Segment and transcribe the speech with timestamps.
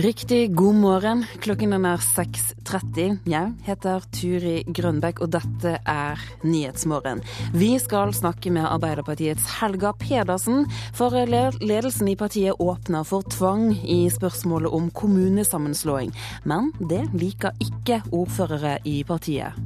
[0.00, 1.24] Riktig god morgen.
[1.42, 3.18] Klokken er 6.30.
[3.28, 7.20] Jeg heter Turi Grønbekk, og dette er Nyhetsmorgen.
[7.52, 10.64] Vi skal snakke med Arbeiderpartiets Helga Pedersen,
[10.96, 16.14] for ledelsen i partiet åpner for tvang i spørsmålet om kommunesammenslåing.
[16.48, 19.58] Men det liker ikke ordførere i partiet.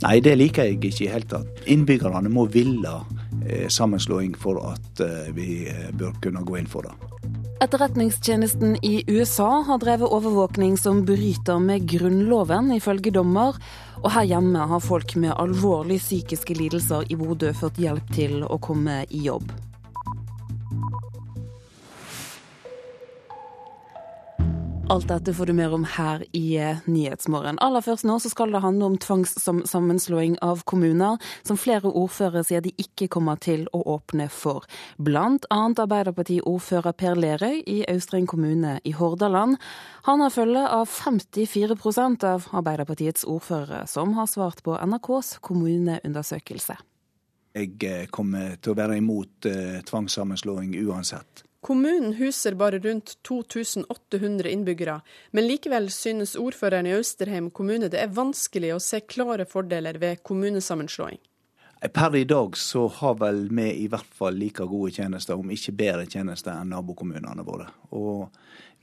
[0.00, 1.60] Nei, det liker jeg ikke i hele tatt.
[1.68, 2.94] Innbyggerne må ville
[3.44, 7.13] eh, sammenslåing for at eh, vi eh, bør kunne gå inn for det.
[7.60, 13.54] Etterretningstjenesten i USA har drevet overvåkning som bryter med Grunnloven, ifølge dommer.
[14.02, 18.58] Og her hjemme har folk med alvorlige psykiske lidelser i Bodø fått hjelp til å
[18.58, 19.46] komme i jobb.
[24.92, 27.56] Alt dette får du mer om her i eh, Nyhetsmorgen.
[27.64, 32.60] Aller først nå så skal det handle om tvangssammenslåing av kommuner, som flere ordførere sier
[32.60, 34.66] de ikke kommer til å åpne for.
[35.00, 39.56] Blant annet Arbeiderparti-ordfører Per Lerøy i Austrheim kommune i Hordaland.
[40.04, 46.76] Han har følge av 54% av Arbeiderpartiets ordførere, som har svart på NRKs kommuneundersøkelse.
[47.56, 51.43] Jeg eh, kommer til å være imot eh, tvangssammenslåing uansett.
[51.64, 58.10] Kommunen huser bare rundt 2800 innbyggere, men likevel synes ordføreren i Austerheim kommune det er
[58.12, 61.16] vanskelig å se klare fordeler ved kommunesammenslåing.
[61.94, 65.72] Per i dag så har vel vi i hvert fall like gode tjenester, om ikke
[65.80, 67.70] bedre tjenester enn nabokommunene våre.
[67.96, 68.28] Og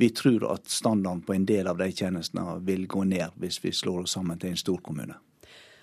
[0.02, 3.78] vi tror at standarden på en del av de tjenestene vil gå ned hvis vi
[3.78, 5.22] slår oss sammen til en stor kommune.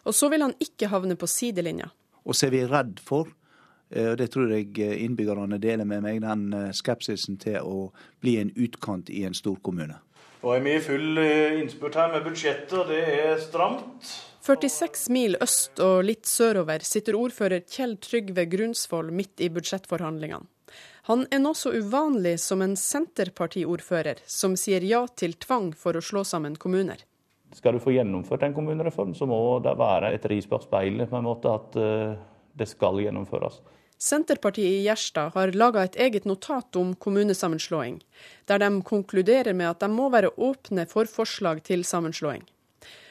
[0.03, 1.93] Og så vil han ikke havne på sidelinja.
[2.27, 3.31] Og så er vi redd for
[3.89, 7.89] og Det tror jeg eh, innbyggerne deler med meg, den eh, skepsisen til å
[8.21, 9.97] bli en utkant i en stor kommune.
[10.43, 14.13] Nå er vi i full innspurt her med budsjettet, og det er stramt.
[14.45, 20.47] 46 mil øst og litt sørover sitter ordfører Kjell Trygve Grunsvoll midt i budsjettforhandlingene.
[21.09, 26.05] Han er nå så uvanlig som en Senterpartiordfører som sier ja til tvang for å
[26.05, 27.01] slå sammen kommuner.
[27.57, 31.17] Skal du få gjennomført en kommunereform, så må det være et ris bak speilet på
[31.17, 31.79] en måte at
[32.61, 33.63] det skal gjennomføres.
[33.99, 37.99] Senterpartiet i Gjerstad har laga et eget notat om kommunesammenslåing,
[38.47, 42.45] der de konkluderer med at de må være åpne for forslag til sammenslåing.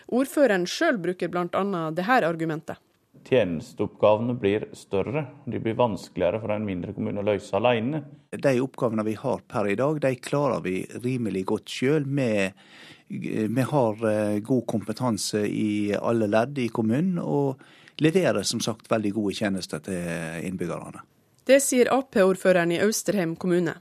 [0.08, 1.64] Ordføreren sjøl bruker bl.a.
[1.92, 2.80] dette argumentet.
[3.28, 5.26] Tjenesteoppgavene blir større.
[5.44, 8.06] De blir vanskeligere for en mindre kommune å løse alene.
[8.32, 12.08] De oppgavene vi har per i dag, de klarer vi rimelig godt sjøl.
[12.08, 17.20] Vi har eh, god kompetanse i alle ledd i kommunen.
[17.20, 17.60] og
[18.02, 21.04] leverer som sagt veldig gode tjenester til innbyggerne.
[21.48, 23.78] Det sier Ap-ordføreren i Austerheim kommune.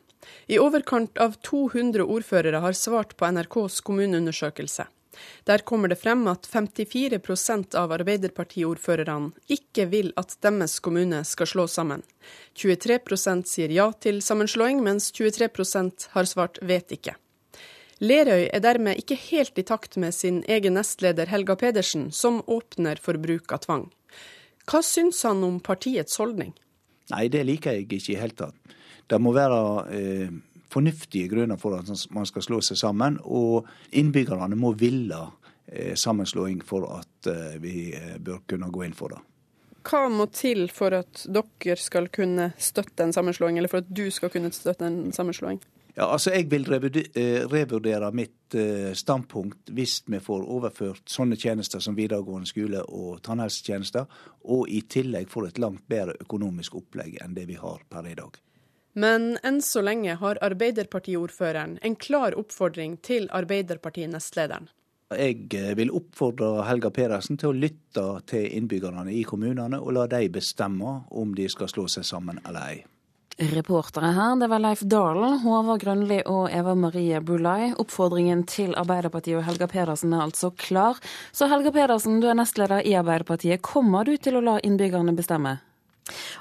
[0.47, 4.87] I overkant av 200 ordførere har svart på NRKs kommuneundersøkelse.
[5.45, 11.67] Der kommer det frem at 54% av Arbeiderpartiordførerne ikke vil at deres kommune skal slå
[11.71, 12.03] sammen.
[12.59, 17.17] 23% sier ja til sammenslåing, mens 23% har svart vet ikke.
[18.05, 23.01] Lerøy er dermed ikke helt i takt med sin egen nestleder Helga Pedersen, som åpner
[23.01, 23.87] for bruk av tvang.
[24.67, 26.53] Hva syns han om partiets holdning?
[27.13, 28.77] Nei, det liker jeg ikke i det hele tatt.
[29.07, 29.61] Det må være
[29.95, 30.33] eh,
[30.73, 35.21] fornuftige grunner for at man skal slå seg sammen, og innbyggerne må ville
[35.67, 39.23] eh, sammenslåing for at eh, vi eh, bør kunne gå inn for det.
[39.87, 44.09] Hva må til for at dere skal kunne støtte en sammenslåing, eller for at du
[44.11, 45.63] skal kunne støtte en sammenslåing?
[45.97, 51.81] Ja, altså Jeg vil eh, revurdere mitt eh, standpunkt hvis vi får overført sånne tjenester
[51.81, 54.05] som videregående skole og tannhelsetjenester,
[54.45, 58.17] og i tillegg får et langt bedre økonomisk opplegg enn det vi har per i
[58.19, 58.37] dag.
[58.97, 64.69] Men enn så lenge har Arbeiderpartiordføreren en klar oppfordring til Arbeiderparti-nestlederen.
[65.17, 70.05] Jeg eh, vil oppfordre Helga Pedersen til å lytte til innbyggerne i kommunene, og la
[70.13, 72.79] de bestemme om de skal slå seg sammen eller ei.
[73.37, 77.75] Reportere her, det var Leif Dalen, Håvard Grønli og Eva Marie Bulai.
[77.77, 80.97] Oppfordringen til Arbeiderpartiet og Helga Pedersen er altså klar.
[81.37, 83.61] Så Helga Pedersen, du er nestleder i Arbeiderpartiet.
[83.61, 85.59] Kommer du til å la innbyggerne bestemme?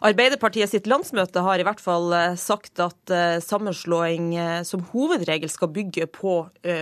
[0.06, 5.50] Arbeiderpartiet sitt landsmøte har i hvert fall eh, sagt at eh, sammenslåing eh, som hovedregel
[5.50, 6.36] skal bygge på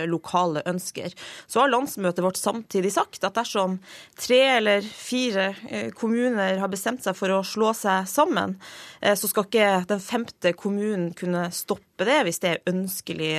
[0.08, 1.12] lokale ønsker.
[1.46, 3.76] Så har landsmøtet vårt samtidig sagt at dersom
[4.16, 5.50] tre eller fire
[5.98, 8.56] kommuner har bestemt seg for å slå seg sammen,
[9.04, 13.30] så skal ikke den femte kommunen kunne stoppe det hvis det er ønskelig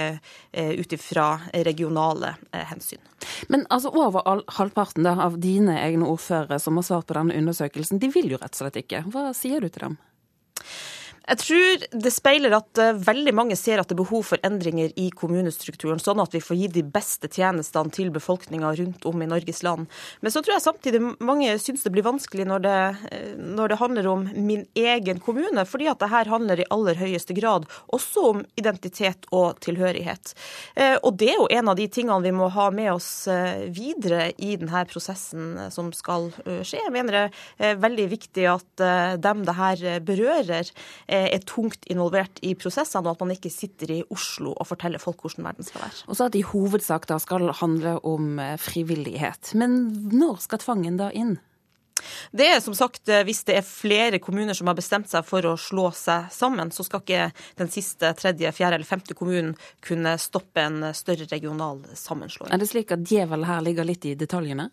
[0.56, 1.28] ut ifra
[1.68, 2.36] regionale
[2.72, 3.02] hensyn.
[3.52, 8.00] Men altså over halvparten da, av dine egne ordførere som har svart på denne undersøkelsen,
[8.00, 9.04] de vil jo rett og slett ikke.
[9.12, 9.98] Hva sier du til dem?
[11.26, 14.92] Jeg tror det speiler at uh, veldig mange ser at det er behov for endringer
[15.00, 19.30] i kommunestrukturen, sånn at vi får gi de beste tjenestene til befolkninga rundt om i
[19.30, 19.90] Norges land.
[20.22, 22.78] Men så tror jeg samtidig mange syns det blir vanskelig når det,
[23.10, 27.00] uh, når det, handler om min egen kommune, fordi at det her handler i aller
[27.00, 30.36] høyeste grad også om identitet og tilhørighet.
[30.78, 33.28] Uh, og det er jo en av de tingene vi må ha med oss
[33.74, 36.80] videre i denne prosessen som skal skje.
[36.80, 38.84] Jeg mener det er veldig viktig at
[39.22, 40.70] dem det her berører,
[41.15, 45.02] Eh, er tungt involvert i prosessene, og at man ikke sitter i Oslo og forteller
[45.02, 46.06] folk hvordan verden skal være.
[46.08, 49.56] Og så at det i hovedsak da skal handle om eh, frivillighet.
[49.60, 49.78] Men
[50.14, 51.38] når skal tvangen da inn?
[52.36, 55.46] Det er som sagt, eh, Hvis det er flere kommuner som har bestemt seg for
[55.48, 60.18] å slå seg sammen, så skal ikke den siste, tredje, fjerde eller femte kommunen kunne
[60.22, 62.54] stoppe en større regional sammenslåing.
[62.54, 64.70] Er det slik at djevelen her ligger litt i detaljene?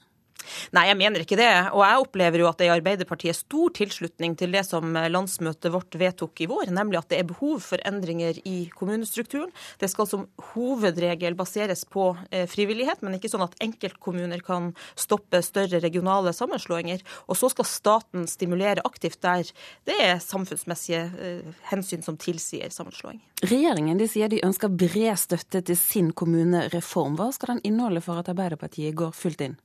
[0.74, 1.50] Nei, jeg mener ikke det.
[1.72, 5.72] Og jeg opplever jo at det i Arbeiderpartiet er stor tilslutning til det som landsmøtet
[5.74, 9.52] vårt vedtok i vår, nemlig at det er behov for endringer i kommunestrukturen.
[9.80, 15.42] Det skal som hovedregel baseres på eh, frivillighet, men ikke sånn at enkeltkommuner kan stoppe
[15.44, 17.02] større regionale sammenslåinger.
[17.28, 19.46] Og så skal staten stimulere aktivt der
[19.88, 23.20] det er samfunnsmessige eh, hensyn som tilsier sammenslåing.
[23.42, 27.18] Regjeringen de sier de ønsker bred støtte til sin kommunereform.
[27.18, 29.58] Hva skal den inneholde for at Arbeiderpartiet går fullt inn?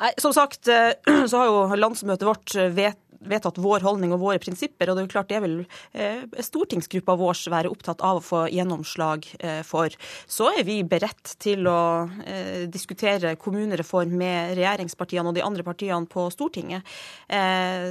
[0.00, 0.92] Nei, Som sagt eh,
[1.30, 4.90] så har jo landsmøtet vårt eh, vet vedtatt vår holdning og våre prinsipper.
[4.90, 5.56] og Det er jo klart det vil
[5.92, 9.94] eh, stortingsgruppa vår være opptatt av å få gjennomslag eh, for.
[10.30, 16.06] Så er vi beredt til å eh, diskutere kommunereform med regjeringspartiene og de andre partiene
[16.08, 16.86] på Stortinget.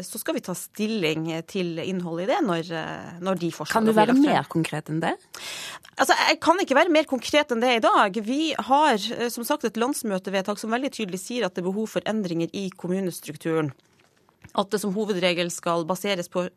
[0.07, 2.69] Så skal vi ta stilling til innholdet i det når,
[3.24, 5.13] når de forslagene Kan du være mer konkret enn det?
[5.97, 8.19] Altså, Jeg kan ikke være mer konkret enn det i dag.
[8.25, 9.01] Vi har
[9.33, 12.68] som sagt et landsmøtevedtak som veldig tydelig sier at det er behov for endringer i
[12.74, 13.74] kommunestrukturen
[14.57, 16.48] at det som hovedregel skal baseres på,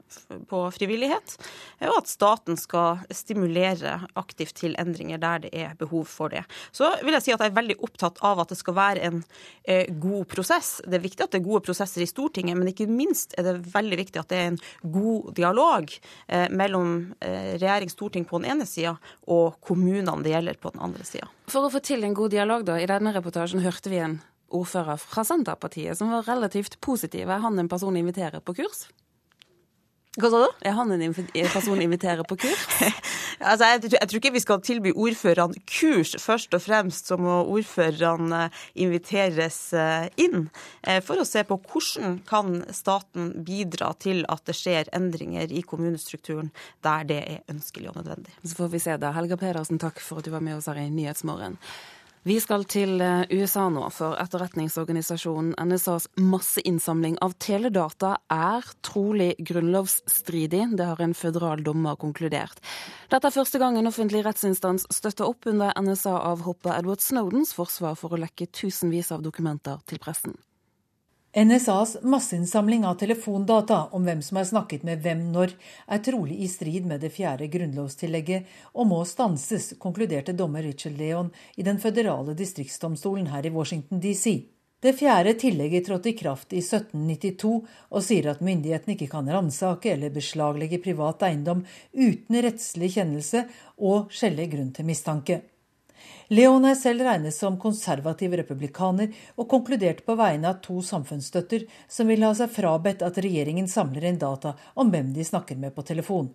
[0.48, 1.36] på, frivillighet,
[1.84, 6.42] og at staten skal stimulere aktivt til endringer der det er behov for det.
[6.72, 9.20] Så vil jeg si at jeg er veldig opptatt av at det skal være en
[9.64, 10.78] eh, god prosess.
[10.86, 13.56] Det er viktig at det er gode prosesser i Stortinget, men ikke minst er det
[13.74, 14.60] veldig viktig at det er en
[14.96, 15.92] god dialog
[16.28, 18.96] eh, mellom eh, regjering Storting på den ene sida
[19.30, 21.28] og kommunene det gjelder på den andre sida.
[21.50, 24.20] For å få til en god dialog, da, i denne reportasjen hørte vi en
[24.50, 27.28] ordfører fra Senterpartiet som var relativt positiv.
[27.28, 28.88] Er han en person å invitere på kurs?
[30.18, 30.54] Hva sa du?
[30.66, 32.62] Er han en person å invitere på kurs?
[33.50, 36.16] altså, jeg, jeg, tror ikke vi skal tilby ordførerne kurs.
[36.18, 40.48] Først og fremst så må ordførerne inviteres eh, inn
[40.82, 45.62] eh, for å se på hvordan kan staten bidra til at det skjer endringer i
[45.62, 46.50] kommunestrukturen
[46.82, 48.34] der det er ønskelig og nødvendig.
[48.42, 49.14] Så får vi se da.
[49.14, 51.54] Helga Pedersen, takk for at du var med oss her i Nyhetsmorgen.
[52.28, 60.66] Vi skal til eh, USA nå, for etterretningsorganisasjonen NSAs masseinnsamling av teledata er trolig grunnlovsstridig.
[60.76, 62.60] Det har en føderal dommer konkludert.
[63.08, 68.12] Dette er første gang en offentlig rettsinstans støtter opp under NSA-avhoppet Edward Snowdens forsvar for
[68.12, 70.36] å lekke tusenvis av dokumenter til pressen.
[71.32, 75.52] NSAs masseinnsamling av telefondata om hvem som har snakket med hvem når,
[75.86, 81.30] er trolig i strid med det fjerde grunnlovstillegget og må stanses, konkluderte dommer Richard Leon
[81.54, 84.40] i den føderale distriktsdomstolen her i Washington DC.
[84.82, 89.94] Det fjerde tillegget trådte i kraft i 1792 og sier at myndighetene ikke kan ransake
[89.94, 91.62] eller beslaglegge privat eiendom
[91.94, 93.46] uten rettslig kjennelse
[93.78, 95.42] og skjellig grunn til mistanke.
[96.30, 102.10] Leon er selv regnet som konservativ republikaner, og konkluderte på vegne av to samfunnsstøtter som
[102.10, 105.86] vil ha seg frabedt at regjeringen samler inn data om hvem de snakker med på
[105.86, 106.30] telefon.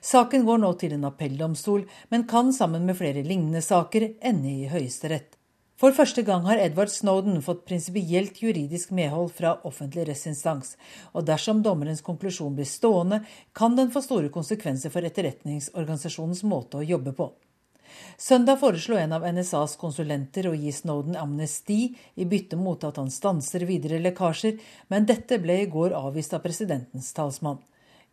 [0.00, 4.70] Saken går nå til en appelldomstol, men kan sammen med flere lignende saker ende i
[4.70, 5.36] Høyesterett.
[5.76, 10.72] For første gang har Edward Snowden fått prinsipielt juridisk medhold fra offentlig rettsinstans,
[11.12, 13.20] og dersom dommerens konklusjon blir stående,
[13.52, 17.28] kan den få store konsekvenser for etterretningsorganisasjonens måte å jobbe på.
[18.18, 21.80] Søndag foreslo en av NSAs konsulenter å gi Snowden amnesti
[22.14, 26.44] i bytte mot at han stanser videre lekkasjer, men dette ble i går avvist av
[26.44, 27.60] presidentens talsmann.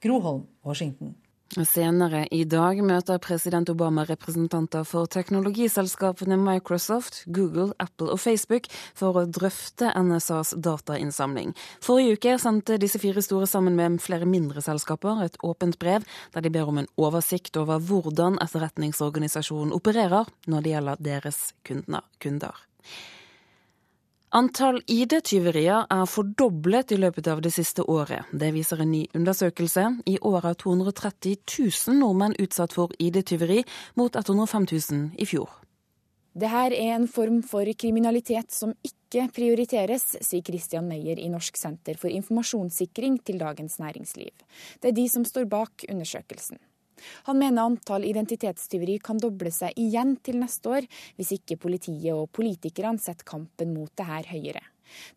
[0.04, 1.16] Groholm, Washington.
[1.54, 9.20] Senere i dag møter president Obama representanter for teknologiselskapene Microsoft, Google, Apple og Facebook for
[9.22, 11.54] å drøfte NSAs datainnsamling.
[11.84, 16.42] Forrige uke sendte disse fire store sammen med flere mindre selskaper et åpent brev der
[16.42, 22.64] de ber om en oversikt over hvordan etterretningsorganisasjonen opererer når det gjelder deres kunder.
[24.34, 28.26] Antall ID-tyverier er fordoblet i løpet av det siste året.
[28.34, 29.84] Det viser en ny undersøkelse.
[30.10, 33.60] I år er 230 000 nordmenn utsatt for ID-tyveri,
[33.94, 35.54] mot 105 000 i fjor.
[36.34, 42.02] Dette er en form for kriminalitet som ikke prioriteres, sier Christian Meyer i Norsk senter
[42.02, 44.34] for informasjonssikring til Dagens Næringsliv.
[44.82, 46.58] Det er de som står bak undersøkelsen.
[47.30, 52.30] Han mener antall identitetstyveri kan doble seg igjen til neste år, hvis ikke politiet og
[52.36, 54.64] politikerne setter kampen mot det her høyere.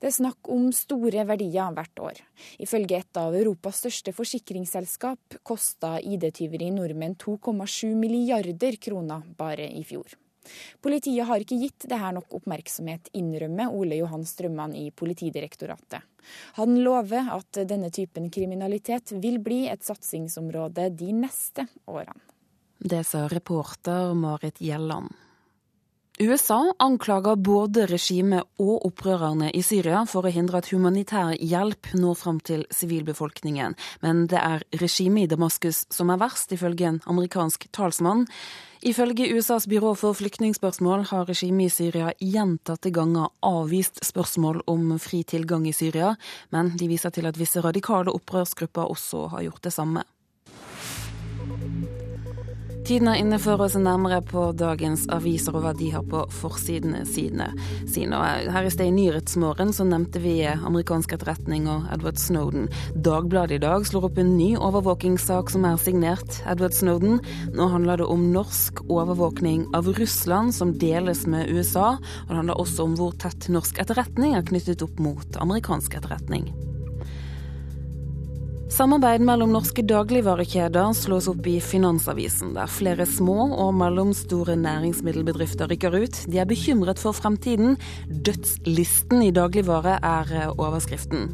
[0.01, 2.21] Det er snakk om store verdier hvert år.
[2.63, 10.17] Ifølge et av Europas største forsikringsselskap kosta ID-tyveri nordmenn 2,7 milliarder kroner bare i fjor.
[10.83, 16.05] Politiet har ikke gitt det her nok oppmerksomhet, innrømmer Ole Johan Strømman i Politidirektoratet.
[16.59, 22.19] Han lover at denne typen kriminalitet vil bli et satsingsområde de neste årene.
[22.77, 25.15] Det sa reporter Marit Gjelland.
[26.19, 32.17] USA anklager både regimet og opprørerne i Syria for å hindre at humanitær hjelp når
[32.17, 33.77] fram til sivilbefolkningen.
[34.01, 38.25] Men det er regimet i Damaskus som er verst, ifølge en amerikansk talsmann.
[38.81, 45.21] Ifølge USAs byrå for flyktningspørsmål har regimet i Syria gjentatte ganger avvist spørsmål om fri
[45.21, 46.15] tilgang i Syria,
[46.49, 50.09] men de viser til at visse radikale opprørsgrupper også har gjort det samme.
[52.87, 56.21] Tiden er inne for å se nærmere på dagens aviser og hva de har på
[56.31, 57.49] forsidene sine.
[57.91, 62.69] Her i sted i Nyhetsmorgen så nevnte vi amerikansk etterretning og Edward Snowden.
[62.95, 67.19] Dagbladet i dag slår opp en ny overvåkingssak som er signert Edward Snowden.
[67.59, 71.97] Nå handler det om norsk overvåkning av Russland som deles med USA.
[71.99, 76.53] Og det handler også om hvor tett norsk etterretning er knyttet opp mot amerikansk etterretning.
[78.77, 85.97] Samarbeid mellom norske dagligvarekjeder slås opp i Finansavisen, der flere små og mellomstore næringsmiddelbedrifter rykker
[85.97, 86.19] ut.
[86.29, 87.79] De er bekymret for fremtiden.
[88.05, 91.31] Dødslisten i dagligvare er eh, overskriften.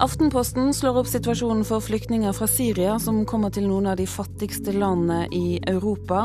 [0.00, 4.72] Aftenposten slår opp situasjonen for flyktninger fra Syria som kommer til noen av de fattigste
[4.72, 6.24] landene i Europa.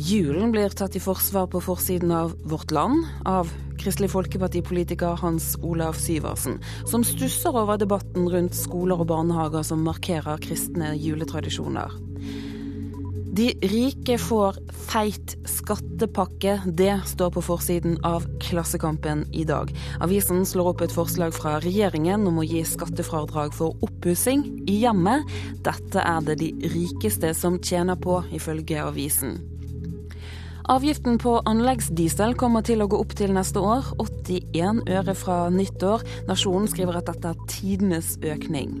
[0.00, 5.98] Julen blir tatt i forsvar på forsiden av Vårt Land av Kristelig Folkeparti-politiker Hans Olav
[6.00, 11.94] Syversen, som stusser over debatten rundt skoler og barnehager som markerer kristne juletradisjoner.
[13.36, 14.56] De rike får
[14.88, 16.54] feit skattepakke.
[16.78, 19.72] Det står på forsiden av Klassekampen i dag.
[20.00, 25.28] Avisen slår opp et forslag fra regjeringen om å gi skattefradrag for oppussing i hjemmet.
[25.68, 29.36] Dette er det de rikeste som tjener på, ifølge avisen.
[30.66, 36.02] Avgiften på anleggsdiesel kommer til å gå opp til neste år, 81 øre fra nyttår.
[36.26, 38.72] Nasjonen skriver at dette er tidenes økning.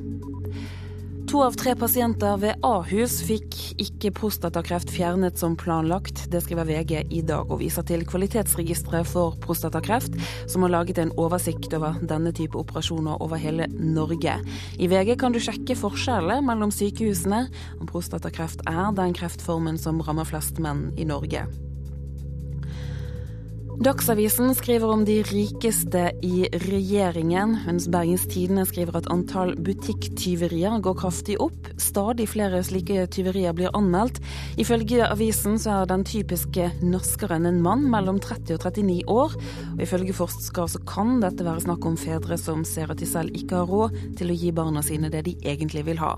[1.30, 6.24] To av tre pasienter ved Ahus fikk ikke prostatakreft fjernet som planlagt.
[6.30, 10.18] Det skriver VG i dag, og viser til Kvalitetsregisteret for prostatakreft,
[10.50, 14.38] som har laget en oversikt over denne type operasjoner over hele Norge.
[14.78, 17.44] I VG kan du sjekke forskjellene mellom sykehusene,
[17.78, 21.46] og prostatakreft er den kreftformen som rammer flest menn i Norge.
[23.76, 30.96] Dagsavisen skriver om de rikeste i regjeringen, mens Bergens Tidende skriver at antall butikktyverier går
[30.96, 31.68] kraftig opp.
[31.76, 34.22] Stadig flere slike tyverier blir anmeldt.
[34.56, 39.36] Ifølge avisen så er den typiske norskeren en mann mellom 30 og 39 år.
[39.74, 43.36] Og ifølge forskere så kan dette være snakk om fedre som ser at de selv
[43.36, 46.14] ikke har råd til å gi barna sine det de egentlig vil ha.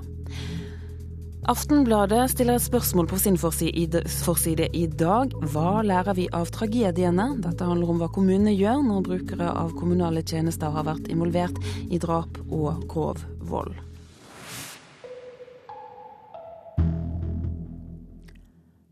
[1.47, 5.35] Aftenbladet stiller et spørsmål på sin forside i dag.
[5.52, 7.28] Hva lærer vi av tragediene?
[7.38, 12.00] Dette handler om hva kommunene gjør når brukere av kommunale tjenester har vært involvert i
[12.02, 13.76] drap og grov vold.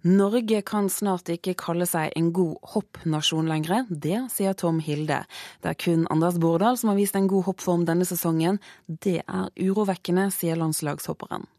[0.06, 3.88] Norge kan snart ikke kalle seg en god hoppnasjon lenger.
[3.90, 5.24] Det sier Tom Hilde.
[5.66, 8.62] Det er kun Anders Bordal som har vist en god hoppform denne sesongen.
[8.86, 11.50] Det er urovekkende, sier landslagshopperen.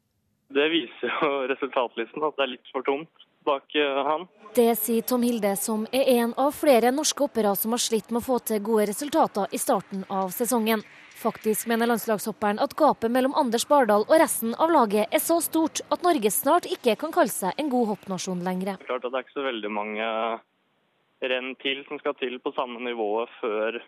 [0.54, 4.28] Det viser jo resultatlisten, at det er litt for tomt bak eh, han.
[4.56, 8.22] Det sier Tom Hilde, som er en av flere norske hoppere som har slitt med
[8.22, 10.84] å få til gode resultater i starten av sesongen.
[11.18, 15.82] Faktisk mener landslagshopperen at gapet mellom Anders Bardal og resten av laget er så stort
[15.94, 18.78] at Norge snart ikke kan kalle seg en god hoppnasjon lenger.
[18.78, 20.10] Det er Klart at Det er ikke så veldig mange
[21.32, 23.80] renn til som skal til på samme nivå før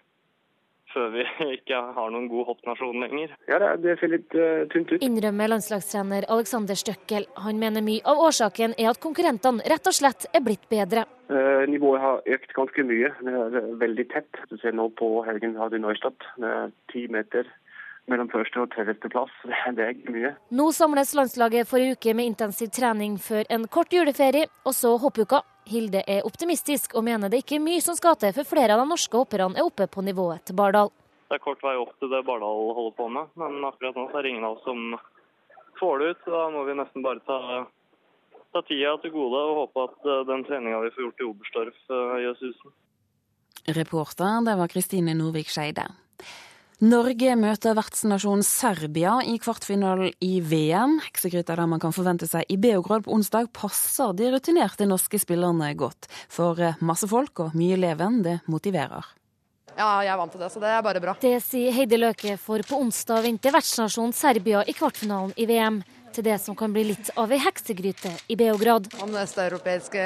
[0.93, 1.25] før vi
[1.57, 3.35] ikke har noen god hoppnasjon lenger.
[3.49, 5.05] Ja, det ser litt uh, tynt ut.
[5.05, 7.29] Innrømmer landslagstrener Alexander Støkkel.
[7.45, 11.05] Han mener mye av årsaken er at konkurrentene rett og slett er blitt bedre.
[11.29, 13.13] Uh, nivået har økt ganske mye.
[13.21, 14.43] Det er veldig tett.
[14.51, 16.29] Du ser nå på helgen hadde du Neustadt.
[16.41, 17.49] Det er ti meter
[18.09, 19.33] mellom første og tredjeste plass.
[19.77, 20.33] Det er ikke mye.
[20.55, 24.95] Nå samles landslaget for en uke med intensiv trening før en kort juleferie, og så
[25.01, 25.43] hoppuka.
[25.69, 28.81] Hilde er optimistisk og mener det ikke er mye som skal til før flere av
[28.81, 30.89] de norske hopperne er oppe på nivået til Bardal.
[31.29, 34.25] Det er kort vei opp til det Bardal holder på med, men akkurat nå er
[34.25, 34.95] det ingen av oss som
[35.77, 36.23] får det ut.
[36.33, 37.37] Da må vi nesten bare ta,
[38.55, 41.81] ta tida til gode og håpe at eh, den treninga vi får gjort i Oberstdorf,
[41.93, 42.77] eh, gjør susen.
[43.77, 45.85] Reporter, det var Kristine Norvik Skeide.
[46.79, 50.93] Norge møter vertsnasjonen Serbia i kvartfinalen i VM.
[51.03, 55.73] Heksegryta der man kan forvente seg i Beograd på onsdag, passer de rutinerte norske spillerne
[55.75, 56.07] godt.
[56.31, 59.11] For masse folk og mye leven, det motiverer.
[59.75, 61.17] Ja, jeg er vant til det, så det er bare bra.
[61.19, 65.83] Det sier Heidi Løke, for på onsdag venter vertsnasjonen Serbia i kvartfinalen i VM
[66.15, 68.87] til det som kan bli litt av ei heksegryte i Beograd.
[69.03, 70.03] Om det østeuropeiske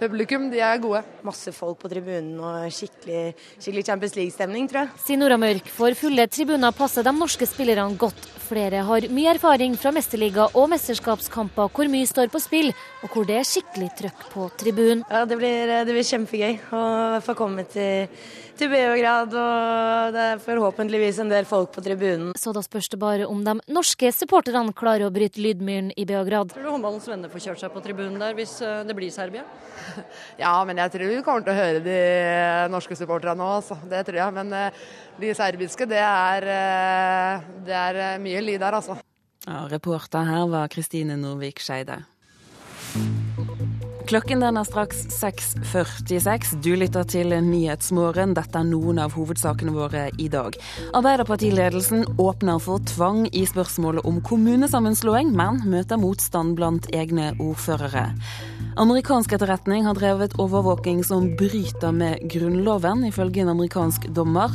[0.00, 1.02] publikum, de er gode.
[1.26, 5.02] Masse folk på tribunen og skikkelig, skikkelig Champions League-stemning, tror jeg.
[5.06, 8.30] Sier Nora Mørk, for fulle tribuner passer de norske spillerne godt.
[8.44, 13.28] Flere har mye erfaring fra mesterliga og mesterskapskamper hvor mye står på spill, og hvor
[13.28, 15.04] det er skikkelig trøkk på tribunen.
[15.08, 16.84] Ja, det blir, det blir kjempegøy å
[17.24, 18.10] få komme til
[18.58, 22.32] til Beograd, og det er forhåpentligvis en del folk på tribunen.
[22.38, 26.52] Så da spørs det bare om de norske supporterne klarer å bryte lydmyren i Beograd.
[26.54, 29.46] Tror du håndballens venner får kjørt seg på tribunen der hvis eh, det blir Serbia?
[30.44, 31.98] Ja, men jeg tror vi kommer til å høre de
[32.72, 33.78] norske supporterne nå, altså.
[33.90, 34.36] Det tror jeg.
[34.38, 34.82] Men eh,
[35.20, 38.98] de serbiske, det er, eh, det er mye lyd der, altså.
[39.44, 42.00] Ja, reporter her var Kristine Norvik Skeide.
[44.04, 46.58] Klokken den er straks 6.46.
[46.60, 48.34] Du lytter til Nyhetsmorgen.
[48.36, 50.58] Dette er noen av hovedsakene våre i dag.
[50.92, 58.10] Arbeiderpartiledelsen åpner for tvang i spørsmålet om kommunesammenslåing, men møter motstand blant egne ordførere.
[58.76, 64.52] Amerikansk etterretning har drevet overvåking som bryter med Grunnloven, ifølge en amerikansk dommer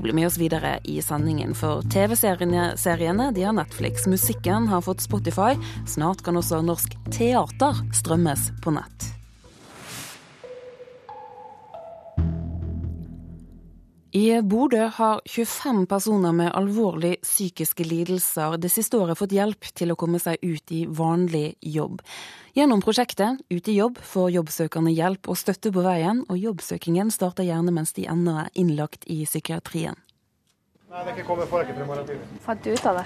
[0.00, 1.52] og bli med oss videre i sendingen.
[1.52, 5.52] For TV-seriene de har Netflix, musikken har fått Spotify.
[5.88, 9.10] Snart kan også norsk teater strømmes på nett.
[14.16, 19.92] I Bodø har 25 personer med alvorlig psykiske lidelser det siste året fått hjelp til
[19.92, 22.00] å komme seg ut i vanlig jobb.
[22.52, 27.46] Gjennom prosjektet Ut i jobb får jobbsøkerne hjelp og støtte på veien, og jobbsøkingen starter
[27.46, 29.94] gjerne mens de ennå er innlagt i psykiatrien.
[30.90, 31.62] Nei, det er ikke kommet for
[32.42, 33.04] Fant du ut av det?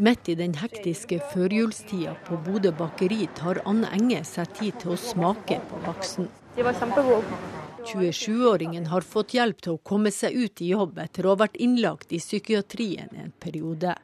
[0.00, 5.00] Midt i den hektiske førjulstida på Bodø bakeri tar Anne Enge seg tid til å
[5.02, 6.30] smake på baksten.
[6.56, 7.40] De var kjempegode.
[7.88, 11.60] 27-åringen har fått hjelp til å komme seg ut i jobb etter å ha vært
[11.60, 13.98] innlagt i psykiatrien en periode.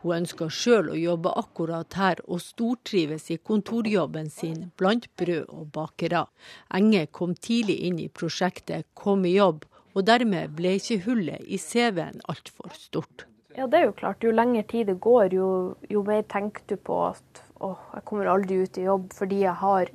[0.00, 5.66] Hun ønsker sjøl å jobbe akkurat her, og stortrives i kontorjobben sin blant brød og
[5.74, 6.24] bakere.
[6.72, 11.58] Enge kom tidlig inn i prosjektet Kom i jobb, og dermed ble ikke hullet i
[11.60, 13.26] CV-en altfor stort.
[13.58, 14.24] Ja, det er jo klart.
[14.24, 15.48] Jo lengre tid det går, jo,
[15.90, 19.56] jo mer tenker du på at å, jeg kommer aldri ut i jobb fordi jeg
[19.60, 19.90] har,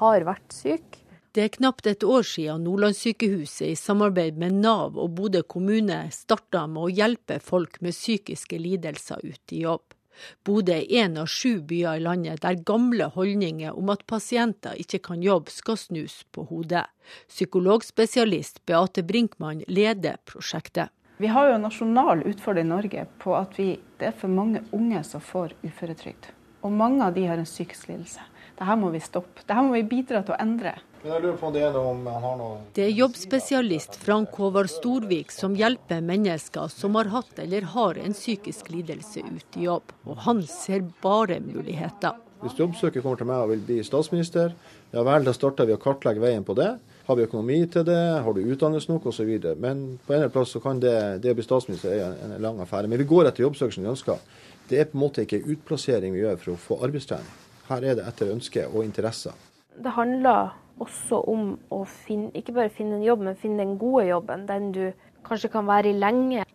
[0.00, 0.99] har vært syk.
[1.30, 6.64] Det er knapt et år siden Nordlandssykehuset i samarbeid med Nav og Bodø kommune starta
[6.66, 9.94] med å hjelpe folk med psykiske lidelser ut i jobb.
[10.42, 14.98] Bodø er én av sju byer i landet der gamle holdninger om at pasienter ikke
[15.06, 16.88] kan jobbe, skal snus på hodet.
[17.30, 20.90] Psykologspesialist Beate Brinkmann leder prosjektet.
[21.22, 24.64] Vi har jo en nasjonal utfordring i Norge på at vi, det er for mange
[24.74, 26.32] unge som får uføretrygd.
[26.66, 28.26] Og mange av de har en psykisk lidelse.
[28.60, 29.40] Dette må vi stoppe.
[29.40, 30.74] Dette må vi bidra til å endre.
[31.00, 32.56] Men jeg lurer på om Det er om han har noe...
[32.76, 38.12] Det er jobbspesialist Frank Håvard Storvik som hjelper mennesker som har hatt eller har en
[38.12, 42.20] psykisk lidelse ut i jobb, og han ser bare muligheter.
[42.44, 44.52] Hvis jobbsøker kommer til meg og vil bli statsminister,
[44.92, 46.74] ja vel, da starter vi å kartlegge veien på det.
[47.08, 49.34] Har vi økonomi til det, har du utdannelse nok osv.
[49.56, 52.36] Men på en eller annen plass så kan det, det å bli statsminister er en,
[52.36, 52.92] en lang affære.
[52.92, 54.24] Men vi går etter jobbsøker som vi ønsker.
[54.68, 57.39] Det er på en måte ikke utplassering vi gjør for å få arbeidstrening.
[57.70, 59.36] Her er det etter ønske og interesser.
[59.78, 64.08] Det handler også om å finne, ikke bare finne en jobb, men finne den gode
[64.08, 64.46] jobben.
[64.48, 64.84] Den du
[65.26, 66.46] kanskje kan være i lenge.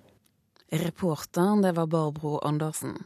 [0.75, 2.97] Reporteren, det var Barbro Andersen.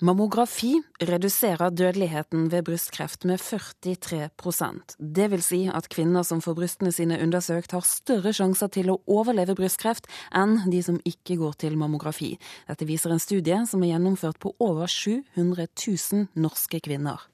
[0.00, 6.92] Mammografi reduserer dødeligheten ved brystkreft med 43% Det vil si at kvinner som får brystene
[6.92, 10.04] sine undersøkt, har større sjanser til å overleve brystkreft
[10.36, 12.34] enn de som ikke går til mammografi.
[12.68, 17.24] Dette viser en studie som er gjennomført på over 700 000 norske kvinner.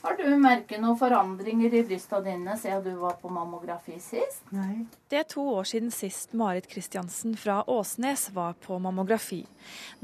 [0.00, 4.44] Har du merket noen forandringer i brysta dine siden du var på mammografi sist?
[4.54, 4.84] Nei.
[5.10, 9.40] Det er to år siden sist Marit Kristiansen fra Åsnes var på mammografi.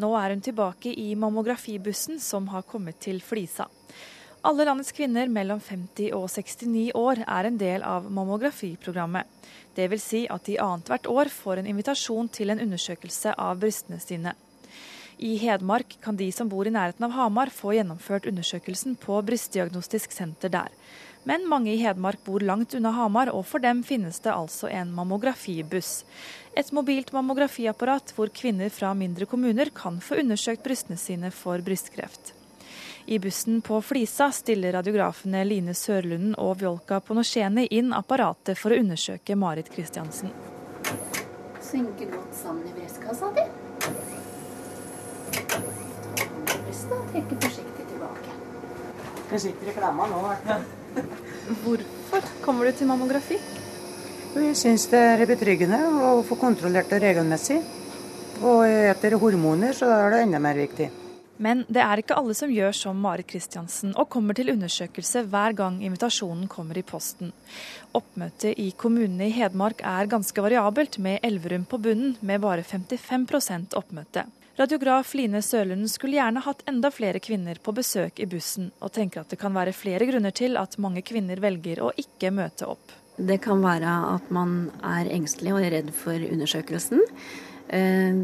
[0.02, 3.68] Nå er hun tilbake i mammografibussen som har kommet til Flisa.
[4.44, 9.30] Alle landets kvinner mellom 50 og 69 år er en del av mammografiprogrammet.
[9.78, 14.02] Det vil si at de annethvert år får en invitasjon til en undersøkelse av brystene
[14.02, 14.34] sine.
[15.18, 20.12] I Hedmark kan de som bor i nærheten av Hamar få gjennomført undersøkelsen på brystdiagnostisk
[20.12, 20.72] senter der.
[21.24, 24.92] Men mange i Hedmark bor langt unna Hamar, og for dem finnes det altså en
[24.92, 26.04] mammografibuss.
[26.56, 32.34] Et mobilt mammografiapparat hvor kvinner fra mindre kommuner kan få undersøkt brystene sine for brystkreft.
[33.06, 38.80] I bussen på Flisa stiller radiografene Line Sørlunden og Vjolka Ponosjeni inn apparatet for å
[38.80, 40.32] undersøke Marit Kristiansen.
[41.64, 43.44] Synker godt sammen i brystkassa di.
[46.84, 48.32] Brystet og trekke forsiktig tilbake.
[49.30, 50.56] Jeg sitter i klemma nå, ja.
[51.62, 53.38] Hvorfor kommer du til mammografi?
[54.34, 57.56] Jeg syns det er betryggende å få kontrollert det regelmessig.
[58.44, 60.90] Og etter hormoner så er det enda mer viktig.
[61.40, 65.56] Men det er ikke alle som gjør som Marit Kristiansen og kommer til undersøkelse hver
[65.56, 67.32] gang invitasjonen kommer i posten.
[67.96, 73.72] Oppmøtet i kommunene i Hedmark er ganske variabelt, med Elverum på bunnen med bare 55%
[73.80, 74.28] oppmøte.
[74.56, 79.24] Radiograf Line Sølund skulle gjerne hatt enda flere kvinner på besøk i bussen, og tenker
[79.24, 82.92] at det kan være flere grunner til at mange kvinner velger å ikke møte opp.
[83.16, 87.02] Det kan være at man er engstelig og er redd for undersøkelsen.
[87.66, 88.20] Eh,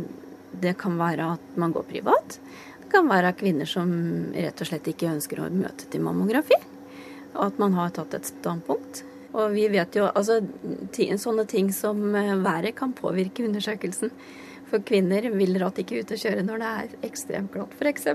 [0.63, 2.39] det kan være at man går privat.
[2.85, 3.91] Det kan være kvinner som
[4.31, 6.59] rett og slett ikke ønsker å møte til mammografi.
[7.33, 9.03] Og at man har tatt et standpunkt.
[9.35, 10.39] Og vi vet jo altså
[10.95, 14.15] sånne ting som eh, været kan påvirke undersøkelsen.
[14.71, 18.07] For kvinner vil rått ikke ut og kjøre når det er ekstremt glatt, f.eks.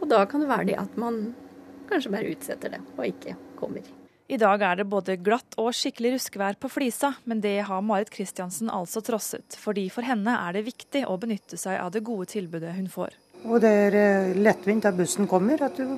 [0.00, 1.22] Og da kan det være det at man
[1.90, 3.86] kanskje bare utsetter det, og ikke kommer.
[4.30, 8.12] I dag er det både glatt og skikkelig ruskevær på Flisa, men det har Marit
[8.14, 9.56] Kristiansen altså trosset.
[9.58, 13.16] Fordi for henne er det viktig å benytte seg av det gode tilbudet hun får.
[13.42, 15.58] Og det er eh, lettvint da bussen kommer.
[15.66, 15.96] at du,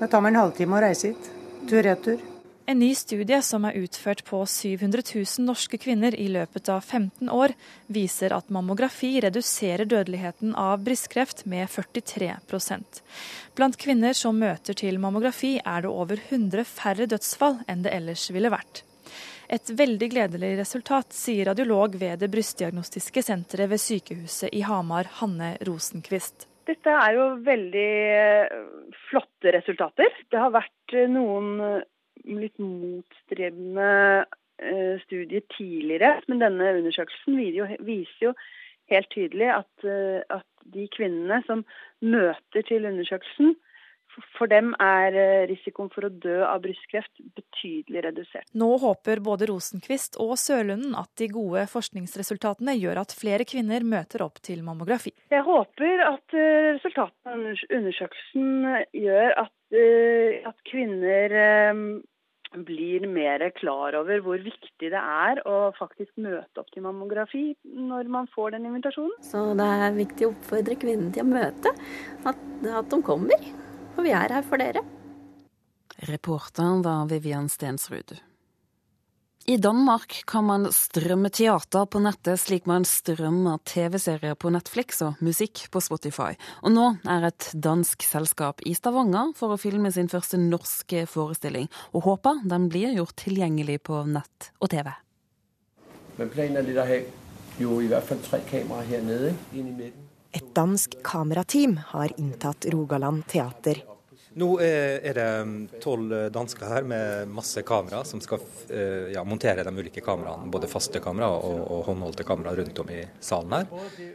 [0.00, 1.28] Det tar meg en halvtime å reise hit.
[1.68, 2.33] Tur-retur.
[2.66, 7.28] En ny studie som er utført på 700 000 norske kvinner i løpet av 15
[7.28, 7.52] år,
[7.92, 13.02] viser at mammografi reduserer dødeligheten av brystkreft med 43%
[13.54, 18.30] Blant kvinner som møter til mammografi, er det over 100 færre dødsfall enn det ellers
[18.32, 18.80] ville vært.
[19.52, 25.58] Et veldig gledelig resultat, sier radiolog ved det brystdiagnostiske senteret ved sykehuset i Hamar, Hanne
[25.68, 26.48] Rosenkvist.
[26.64, 27.90] Dette er jo veldig
[29.10, 30.22] flotte resultater.
[30.32, 31.82] Det har vært noen
[32.24, 33.90] litt motstridende
[34.58, 36.16] eh, studier tidligere.
[36.28, 37.38] Men denne undersøkelsen
[37.84, 38.34] viser jo
[38.92, 41.64] helt tydelig at, eh, at de kvinnene som
[42.04, 43.54] møter til undersøkelsen,
[44.38, 48.46] for dem er eh, risikoen for å dø av brystkreft betydelig redusert.
[48.54, 54.22] Nå håper både Rosenkvist og Sørlunden at de gode forskningsresultatene gjør at flere kvinner møter
[54.22, 55.10] opp til mammografi.
[55.34, 58.70] Jeg håper at resultatene av undersøkelsen
[59.02, 59.78] gjør at,
[60.52, 61.38] at kvinner
[62.66, 68.10] blir mer klar over hvor viktig det er å faktisk møte opp til mammografi når
[68.12, 69.16] man får den invitasjonen.
[69.24, 71.72] Så det er viktig å oppfordre kvinnen til å møte,
[72.24, 73.48] at, at de kommer.
[73.94, 74.84] For vi er her for dere.
[76.10, 78.16] Reporteren var Vivian Stensrud.
[79.46, 85.20] I Danmark kan man strømme teater på nettet slik man strømmer TV-serier på Netflix og
[85.20, 86.30] musikk på Spotify.
[86.64, 91.68] Og nå er et dansk selskap i Stavanger for å filme sin første norske forestilling,
[91.92, 94.88] og håper den blir gjort tilgjengelig på nett og TV.
[96.16, 97.00] Men planen er litt å ha
[97.60, 100.08] jo i hvert fall tre kameraer her nede, inn i midten.
[100.32, 103.84] Et dansk kamerateam har inntatt Rogaland teater
[104.34, 109.12] nå eh, er det mm, tolv eh, dansker her med masse kamera som skal eh,
[109.14, 110.50] ja, montere de ulike kameraene.
[110.50, 113.68] Både faste kamera og, og håndholdte kamera rundt om i salen her.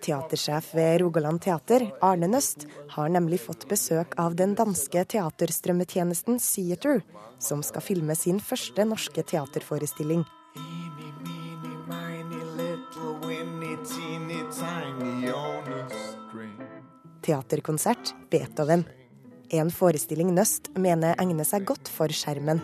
[0.04, 7.02] Teatersjef ved Rogaland teater, Arne Nøst, har nemlig fått besøk av den danske teaterstrømmetjenesten Theater,
[7.40, 10.28] som skal filme sin første norske teaterforestilling.
[17.24, 18.88] Teaterkonsert Beethoven.
[19.50, 22.62] En forestilling Nøst mener egner seg godt for skjermen.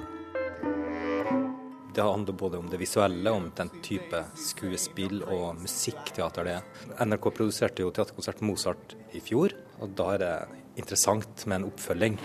[1.95, 6.67] Det handler både om det visuelle, om den type skuespill og musikkteater det er.
[7.07, 10.33] NRK produserte jo teaterkonsert Mozart i fjor, og da er det
[10.75, 12.19] interessant med en oppfølging.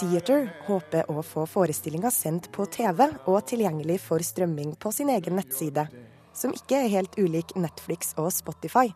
[0.00, 5.36] Theater håper å få forestillinga sendt på TV og tilgjengelig for strømming på sin egen
[5.38, 5.86] nettside,
[6.32, 8.88] som ikke er helt ulik Netflix og Spotify.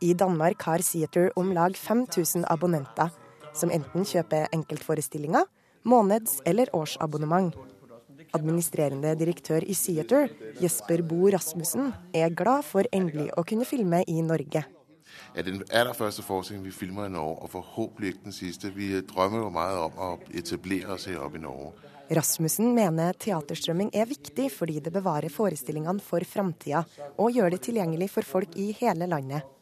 [0.00, 3.08] I Danmark har Theater om lag 5000 abonnenter,
[3.54, 5.46] som enten kjøper enkeltforestillinger,
[5.88, 7.54] måneds- eller årsabonnement.
[8.36, 10.28] Administrerende direktør i Theater,
[10.60, 14.66] Jesper Bo Rasmussen, er glad for endelig å kunne filme i Norge.
[15.34, 18.74] Er den aller første forestillingen vi filmer i Norge, og forhåpentlig ikke den siste.
[18.74, 21.72] Vi drømmer jo mye om å etablere oss her oppe i Norge.
[22.12, 26.84] Rasmussen mener teaterstrømming er viktig fordi det bevarer forestillingene for framtida,
[27.16, 29.55] og gjør det tilgjengelig for folk i hele landet.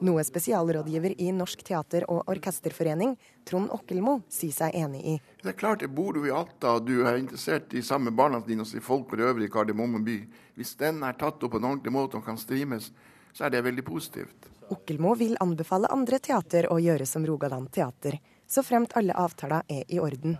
[0.00, 3.14] Noe spesialrådgiver i Norsk teater- og orkesterforening,
[3.46, 5.14] Trond Okkelmo, sier seg enig i.
[5.42, 8.66] Det er klart, Bor du i Alta og du er interessert i samme barna dine
[8.66, 10.18] og folk for øvrig i Kardemomme by,
[10.56, 12.90] hvis den er tatt opp på en ordentlig måte og kan streames,
[13.32, 14.50] så er det veldig positivt.
[14.70, 19.84] Okkelmo vil anbefale andre teater å gjøre som Rogaland Teater, så fremt alle avtaler er
[19.88, 20.38] i orden.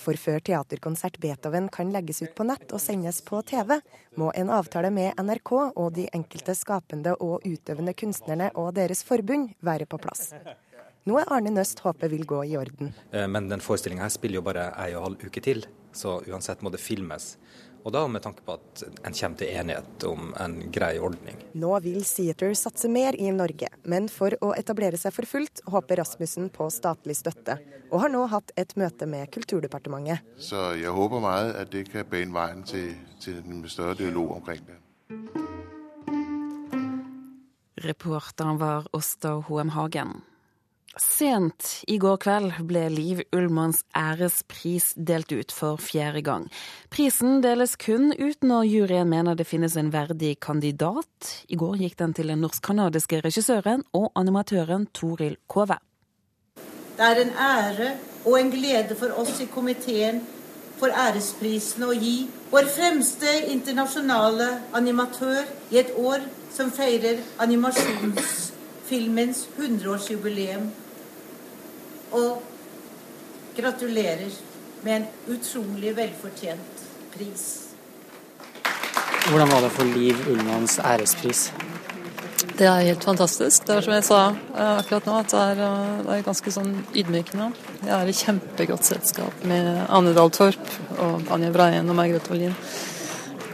[0.00, 3.76] For før teaterkonsert Beethoven kan legges ut på nett og sendes på TV,
[4.16, 9.52] må en avtale med NRK og de enkelte skapende og utøvende kunstnerne og deres forbund
[9.60, 10.30] være på plass.
[11.08, 12.94] Noe Arne Nøst håper vil gå i orden.
[13.12, 15.64] Eh, men den forestillinga spiller jo bare ei og en halv uke til,
[15.96, 17.34] så uansett må det filmes.
[17.84, 21.38] Og da med tanke på at en kommer til enighet om en grei ordning.
[21.56, 26.02] Nå vil Seater satse mer i Norge, men for å etablere seg for fullt håper
[26.02, 27.56] Rasmussen på statlig støtte,
[27.90, 30.26] og har nå hatt et møte med Kulturdepartementet.
[30.36, 34.64] Så jeg håper mye at det kan bane veien til, til en større dialog omkring
[34.68, 34.80] det.
[37.80, 40.18] Reporteren var Åsta Hoem Hagen.
[40.98, 46.48] Sent i går kveld ble Liv Ullmanns ærespris delt ut for fjerde gang.
[46.90, 51.30] Prisen deles kun ut når juryen mener det finnes en verdig kandidat.
[51.46, 55.78] I går gikk den til den norsk-canadiske regissøren og animatøren Toril Kove.
[56.98, 57.94] Det er en ære
[58.26, 60.24] og en glede for oss i komiteen
[60.80, 68.49] for æresprisen å gi vår fremste internasjonale animatør i et år som feirer animasjons
[68.90, 70.68] filmens 100-årsjubileum.
[72.18, 72.42] Og
[73.56, 74.30] gratulerer
[74.82, 77.48] med en utrolig velfortjent pris.
[79.30, 81.50] Hvordan var det for Liv Ullmanns ærespris?
[82.58, 83.66] Det er helt fantastisk.
[83.66, 86.52] Det er som jeg sa eh, akkurat nå, at det er, eh, det er ganske
[86.52, 87.50] sånn ydmykende.
[87.84, 92.56] Jeg er i kjempegodt selskap med Anne Dahl Torp og Anja Breien og Margrethe Olin.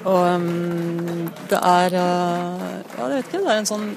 [0.07, 3.43] Og um, det er uh, Ja, jeg vet ikke.
[3.43, 3.89] Det er en sånn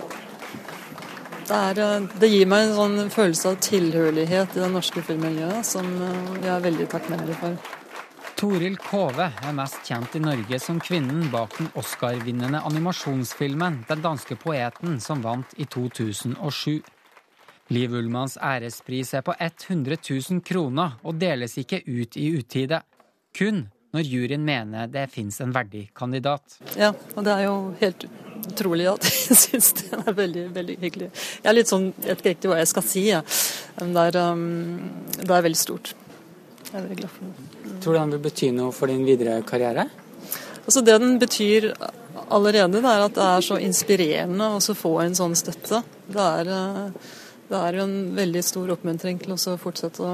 [1.50, 5.66] det, er, eh, det, gir meg en sånn følelse av tilhørighet i det norske filmmiljøet
[5.66, 7.58] som eh, jeg er veldig takknemlig for.
[8.40, 14.38] Toril Kove er mest kjent i Norge som kvinnen bak den Oscar-vinnende animasjonsfilmen 'Den danske
[14.40, 16.80] poeten', som vant i 2007.
[17.70, 22.82] Liv Ullmanns ærespris er på 100 000 kroner og deles ikke ut i utide.
[23.38, 26.60] Kun når juryen mener det fins en verdig kandidat.
[26.78, 28.06] Ja, og det er jo helt
[28.50, 31.10] utrolig at jeg syns det er veldig, veldig hyggelig.
[31.40, 33.22] Jeg er litt sånn, jeg vet ikke riktig hva jeg skal si, ja.
[33.80, 34.44] men det er, um,
[35.20, 35.94] det er veldig stort.
[36.70, 37.48] Jeg er veldig glad for det.
[37.80, 39.88] Tror du den vil bety noe for din videre karriere?
[40.66, 41.72] Altså Det den betyr
[42.30, 45.82] allerede, det er at det er så inspirerende å få en sånn støtte.
[46.06, 47.10] Det er, uh,
[47.50, 50.14] det er en veldig stor oppmuntring til å fortsette å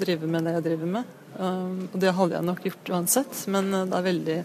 [0.00, 1.18] drive med det jeg driver med.
[1.32, 4.38] Um, og det hadde jeg nok gjort uansett, men uh, det er veldig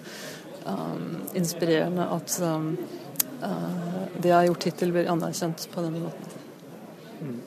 [0.68, 2.74] um, inspirerende at um,
[3.44, 6.36] uh, det jeg har gjort hittil, blir anerkjent på denne måten.
[7.22, 7.40] Mm.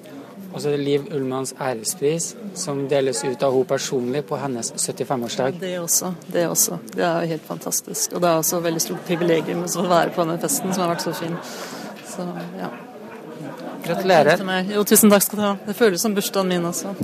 [0.50, 5.60] Og så det Liv Ullmanns ærespris, som deles ut av henne personlig på hennes 75-årsdag.
[5.60, 6.12] Det også.
[6.26, 6.80] Det også.
[6.94, 8.16] Det er helt fantastisk.
[8.16, 10.94] Og det er også et veldig stort privilegium å være på denne festen, som har
[10.96, 11.38] vært så fin.
[12.10, 12.26] Så,
[12.58, 12.72] ja.
[13.86, 14.44] Gratulerer.
[14.74, 15.54] Jo, tusen takk skal du ha.
[15.70, 16.96] Det føles som bursdagen min også.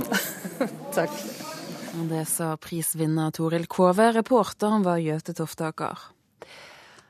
[0.97, 1.19] takk.
[2.05, 4.11] Det sa prisvinner Toril Kove.
[4.13, 5.97] Reporteren var Gjøte Toftaker.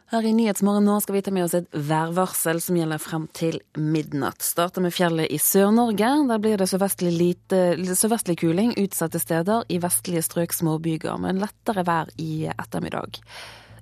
[0.08, 3.60] Her i Nyhetsmorgen nå skal vi ta med oss et værvarsel som gjelder frem til
[3.76, 4.40] midnatt.
[4.46, 6.14] Starter med fjellet i Sør-Norge.
[6.30, 7.62] Der blir det sørvestlig, lite,
[8.00, 9.68] sørvestlig kuling utsatte steder.
[9.68, 13.20] I vestlige strøk småbyger, men lettere vær i ettermiddag.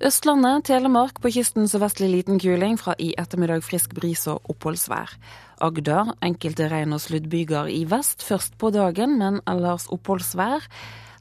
[0.04, 2.76] Østlandet, Telemark på kysten sørvestlig liten kuling.
[2.76, 5.14] Fra i ettermiddag frisk bris og oppholdsvær.
[5.64, 10.68] Agder enkelte regn- og sluddbyger i vest først på dagen, men ellers oppholdsvær.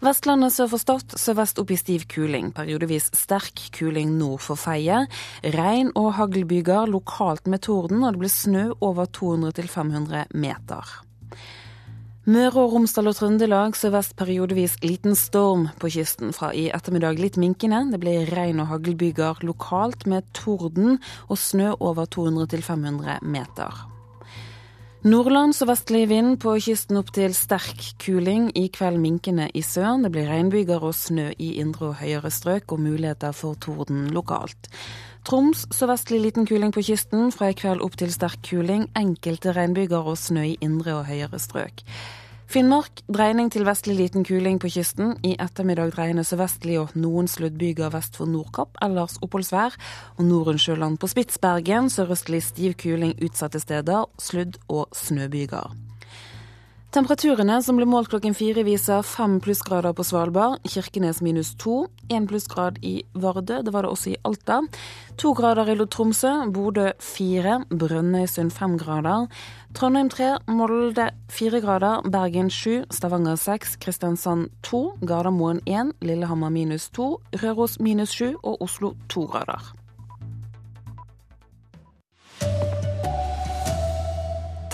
[0.03, 5.07] Vestlandet sør for Stad sørvest opp i stiv kuling, periodevis sterk kuling nord for Feie.
[5.55, 10.99] Regn og haglbyger lokalt med torden, og det blir snø over 200-500 meter.
[12.25, 16.31] Møre og Romsdal og Trøndelag sørvest periodevis liten storm på kysten.
[16.33, 17.83] Fra i ettermiddag litt minkende.
[17.93, 20.97] Det blir regn og haglbyger lokalt med torden
[21.29, 23.85] og snø over 200-500 meter.
[25.05, 28.49] Nordland sørvestlig vind, på kysten opp til sterk kuling.
[28.57, 30.01] I kveld minkende i sør.
[30.01, 34.73] Det blir regnbyger og snø i indre og høyere strøk, og muligheter for torden lokalt.
[35.25, 37.31] Troms sørvestlig liten kuling på kysten.
[37.33, 38.91] Fra i kveld opp til sterk kuling.
[38.99, 41.81] Enkelte regnbyger og snø i indre og høyere strøk.
[42.45, 45.15] Finnmark dreining til vestlig liten kuling på kysten.
[45.25, 49.79] I ettermiddag dreiende sørvestlig og noen sluddbyger vest for Nordkapp, ellers oppholdsvær.
[50.19, 55.73] Og Norunnsjøland på Spitsbergen sørøstlig stiv kuling utsatte steder, sludd- og snøbyger.
[56.95, 62.29] Temperaturene som ble målt klokken fire, viser fem plussgrader på Svalbard, Kirkenes minus to, én
[62.31, 64.61] plussgrad i Vardø, det var det også i Alta.
[65.19, 69.27] To grader i Tromsø, Bodø fire, Brønnøysund fem grader.
[69.75, 76.91] Trondheim tre, Molde fire grader, Bergen sju, Stavanger seks, Kristiansand to, Gardermoen én, Lillehammer minus
[76.95, 79.75] to, Røros minus sju og Oslo to grader.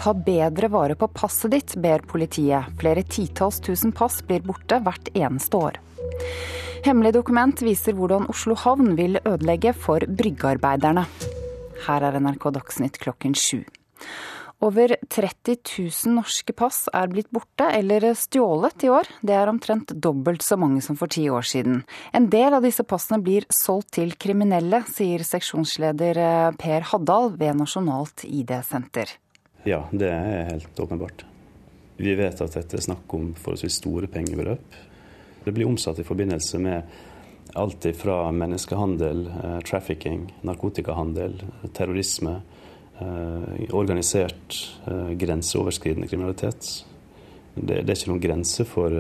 [0.01, 2.73] Ta bedre vare på passet ditt, ber politiet.
[2.81, 5.77] Flere titalls tusen pass blir borte hvert eneste år.
[6.87, 11.05] Hemmelig dokument viser hvordan Oslo havn vil ødelegge for bryggearbeiderne.
[11.85, 13.61] Her er NRK Dagsnytt klokken sju.
[14.61, 19.09] Over 30 000 norske pass er blitt borte eller stjålet i år.
[19.25, 21.81] Det er omtrent dobbelt så mange som for ti år siden.
[22.13, 27.57] En del av disse passene blir solgt til kriminelle, sier seksjonsleder eh, Per Haddal ved
[27.61, 29.17] Nasjonalt ID-senter.
[29.68, 31.25] Ja, det er helt åpenbart.
[32.01, 34.79] Vi vet at dette er snakk om forholdsvis store pengebeløp.
[35.44, 36.99] Det blir omsatt i forbindelse med
[37.61, 41.40] alt fra menneskehandel, eh, trafficking, narkotikahandel,
[41.75, 42.40] terrorisme
[43.01, 46.85] Eh, organisert, eh, grenseoverskridende kriminalitet.
[47.55, 48.96] Det, er ikke noen grense for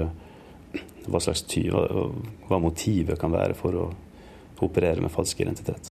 [1.04, 1.84] hva slags tyve,
[2.48, 3.86] hva motivet kan være for å
[4.64, 5.89] operere med falsk identitet.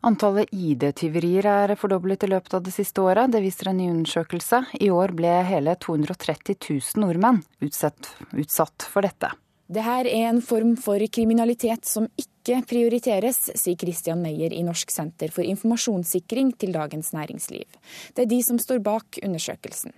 [0.00, 3.28] Antallet ID-tyverier er fordoblet i løpet av det siste året.
[3.34, 4.62] Det viser en ny undersøkelse.
[4.80, 9.28] I år ble hele 230 000 nordmenn utsatt, utsatt for dette.
[9.68, 15.30] Dette er en form for kriminalitet som ikke prioriteres, sier Christian Meyer i Norsk senter
[15.36, 17.68] for informasjonssikring til Dagens Næringsliv.
[18.16, 19.92] Det er de som står bak undersøkelsen.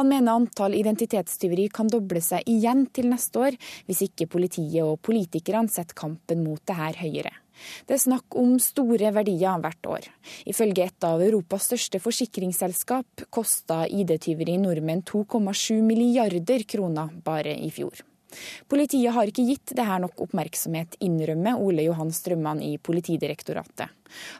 [0.00, 5.02] Han mener antall identitetstyveri kan doble seg igjen til neste år, hvis ikke politiet og
[5.04, 7.40] politikerne setter kampen mot det her høyere.
[7.86, 10.08] Det er snakk om store verdier hvert år.
[10.48, 18.04] Ifølge et av Europas største forsikringsselskap kosta ID-tyveri nordmenn 2,7 milliarder kroner bare i fjor.
[18.68, 23.92] Politiet har ikke gitt det her nok oppmerksomhet, innrømmer Ole Johan Strømman i Politidirektoratet.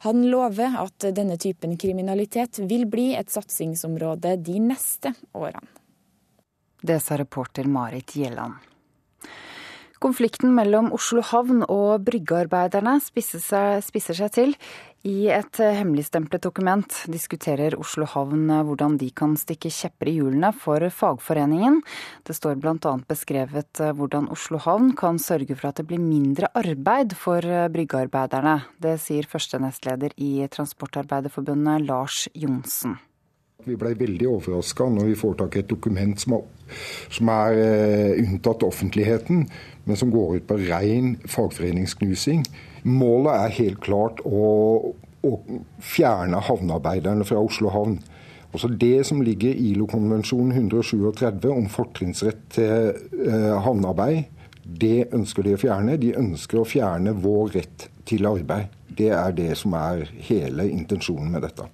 [0.04, 5.70] Han lover at denne typen kriminalitet vil bli et satsingsområde de neste årene.
[6.86, 8.58] Det sa reporter Marit Gjelland.
[10.02, 14.52] Konflikten mellom Oslo havn og bryggearbeiderne spisser seg, spisser seg til.
[15.06, 20.82] I et hemmeligstemplet dokument diskuterer Oslo havn hvordan de kan stikke kjepper i hjulene for
[20.90, 21.78] fagforeningen.
[22.26, 22.92] Det står bl.a.
[23.08, 28.58] beskrevet hvordan Oslo havn kan sørge for at det blir mindre arbeid for bryggearbeiderne.
[28.82, 32.98] Det sier første nestleder i Transportarbeiderforbundet, Lars Johnsen.
[33.64, 36.42] Vi ble veldig overraska når vi får tak i et dokument som er,
[37.08, 39.46] som er uh, unntatt offentligheten,
[39.86, 42.44] men som går ut på ren fagforeningsknusing.
[42.84, 44.92] Målet er helt klart å,
[45.24, 45.32] å
[45.82, 47.96] fjerne havnearbeiderne fra Oslo havn.
[48.52, 52.92] Også det som ligger i ILO-konvensjonen 137 om fortrinnsrett til
[53.24, 54.28] uh, havnearbeid,
[54.66, 55.96] det ønsker de å fjerne.
[56.02, 58.68] De ønsker å fjerne vår rett til arbeid.
[58.96, 61.70] Det er det som er hele intensjonen med dette.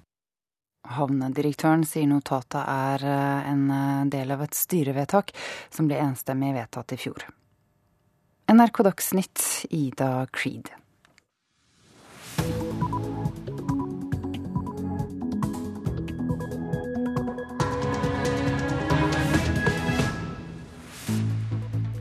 [0.83, 5.31] Havnedirektøren sier notatet er eh, en eh, del av et styrevedtak
[5.71, 7.25] som ble enstemmig vedtatt i fjor.
[8.51, 10.73] NRK Dagsnytt, Ida Creed.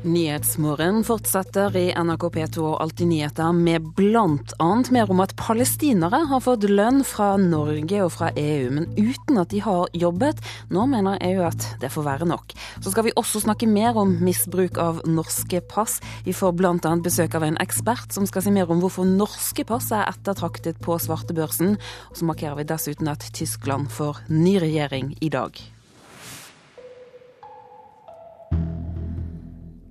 [0.03, 4.71] Nyhetsmorgen fortsetter i NRK P2 og Alltid nyheter med bl.a.
[4.91, 9.53] mer om at palestinere har fått lønn fra Norge og fra EU, men uten at
[9.53, 10.41] de har jobbet.
[10.75, 12.55] Nå mener EU at det får være nok.
[12.83, 16.01] Så skal vi også snakke mer om misbruk av norske pass.
[16.27, 16.95] Vi får bl.a.
[17.05, 20.99] besøk av en ekspert som skal si mer om hvorfor norske pass er ettertraktet på
[20.99, 21.79] svartebørsen.
[22.11, 25.63] Og så markerer vi dessuten at Tyskland får ny regjering i dag.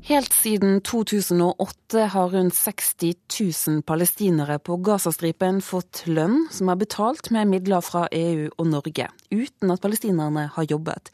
[0.01, 3.13] Helt siden 2008 har rundt 60
[3.67, 9.05] 000 palestinere på Gazastripen fått lønn som er betalt med midler fra EU og Norge,
[9.29, 11.11] uten at palestinerne har jobbet.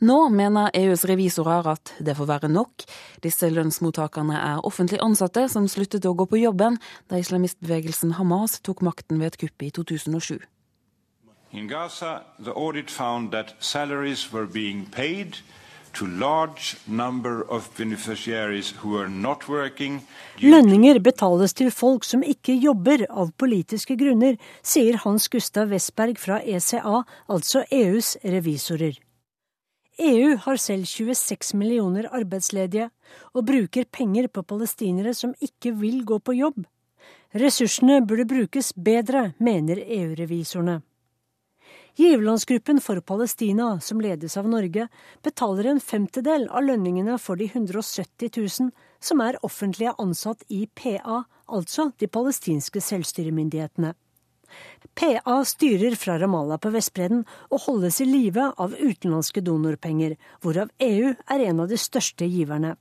[0.00, 2.86] Nå mener EUs revisorer at det får være nok.
[3.20, 6.80] Disse lønnsmottakerne er offentlig ansatte som sluttet å gå på jobben
[7.12, 10.40] da islamistbevegelsen Hamas tok makten ved et kupp i 2007.
[11.52, 14.46] In Gaza, the audit found that salaries were
[20.40, 26.40] Lønninger betales til folk som ikke jobber av politiske grunner, sier Hans Gustav Westberg fra
[26.40, 28.98] ECA, altså EUs revisorer.
[30.00, 32.90] EU har selv 26 millioner arbeidsledige,
[33.34, 36.64] og bruker penger på palestinere som ikke vil gå på jobb.
[37.34, 40.80] Ressursene burde brukes bedre, mener EU-revisorene.
[42.00, 44.86] Giverlandsgruppen for Palestina, som ledes av Norge,
[45.22, 48.70] betaler en femtedel av lønningene for de 170 000
[49.04, 53.90] som er offentlige ansatt i PA, altså de palestinske selvstyremyndighetene.
[54.96, 61.12] PA styrer fra Ramallah på Vestbredden og holdes i live av utenlandske donorpenger, hvorav EU
[61.12, 62.78] er en av de største giverne.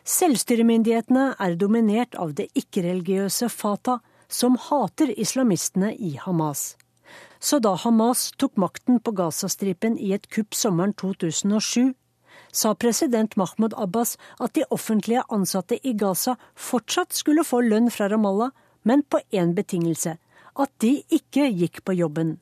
[0.00, 4.00] Selvstyremyndighetene er dominert av det ikke-religiøse Fatah,
[4.32, 6.72] som hater islamistene i Hamas.
[7.44, 11.92] Så da Hamas tok makten på Gazastripen i et kupp sommeren 2007,
[12.48, 18.08] sa president Mahmoud Abbas at de offentlige ansatte i Gaza fortsatt skulle få lønn fra
[18.08, 20.16] Ramallah, men på én betingelse
[20.54, 22.38] at de ikke gikk på jobben.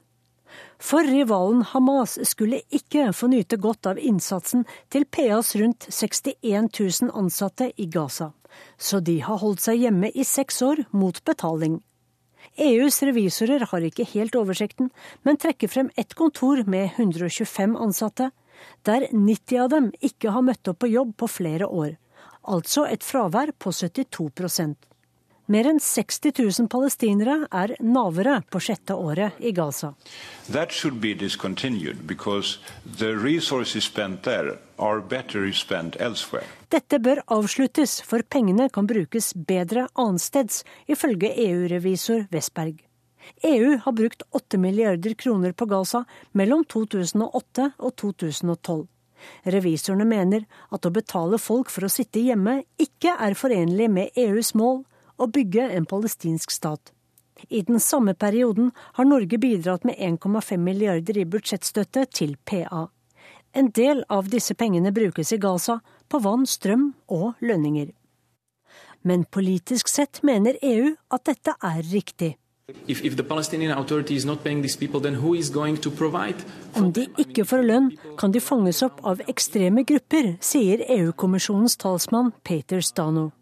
[0.78, 7.14] For rivalen Hamas skulle ikke få nyte godt av innsatsen til PAs rundt 61 000
[7.18, 8.32] ansatte i Gaza,
[8.78, 11.80] så de har holdt seg hjemme i seks år mot betaling.
[12.60, 14.90] EUs revisorer har ikke helt oversikten,
[15.24, 18.30] men trekker frem ett kontor med 125 ansatte,
[18.84, 21.96] der 90 av dem ikke har møtt opp på jobb på flere år,
[22.42, 24.28] altså et fravær på 72
[25.52, 29.92] mer enn 60 000 palestinere er navere på sjette året i Gaza.
[36.72, 42.80] Dette bør avsluttes, for pengene kan brukes bedre annensteds, ifølge EU-revisor Westberg.
[43.46, 48.86] EU har brukt 8 milliarder kroner på Gaza mellom 2008 og 2012.
[49.54, 54.50] Revisorene mener at å betale folk for å sitte hjemme ikke er forenlig med EUs
[54.58, 54.82] mål
[55.22, 56.92] å bygge en palestinsk stat.
[57.48, 62.86] I den samme perioden har Norge bidratt med 1,5 milliarder i budsjettstøtte til PA.
[63.52, 67.90] En del av disse pengene brukes i Gaza på vann, strøm og lønninger.
[69.02, 72.36] Men politisk sett mener EU at dette er riktig.
[76.78, 82.32] Om de ikke får lønn, kan de fanges opp av ekstreme grupper, sier EU-kommisjonens talsmann
[82.46, 83.32] Peter Stano.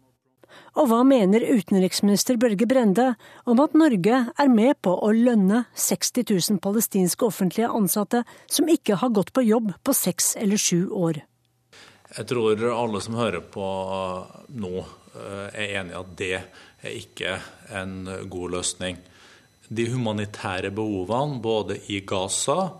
[0.79, 3.09] Og hva mener utenriksminister Børge Brende
[3.49, 9.01] om at Norge er med på å lønne 60 000 palestinske offentlige ansatte som ikke
[9.01, 11.19] har gått på jobb på seks eller sju år?
[12.11, 13.67] Jeg tror alle som hører på
[14.63, 14.71] nå,
[15.15, 17.35] eh, er enig i at det er ikke
[17.75, 18.97] en god løsning.
[19.67, 22.73] De humanitære behovene både i Gaza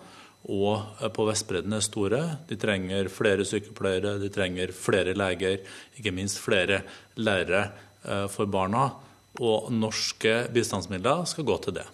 [0.50, 2.22] og på Vestbredden er store.
[2.50, 5.62] De trenger flere sykepleiere, de trenger flere leger,
[6.00, 6.82] ikke minst flere
[7.22, 7.68] lærere
[8.04, 8.89] eh, for barna.
[9.42, 11.86] Og norske bistandsmidler skal gå til det.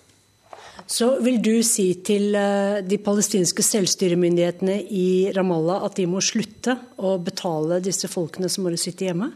[0.88, 6.78] Så vil du si til eh, de palestinske selvstyremyndighetene i Ramallah at de må slutte
[7.04, 9.34] å betale disse folkene som må sitte hjemme?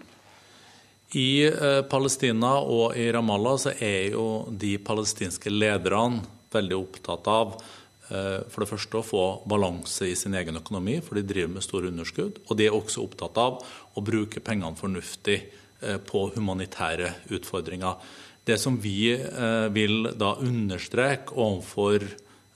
[1.20, 7.60] I eh, Palestina og i Ramallah så er jo de palestinske lederne veldig opptatt av
[7.60, 7.81] Eh,
[8.12, 11.92] for det første å få balanse i sin egen økonomi, for de driver med store
[11.92, 12.42] underskudd.
[12.48, 13.62] Og de er også opptatt av
[13.96, 18.02] å bruke pengene fornuftig eh, på humanitære utfordringer.
[18.48, 22.10] Det som vi eh, vil da understreke overfor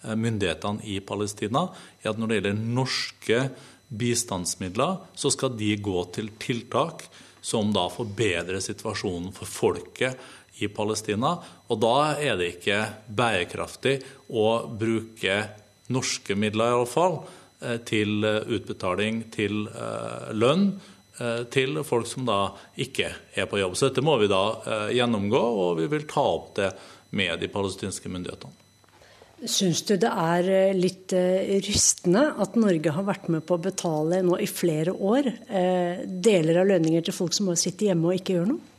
[0.05, 1.63] myndighetene i Palestina,
[2.03, 3.37] er at når det gjelder norske
[3.89, 7.07] bistandsmidler, så skal de gå til tiltak
[7.45, 10.21] som da forbedrer situasjonen for folket
[10.63, 11.35] i Palestina.
[11.67, 13.99] Og da er det ikke bærekraftig
[14.29, 15.37] å bruke
[15.93, 17.17] norske midler, i alle fall,
[17.61, 20.69] eh, til eh, utbetaling til eh, lønn
[21.47, 22.49] til folk som da
[22.83, 23.05] ikke
[23.39, 23.77] er på jobb.
[23.79, 26.67] Så dette må vi da gjennomgå, og vi vil ta opp det
[27.15, 28.51] med de palestinske myndighetene.
[29.47, 34.41] Syns du det er litt rystende at Norge har vært med på å betale nå
[34.43, 35.31] i flere år
[36.03, 38.74] deler av lønninger til folk som må sitte hjemme og ikke gjøre noe?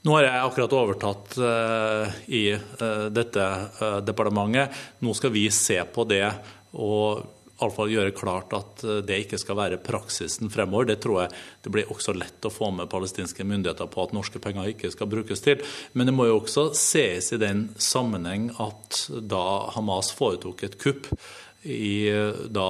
[0.00, 4.72] Nå har jeg akkurat overtatt uh, i uh, dette uh, departementet.
[5.04, 6.24] Nå skal vi se på det
[6.72, 7.26] og
[7.60, 10.86] iallfall gjøre klart at det ikke skal være praksisen fremover.
[10.88, 14.40] Det tror jeg det blir også lett å få med palestinske myndigheter på at norske
[14.40, 15.60] penger ikke skal brukes til.
[15.92, 19.44] Men det må jo også ses i den sammenheng at da
[19.74, 21.10] Hamas foretok et kupp
[21.62, 22.08] i
[22.48, 22.68] da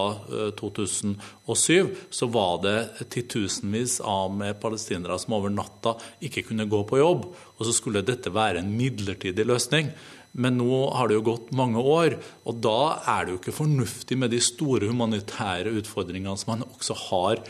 [0.59, 5.95] 2007 eh, så var det titusenvis av med palestinere som over natta
[6.27, 7.29] ikke kunne gå på jobb.
[7.31, 9.93] Og så skulle dette være en midlertidig løsning.
[10.33, 12.15] Men nå har det jo gått mange år,
[12.47, 16.95] og da er det jo ikke fornuftig med de store humanitære utfordringene som man også
[17.09, 17.43] har,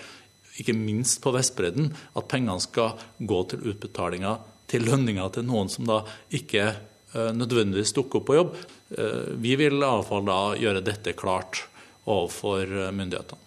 [0.61, 5.89] ikke minst på Vestbredden, at pengene skal gå til utbetalinger til lønninger til noen som
[5.89, 6.03] da
[6.37, 8.55] ikke eh, nødvendigvis dukker opp på jobb.
[8.99, 11.65] Eh, vi vil iallfall da gjøre dette klart
[12.11, 13.47] overfor eh, myndighetene.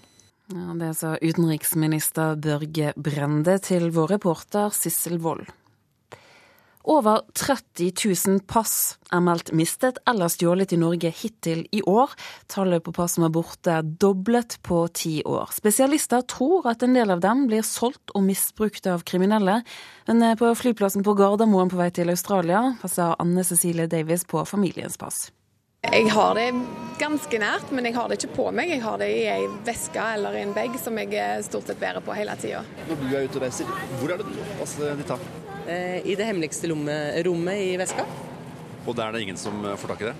[0.53, 5.47] Ja, det sa utenriksminister Børge Brende til vår reporter Sissel Wold.
[6.83, 7.93] Over 30
[8.27, 12.11] 000 pass er meldt mistet eller stjålet i Norge hittil i år.
[12.51, 15.53] Tallet på pass som er borte er doblet på ti år.
[15.55, 19.61] Spesialister tror at en del av dem blir solgt og misbrukt av kriminelle.
[20.09, 24.99] Men på flyplassen på Gardermoen på vei til Australia passer Anne Cecilie Davies på familiens
[24.99, 25.29] pass.
[25.83, 26.49] Jeg har det
[26.99, 28.71] ganske nært, men jeg har det ikke på meg.
[28.71, 32.03] Jeg har det i ei veske eller i en bag som jeg stort sett bærer
[32.03, 32.63] på hele tida.
[32.91, 35.42] Når du er ute og reiser, hvor er det du passet ditt tar?
[35.67, 38.05] Eh, I det hemmeligste rommet i veska.
[38.85, 40.15] Og der er det ingen som får tak i det?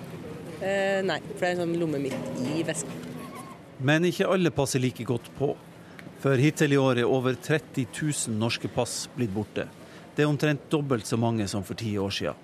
[0.64, 3.00] Eh, nei, for det er en sånn lomme midt i veska.
[3.84, 5.52] Men ikke alle passer like godt på.
[6.22, 9.66] For hittil i år er over 30 000 norske pass blitt borte.
[10.16, 12.40] Det er omtrent dobbelt så mange som for ti år siden.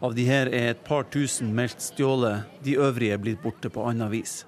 [0.00, 3.84] Av de her er et par tusen meldt stjålet, de øvrige er blitt borte på
[3.84, 4.38] annet vis.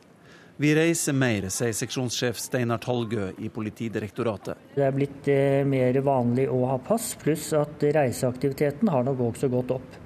[0.56, 4.58] Vi reiser mer, sier seksjonssjef Steinar Talgø i Politidirektoratet.
[4.74, 9.48] Det er blitt eh, mer vanlig å ha pass, pluss at reiseaktiviteten har nok også
[9.52, 9.96] gått opp.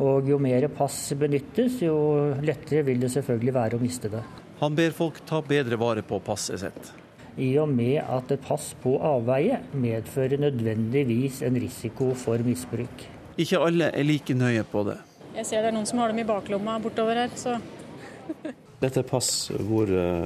[0.00, 1.96] Og jo mer pass benyttes, jo
[2.40, 4.22] lettere vil det selvfølgelig være å miste det.
[4.62, 6.90] Han ber folk ta bedre vare på passet sitt.
[7.36, 13.04] I og med at et pass på avveie medfører nødvendigvis en risiko for misbruk.
[13.40, 14.96] Ikke alle er like nøye på det.
[15.36, 17.60] Jeg ser det er noen som har dem i baklomma bortover her, så
[18.80, 20.24] Dette er pass hvor uh,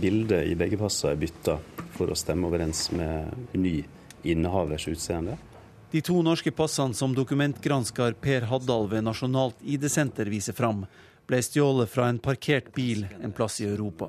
[0.00, 1.58] bildet i begge passene er bytta
[1.94, 3.82] for å stemme overens med ny
[4.24, 5.36] innehavers utseende.
[5.92, 10.86] De to norske passene som dokumentgransker Per Haddal ved Nasjonalt ID-senter viser fram,
[11.28, 14.08] ble stjålet fra en parkert bil en plass i Europa.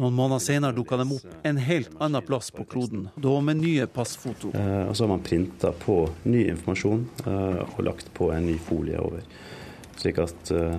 [0.00, 3.84] Noen måneder senere dukka de opp en helt annen plass på kloden, da med nye
[3.90, 4.54] passfoto.
[4.56, 8.56] Eh, og så har man printa på ny informasjon eh, og lagt på en ny
[8.64, 9.26] folie over.
[10.00, 10.78] Slik at eh,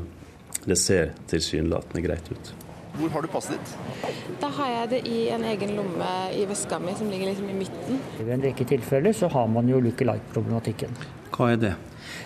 [0.65, 2.53] det ser tilsynelatende greit ut.
[2.99, 4.33] Hvor har du passet ditt?
[4.41, 7.55] Da har jeg det i en egen lomme i veska mi, som ligger liksom i
[7.61, 8.01] midten.
[8.19, 10.99] I en rekke tilfeller så har man jo look-alike-problematikken.
[11.31, 11.71] Hva er det?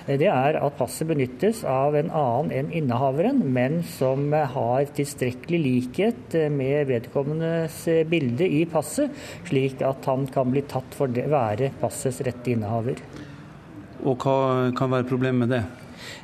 [0.06, 6.38] Det er at passet benyttes av en annen enn innehaveren, men som har tilstrekkelig likhet
[6.54, 9.14] med vedkommendes bilde i passet,
[9.46, 13.02] slik at han kan bli tatt for å være passets rette innehaver.
[14.06, 15.64] Og hva kan være problemet med det?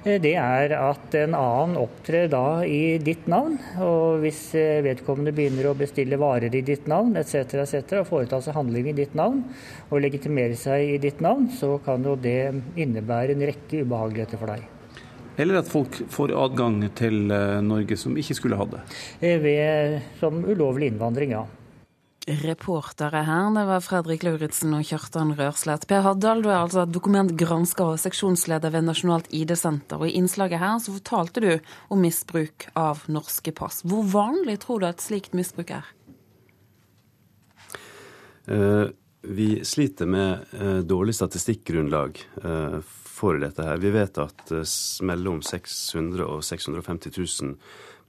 [0.03, 3.57] Eh, det er at en annen opptrer da i ditt navn.
[3.83, 8.41] Og hvis eh, vedkommende begynner å bestille varer i ditt navn etc., etc., og foreta
[8.43, 9.43] seg handling i ditt navn
[9.89, 14.55] og legitimere seg i ditt navn, så kan jo det innebære en rekke ubehageligheter for
[14.55, 14.67] deg.
[15.39, 18.83] Eller at folk får adgang til eh, Norge som ikke skulle hatt det?
[19.45, 21.45] Ved, som ulovlig innvandring, ja.
[22.27, 25.87] Reportere her, det var Fredrik Lauritzen og Kjartan Rørslett.
[25.89, 29.97] Per Haddal, du er altså dokumentgransker og seksjonsleder ved Nasjonalt ID-senter.
[29.97, 31.49] Og I innslaget her så fortalte du
[31.89, 33.81] om misbruk av norske pass.
[33.81, 35.89] Hvor vanlig tror du at slikt misbruk er?
[38.45, 38.93] Uh,
[39.25, 43.81] vi sliter med uh, dårlig statistikkgrunnlag uh, for dette her.
[43.81, 44.53] Vi vet at
[45.01, 47.57] mellom 600 og 650 000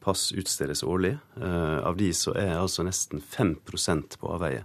[0.02, 1.16] pass utstedes årlig.
[1.40, 4.64] Eh, av de så er altså nesten 5% på avveie.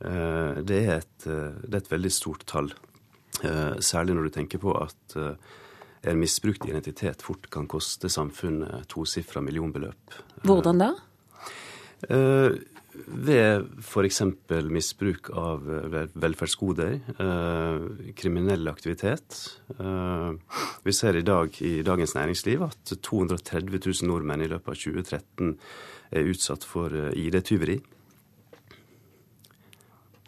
[0.00, 2.72] Eh, det er, et, eh, det er et veldig stort tall.
[3.82, 5.14] Særlig når du tenker på at
[6.06, 10.14] en misbrukt identitet fort kan koste samfunnet tosifra millionbeløp.
[10.46, 10.88] Hvordan da?
[12.94, 14.20] Ved f.eks.
[14.70, 15.64] misbruk av
[16.14, 19.38] velferdsgoder, eh, kriminell aktivitet.
[19.78, 20.30] Eh,
[20.82, 25.56] vi ser i dag i Dagens Næringsliv at 230 000 nordmenn i løpet av 2013
[26.14, 27.80] er utsatt for eh, ID-tyveri.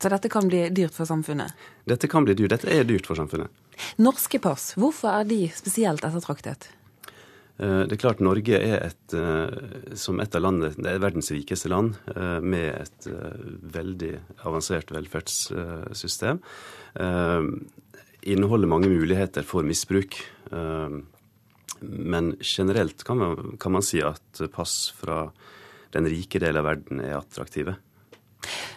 [0.03, 1.55] Så dette kan bli dyrt for samfunnet?
[1.89, 2.53] Dette kan bli dyrt.
[2.53, 3.49] Dette er dyrt for samfunnet.
[4.01, 6.69] Norske pass, hvorfor er de spesielt ettertraktet?
[7.57, 11.31] Eh, det er klart Norge er et, eh, som et av landet, det er verdens
[11.33, 13.09] rikeste land eh, med et
[13.77, 14.13] veldig
[14.45, 16.43] avansert velferdssystem.
[18.27, 20.17] Inneholder mange muligheter for misbruk.
[21.81, 25.29] Men generelt kan man, kan man si at pass fra
[25.95, 27.77] den rike delen av verden er attraktive.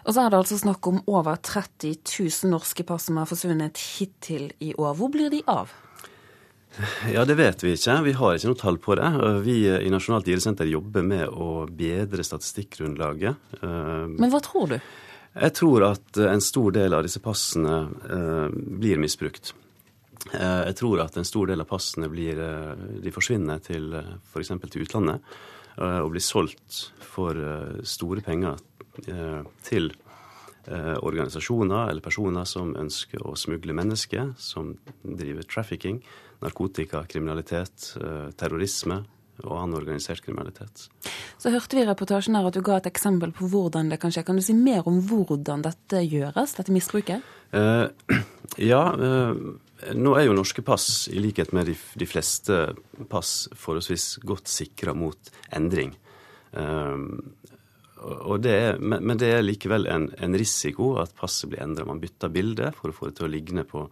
[0.05, 3.81] Og så er det altså snakk om over 30 000 norske pass som har forsvunnet
[3.97, 4.93] hittil i år.
[4.99, 5.73] Hvor blir de av?
[7.13, 7.97] Ja, det vet vi ikke.
[8.05, 9.09] Vi har ikke noe tall på det.
[9.43, 13.59] Vi i Nasjonalt ID-senter jobber med å bedre statistikkgrunnlaget.
[13.61, 14.77] Men hva tror du?
[15.39, 17.75] Jeg tror at en stor del av disse passene
[18.09, 19.53] eh, blir misbrukt.
[20.33, 24.55] Eh, jeg tror at en stor del av passene blir, eh, de forsvinner til f.eks.
[24.65, 25.39] til utlandet
[25.79, 27.37] og blir solgt for
[27.87, 28.57] store penger
[29.63, 29.85] til
[30.67, 34.73] organisasjoner eller personer som ønsker å smugle mennesker, som
[35.05, 36.01] driver trafficking
[36.43, 39.03] narkotika, kriminalitet, eh, terrorisme
[39.45, 40.87] og annen organisert kriminalitet.
[41.39, 44.11] Så hørte vi i reportasjen her at du ga et eksempel på hvordan det kan
[44.11, 44.25] skje.
[44.27, 47.23] Kan du si mer om hvordan dette gjøres, dette misbruket?
[47.55, 47.87] Eh,
[48.71, 49.41] ja, eh,
[49.95, 52.61] nå er jo norske pass, i likhet med de, de fleste
[53.11, 55.95] pass, forholdsvis godt sikra mot endring.
[56.51, 56.97] Eh,
[58.39, 61.87] det er, men det er likevel en, en risiko at passet blir endra.
[61.87, 63.83] Man bytter bilde for å få det til å ligne på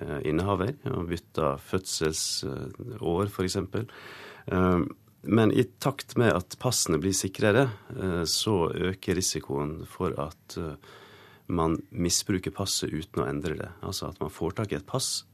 [0.00, 3.56] innehaver, og bytta fødselsår f.eks.
[3.56, 4.80] Eh,
[5.22, 10.58] men i takt med at passene blir sikrere, eh, så øker risikoen for at
[11.52, 13.70] man misbruker passet uten å endre det.
[13.84, 15.26] Altså at man får tak i et pass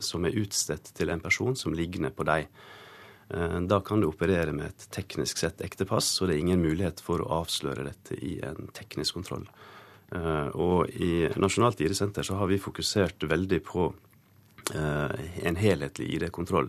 [0.00, 2.46] som er utstedt til en person som ligner på deg.
[3.68, 7.02] Da kan du operere med et teknisk sett ekte pass, og det er ingen mulighet
[7.04, 9.44] for å avsløre dette i en teknisk kontroll.
[10.10, 13.84] Og i Nasjonalt ID-senter så har vi fokusert veldig på
[14.74, 16.66] en helhetlig ID-kontroll.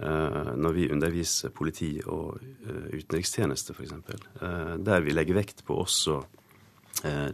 [0.00, 2.40] Når vi underviser politi og
[2.96, 3.92] utenrikstjeneste, f.eks.
[4.88, 6.16] Der vi legger vekt på også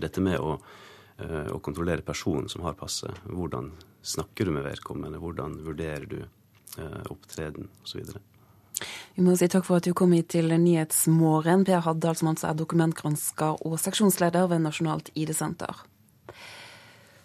[0.02, 0.56] dette med å
[1.18, 3.10] Eh, å kontrollere personen som har passet.
[3.26, 3.72] Hvordan
[4.06, 8.04] snakker du med vedkommende, hvordan vurderer du eh, opptreden osv.
[9.18, 12.52] Vi må si takk for at du kom hit til Nyhetsmorgen, Per Haddal, som altså
[12.52, 15.80] er dokumentgransker og seksjonsleder ved Nasjonalt ID-senter.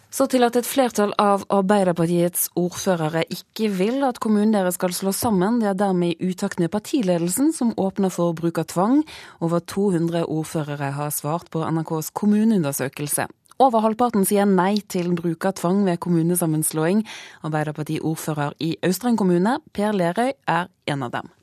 [0.09, 5.13] Så til at et flertall av Arbeiderpartiets ordførere ikke vil at kommunen deres skal slå
[5.13, 5.59] sammen.
[5.61, 9.05] Det er dermed i utakt med partiledelsen, som åpner for bruk av tvang.
[9.45, 13.27] Over 200 ordførere har svart på NRKs kommuneundersøkelse.
[13.61, 17.05] Over halvparten sier nei til bruk av tvang ved kommunesammenslåing.
[17.45, 21.33] Arbeiderparti-ordfører i Austrheim kommune, Per Lerøy, er en av dem.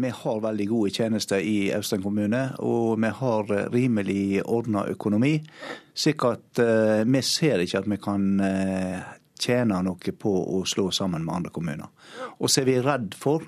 [0.00, 5.40] Vi har veldig gode tjenester i Austrand kommune, og vi har rimelig ordna økonomi.
[5.94, 9.00] slik at uh, vi ser ikke at vi kan uh,
[9.40, 11.88] tjene noe på å slå sammen med andre kommuner.
[12.38, 13.42] Og så er vi redd for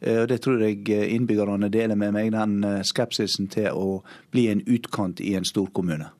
[0.00, 4.62] eh, og det tror jeg innbyggerne deler med meg, den skepsisen til å bli en
[4.66, 6.10] utkant i en stor kommune.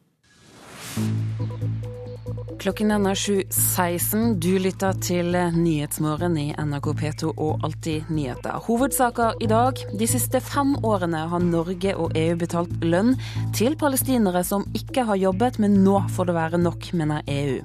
[2.65, 4.39] Klokken er 7.16.
[4.41, 8.57] Du lytter til Nyhetsmorgen i NRK P2 og Alltid nyheter.
[8.65, 9.83] Hovedsaker i dag.
[9.93, 13.19] De siste fem årene har Norge og EU betalt lønn
[13.53, 17.61] til palestinere som ikke har jobbet, men nå får det være nok, mener EU.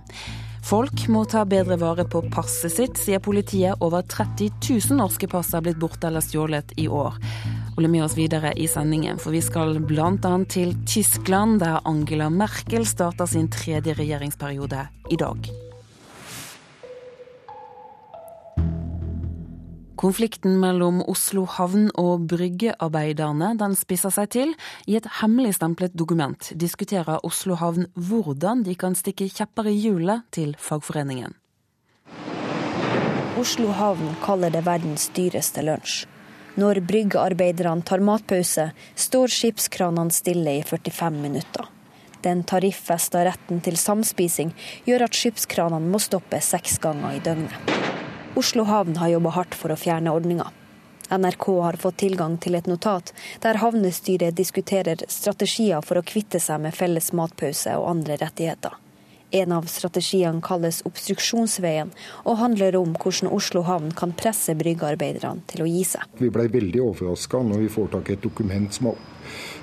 [0.68, 3.80] Folk må ta bedre vare på passet sitt, sier politiet.
[3.80, 7.16] Over 30 000 norske pass er blitt borte eller stjålet i år.
[7.80, 10.32] Følg med oss videre i sendingen, for vi skal bl.a.
[10.52, 15.48] til Tyskland, der Angela Merkel starter sin tredje regjeringsperiode i dag.
[19.96, 24.54] Konflikten mellom Oslo havn og bryggearbeiderne den spisser seg til.
[24.84, 30.58] I et hemmeligstemplet dokument diskuterer Oslo havn hvordan de kan stikke kjepper i hjulet til
[30.60, 31.32] fagforeningen.
[33.40, 36.19] Oslo havn kaller det verdens dyreste lunsj.
[36.58, 41.68] Når bryggearbeiderne tar matpause, står skipskranene stille i 45 minutter.
[42.24, 44.52] Den tariffesta retten til samspising
[44.88, 47.76] gjør at skipskranene må stoppe seks ganger i døgnet.
[48.40, 50.50] Oslo havn har jobba hardt for å fjerne ordninga.
[51.10, 56.62] NRK har fått tilgang til et notat der havnestyret diskuterer strategier for å kvitte seg
[56.66, 58.76] med felles matpause og andre rettigheter.
[59.32, 61.92] En av strategiene kalles obstruksjonsveien,
[62.26, 66.08] og handler om hvordan Oslo havn kan presse bryggearbeiderne til å gi seg.
[66.18, 69.04] Vi ble veldig overraska når vi får tak i et dokument som er,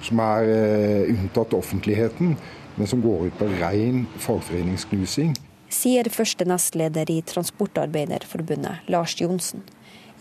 [0.06, 2.36] som er uh, unntatt offentligheten,
[2.76, 5.34] men som går ut på ren fagforeningsknusing.
[5.72, 9.66] Sier første nestleder i Transportarbeiderforbundet, Lars Johnsen.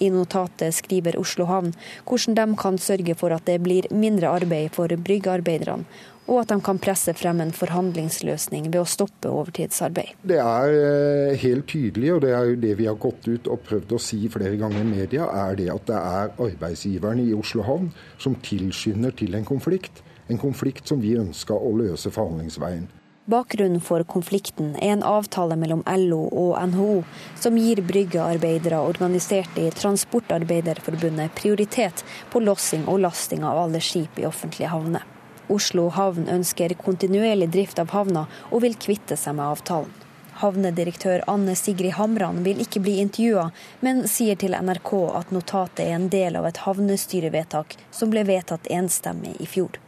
[0.02, 1.70] I notatet skriver Oslo havn
[2.08, 5.86] hvordan de kan sørge for at det blir mindre arbeid for bryggearbeiderne,
[6.26, 10.16] og at de kan presse frem en forhandlingsløsning ved å stoppe overtidsarbeid.
[10.26, 13.64] Det er eh, helt tydelig, og det er jo det vi har gått ut og
[13.68, 17.66] prøvd å si flere ganger i media, er det at det er arbeidsgiverne i Oslo
[17.68, 20.04] havn som tilskynder til en konflikt.
[20.30, 22.88] En konflikt som vi ønska å løse forhandlingsveien.
[23.30, 27.00] Bakgrunnen for konflikten er en avtale mellom LO og NHO
[27.42, 34.30] som gir bryggearbeidere organisert i Transportarbeiderforbundet prioritet på lossing og lasting av alle skip i
[34.30, 35.15] offentlige havner.
[35.50, 39.94] Oslo havn ønsker kontinuerlig drift av havna, og vil kvitte seg med avtalen.
[40.36, 43.46] Havnedirektør Anne Sigrid Hamran vil ikke bli intervjua,
[43.80, 48.68] men sier til NRK at notatet er en del av et havnestyrevedtak som ble vedtatt
[48.68, 49.80] enstemmig i fjor.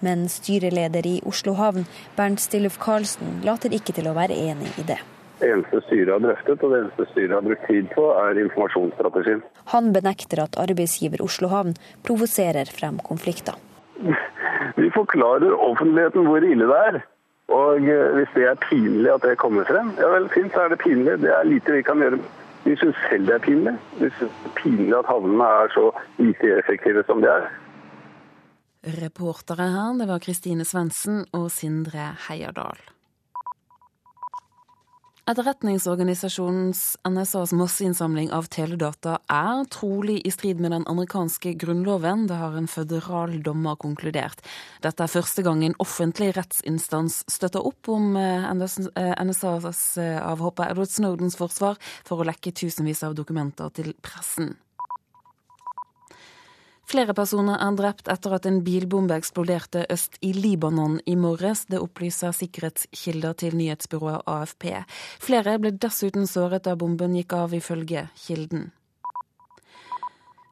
[0.00, 4.86] Men styreleder i Oslo havn, Bernt Stilluf Karlsen, later ikke til å være enig i
[4.92, 5.00] det.
[5.40, 9.42] Det eneste styret har drøftet og det eneste styret har brukt tid på, er informasjonsstrategien.
[9.72, 11.74] Han benekter at arbeidsgiver Oslo havn
[12.06, 13.58] provoserer frem konflikter.
[14.76, 17.00] Vi forklarer offentligheten hvor ille det er.
[17.50, 20.74] Og eh, hvis det er pinlig at det kommer frem, ja vel, fint, så er
[20.74, 21.18] det pinlig.
[21.24, 22.20] Det er lite vi kan gjøre.
[22.64, 23.74] Vi syns selv det er pinlig.
[23.98, 25.90] Vi syns det er pinlig at havnene er så
[26.20, 27.50] lite effektive som de er.
[29.00, 32.78] Reportere her, det var Kristine Svendsen og Sindre Heierdal.
[35.30, 42.24] Etterretningsorganisasjonens NSAs masseinnsamling av teledata er trolig i strid med den amerikanske grunnloven.
[42.26, 44.42] Det har en føderal dommer konkludert.
[44.82, 50.90] Dette er første gang en offentlig rettsinstans støtter opp om NSAs eh, eh, avhopper Edward
[50.90, 54.56] Snowdens forsvar for å lekke tusenvis av dokumenter til pressen.
[56.90, 61.62] Flere personer er drept etter at en bilbombe eksploderte øst i Libanon i morges.
[61.70, 64.66] Det opplyser sikkerhetskilder til nyhetsbyrået AFP.
[65.22, 68.72] Flere ble dessuten såret da bomben gikk av, ifølge kilden.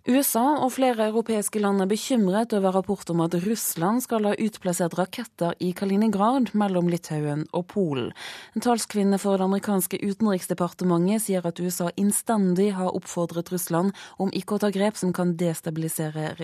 [0.09, 4.97] USA og flere europeiske land er bekymret over rapport om at Russland skal ha utplassert
[4.97, 8.09] raketter i Kaliningrad mellom Litauen og Polen.
[8.57, 14.57] En talskvinne for det amerikanske utenriksdepartementet sier at USA innstendig har oppfordret Russland om ikke
[14.57, 16.39] å ta grep som kan destabilisere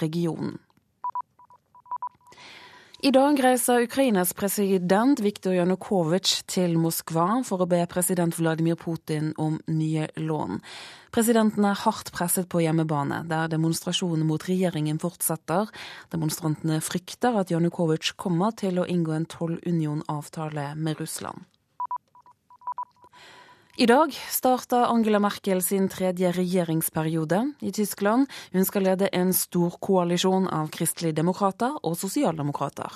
[0.00, 0.56] regionen.
[3.02, 9.32] I dag reiser Ukrainas president Viktor Janukovitsj til Moskva for å be president Vladimir Putin
[9.42, 10.60] om nye lån.
[11.10, 15.66] Presidenten er hardt presset på hjemmebane, der demonstrasjonene mot regjeringen fortsetter.
[16.14, 21.42] Demonstrantene frykter at Janukovitsj kommer til å inngå en tollunionavtale med Russland.
[23.76, 28.26] I dag starta Angela Merkel sin tredje regjeringsperiode i Tyskland.
[28.52, 32.92] Hun skal lede en stor koalisjon av kristelige demokrater og sosialdemokrater.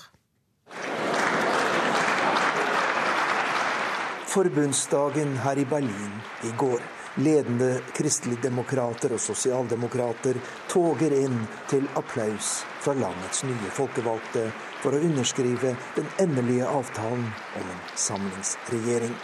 [4.28, 6.84] Forbundsdagen her i Berlin i går.
[7.24, 10.36] Ledende kristelige demokrater og sosialdemokrater
[10.68, 11.38] toger inn
[11.72, 12.50] til applaus
[12.84, 14.44] fra landets nye folkevalgte
[14.82, 17.24] for å underskrive den endelige avtalen
[17.62, 19.16] om en samlingsregjering.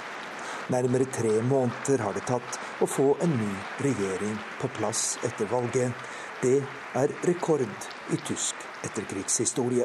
[0.73, 3.55] Nærmere tre måneder har det tatt å få en ny
[3.85, 5.93] regjering på plass etter valget.
[6.43, 6.63] Det
[6.99, 9.85] er rekord i tysk etterkrigshistorie.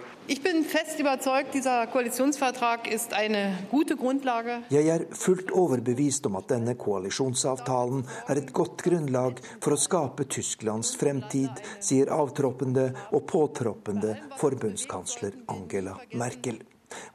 [4.71, 10.29] Jeg er fullt overbevist om at denne koalisjonsavtalen er et godt grunnlag for å skape
[10.38, 16.63] Tysklands fremtid, sier avtroppende og påtroppende forbundskansler Angela Merkel.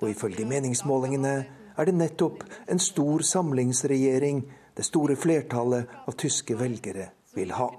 [0.05, 4.45] Og ifølge meningsmålingene er det nettopp en stor samlingsregjering
[4.77, 7.71] det store flertallet av tyske velgere vil ha.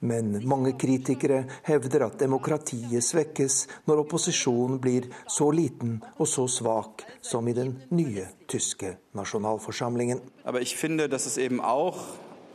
[0.00, 3.58] Men mange kritikere hevder at demokratiet svekkes
[3.88, 10.20] når opposisjonen blir så liten og så svak som i den nye tyske nasjonalforsamlingen.
[10.44, 11.96] Aber ich finde, dass es eben auch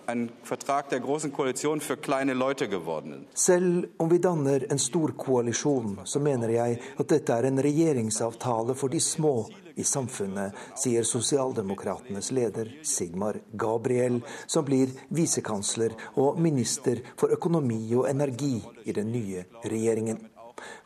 [0.05, 5.13] ein Vertrag der großen Koalition für kleine Leute geworden Selv om vi danner en stor
[5.17, 11.05] koalisjon, så mener jeg at dette er en regjeringsavtale for de små i samfunnet, sier
[11.07, 19.11] sosialdemokratenes leder Sigmar Gabriel, som blir visekansler og minister for økonomi og energi i den
[19.13, 20.21] nye regjeringen.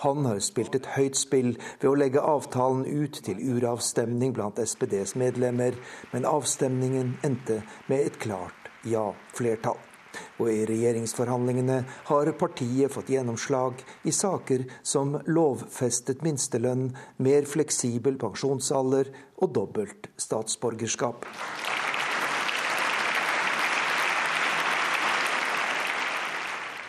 [0.05, 5.15] Han har spilt et høyt spill ved å legge avtalen ut til uravstemning blant SPDs
[5.19, 5.77] medlemmer,
[6.13, 7.61] men avstemningen endte
[7.91, 9.86] med et klart ja-flertall.
[10.39, 19.11] Og i regjeringsforhandlingene har partiet fått gjennomslag i saker som lovfestet minstelønn, mer fleksibel pensjonsalder
[19.41, 21.25] og dobbelt statsborgerskap.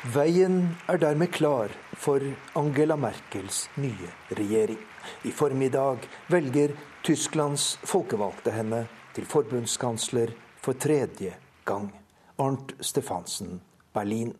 [0.08, 2.22] Veien er dermed klar for
[2.56, 4.08] Angela Merkels nye
[4.38, 4.78] regjering.
[5.28, 6.72] I formiddag velger
[7.04, 11.34] Tysklands folkevalgte henne til forbundskansler for tredje
[11.68, 11.90] gang.
[12.38, 13.60] Arnt Stefansen,
[13.94, 14.32] Berlin.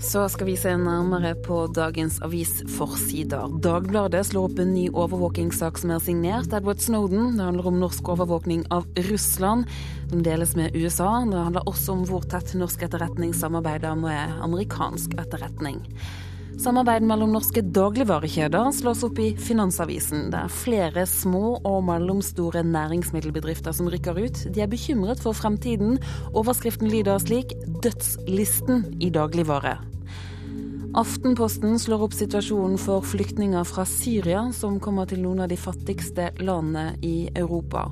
[0.00, 3.52] Så skal vi se nærmere på dagens avisforsider.
[3.62, 7.36] Dagbladet slår opp en ny overvåkingssak som er signert Edward Snowden.
[7.36, 9.68] Det handler om norsk overvåkning av Russland,
[10.10, 11.10] som deles med USA.
[11.28, 15.84] Det handler også om hvor tett norsk etterretning samarbeider med amerikansk etterretning.
[16.62, 20.28] Samarbeid mellom norske dagligvarekjeder slås opp i Finansavisen.
[20.30, 24.42] Det er flere små og mellomstore næringsmiddelbedrifter som rykker ut.
[24.54, 25.96] De er bekymret for fremtiden.
[26.30, 29.80] Overskriften lyder slik 'Dødslisten i dagligvare'.
[30.94, 36.30] Aftenposten slår opp situasjonen for flyktninger fra Syria som kommer til noen av de fattigste
[36.38, 37.88] landene i Europa.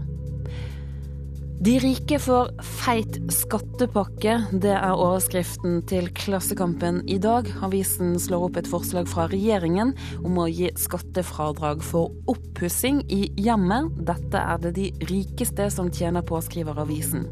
[1.60, 7.50] De rike får feit skattepakke, det er overskriften til Klassekampen i dag.
[7.60, 9.90] Avisen slår opp et forslag fra regjeringen
[10.24, 13.92] om å gi skattefradrag for oppussing i hjemmet.
[14.08, 17.26] Dette er det de rikeste som tjener på, skriver avisen.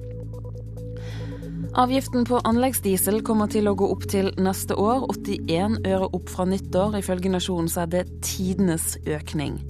[1.80, 5.08] Avgiften på anleggsdiesel kommer til å gå opp til neste år.
[5.08, 7.00] 81 øre opp fra nyttår.
[7.00, 9.62] Ifølge Nasjonen så er det tidenes økning.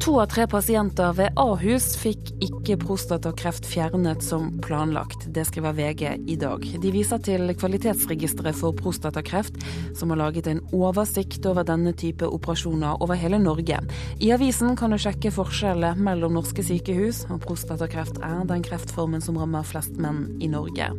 [0.00, 5.26] To av tre pasienter ved Ahus fikk ikke prostatakreft fjernet som planlagt.
[5.34, 6.64] Det skriver VG i dag.
[6.82, 9.58] De viser til Kvalitetsregisteret for prostatakreft,
[9.98, 13.78] som har laget en oversikt over denne type operasjoner over hele Norge.
[14.18, 19.38] I avisen kan du sjekke forskjellene mellom norske sykehus, og prostatakreft er den kreftformen som
[19.42, 20.92] rammer flest menn i Norge.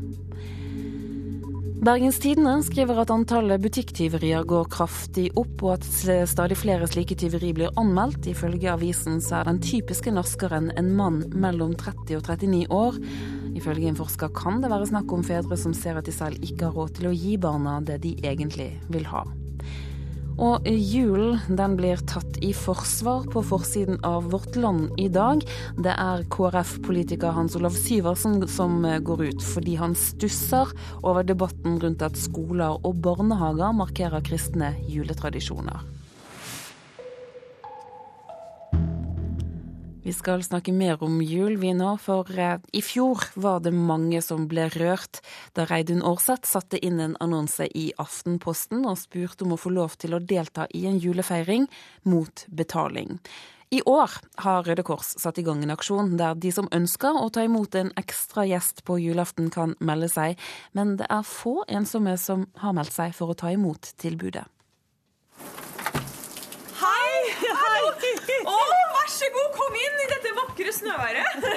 [1.84, 5.88] Bergens Tidende skriver at antallet butikktyverier går kraftig opp, og at
[6.31, 8.29] stadig flere slike tyveri blir anmeldt.
[8.31, 13.03] Ifølge avisen så er den typiske naskeren en mann mellom 30 og 39 år.
[13.59, 16.69] Ifølge en forsker kan det være snakk om fedre som ser at de selv ikke
[16.69, 19.27] har råd til å gi barna det de egentlig vil ha.
[20.41, 25.43] Og julen den blir tatt i forsvar på forsiden av Vårt Land i dag.
[25.77, 30.73] Det er KrF-politiker Hans Olav Syversen som går ut, fordi han stusser
[31.03, 35.92] over debatten rundt at skoler og barnehager markerer kristne juletradisjoner.
[40.04, 44.20] Vi skal snakke mer om jul, vi nå, for eh, i fjor var det mange
[44.20, 45.22] som ble rørt
[45.56, 49.95] da Reidun Aarseth satte inn en annonse i Aftenposten og spurte om å få lov
[50.04, 51.70] til å delta i en julefeiring
[52.04, 53.22] mot betaling.
[53.72, 57.32] I år har Røde Kors satt i gang en aksjon der de som ønsker å
[57.32, 60.36] ta imot en ekstra gjest på julaften, kan melde seg,
[60.76, 64.43] men det er få ensomme som har meldt seg for å ta imot tilbudet.
[68.43, 68.60] Å,
[69.04, 71.47] vær så god, kom inn i dette vakre snøværet.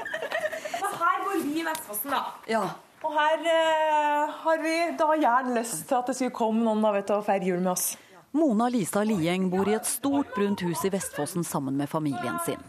[1.00, 2.22] her bor vi i Vestfossen, da.
[2.48, 2.62] Ja.
[3.00, 6.92] Og her eh, har vi da gjerne lyst til at det skulle komme noen da,
[6.96, 7.94] vet du, og feire jul med oss.
[8.36, 12.60] Mona Lisa Lieng bor i et stort, brunt hus i Vestfossen sammen med familien sin.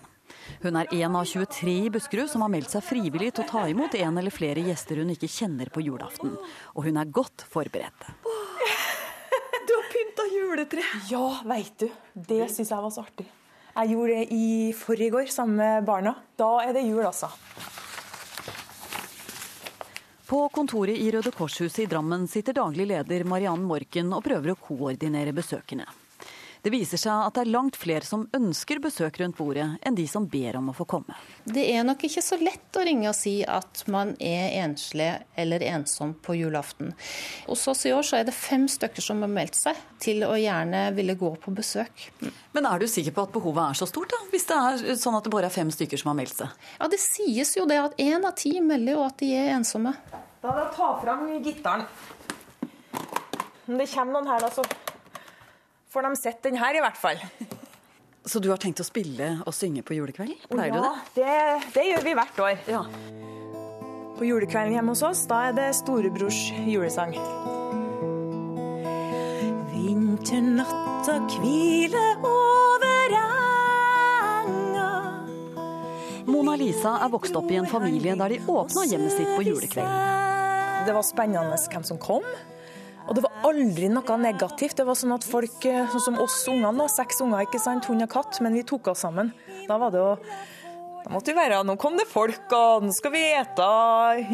[0.63, 3.65] Hun er en av 23 i Buskerud som har meldt seg frivillig til å ta
[3.69, 6.33] imot en eller flere gjester hun ikke kjenner på julaften.
[6.75, 8.09] Og hun er godt forberedt.
[9.61, 10.83] Du har pynta juletre.
[11.11, 11.85] Ja, veit du.
[12.15, 13.27] Det syns jeg var så artig.
[13.71, 16.15] Jeg gjorde det i forrige sammen med barna.
[16.37, 17.29] Da er det jul, altså.
[20.27, 24.59] På kontoret i Røde Kors-huset i Drammen sitter daglig leder Mariann Morken og prøver å
[24.59, 25.87] koordinere besøkende.
[26.61, 30.03] Det viser seg at det er langt flere som ønsker besøk rundt bordet, enn de
[30.09, 31.15] som ber om å få komme.
[31.41, 35.09] Det er nok ikke så lett å ringe og si at man er enslig
[35.41, 36.93] eller ensom på julaften.
[37.47, 40.35] Hos oss i år så er det fem stykker som har meldt seg til å
[40.37, 42.05] gjerne ville gå på besøk.
[42.53, 44.21] Men er du sikker på at behovet er så stort, da?
[44.29, 46.53] Hvis det er sånn at det bare er fem stykker som har meldt seg?
[46.77, 49.95] Ja, det sies jo det at én av ti melder jo at de er ensomme.
[50.13, 51.89] Da da, ta fram gitaren.
[53.65, 54.90] Om det kommer noen her, da, så
[55.91, 57.19] får de sett den her, i hvert fall.
[58.31, 60.35] Så du har tenkt å spille og synge på julekveld?
[60.51, 61.25] Pleier ja, du det?
[61.25, 61.71] det?
[61.73, 62.59] Det gjør vi hvert år.
[62.69, 62.83] Ja.
[64.19, 66.37] På julekvelden hjemme hos oss, da er det storebrors
[66.69, 67.15] julesang.
[69.71, 74.91] Vinternatta hviler over enga
[76.29, 80.85] Mona Lisa er vokst opp i en familie der de åpna hjemmet sitt på julekvelden.
[80.85, 82.25] Det var spennende hvem som kom.
[83.09, 84.77] Og det var aldri noe negativt.
[84.77, 88.05] Det var sånn at folk, eh, sånn som oss ungene, seks unger, ikke sant, hund
[88.05, 89.33] og katt, men vi tok oss sammen.
[89.67, 90.17] Da var det jo
[91.01, 93.69] da måtte vi være, Nå kom det folk, og nå skal vi ete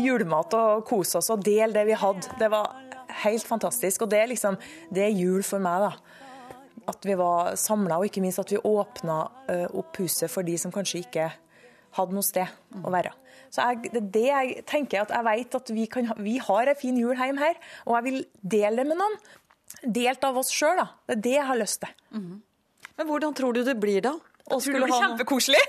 [0.04, 2.28] julemat og kose oss og dele det vi hadde.
[2.38, 2.76] Det var
[3.24, 4.04] helt fantastisk.
[4.04, 4.58] Og det er liksom,
[4.92, 5.94] det er jul for meg, da.
[6.92, 9.22] At vi var samla, og ikke minst at vi åpna
[9.72, 11.32] opp huset for de som kanskje ikke
[11.98, 13.16] hadde noe sted å være.
[13.54, 16.80] Så jeg, det det jeg tenker at jeg vet at vi, kan, vi har en
[16.80, 19.20] fin jul hjemme her, og jeg vil dele det med noen.
[19.84, 20.88] Delt av oss sjøl, da.
[21.08, 21.94] Det er det jeg har lyst til.
[22.98, 24.16] Men hvordan tror du det blir, da?
[24.48, 25.62] Jeg tror det blir kjempekoselig.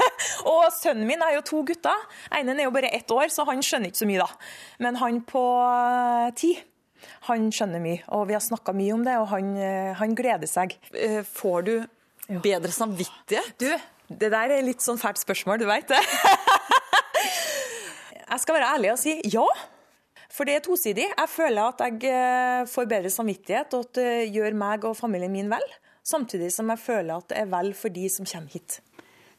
[0.50, 2.06] og sønnen min er jo to gutter.
[2.34, 4.48] Enen er jo bare ett år, så han skjønner ikke så mye, da.
[4.82, 6.52] Men han på eh, ti,
[7.30, 8.02] han skjønner mye.
[8.16, 10.74] Og vi har snakka mye om det, og han, eh, han gleder seg.
[11.30, 11.74] Får du
[12.42, 13.54] bedre samvittighet?
[13.62, 13.70] Du,
[14.08, 16.02] det der er litt sånn fælt spørsmål, du veit det.
[18.34, 19.46] jeg skal være ærlig og si ja.
[20.34, 21.06] For det er tosidig.
[21.06, 25.30] Jeg føler at jeg eh, får bedre samvittighet, og at det gjør meg og familien
[25.30, 25.62] min vel.
[26.04, 28.80] Samtidig som jeg føler at det er vel for de som kommer hit.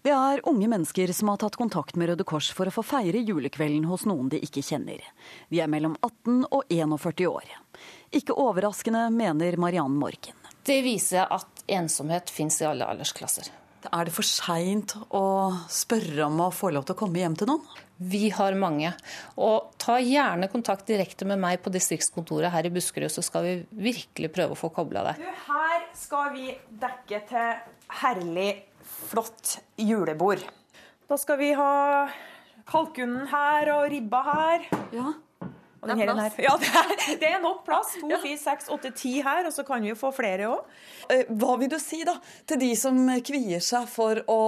[0.05, 3.23] Det er unge mennesker som har tatt kontakt med Røde Kors for å få feire
[3.25, 5.01] julekvelden hos noen de ikke kjenner.
[5.49, 7.49] De er mellom 18 og 41 år.
[8.13, 10.37] Ikke overraskende, mener Mariann Morken.
[10.65, 13.49] Det viser at ensomhet fins i alle aldersklasser.
[13.93, 15.25] Er det for seint å
[15.71, 17.81] spørre om å få lov til å komme hjem til noen?
[17.95, 18.91] Vi har mange.
[19.39, 23.53] Og ta gjerne kontakt direkte med meg på distriktskontoret her i Buskerud, så skal vi
[23.87, 25.21] virkelig prøve å få kobla deg.
[25.23, 26.49] Du, her skal vi
[26.81, 27.51] dekke til
[28.01, 28.49] herlig,
[29.11, 30.43] flott julebord.
[31.07, 31.71] Da skal vi ha
[32.67, 34.67] kalkunen her og ribba her.
[34.95, 35.13] Ja.
[35.85, 36.41] Og den her, her.
[36.47, 37.93] Ja, det er, det er nok plass.
[38.01, 40.75] To, fire, seks, åtte, ti her, og så kan vi jo få flere òg.
[41.37, 42.17] Hva vil du si da
[42.49, 44.41] til de som kvier seg for å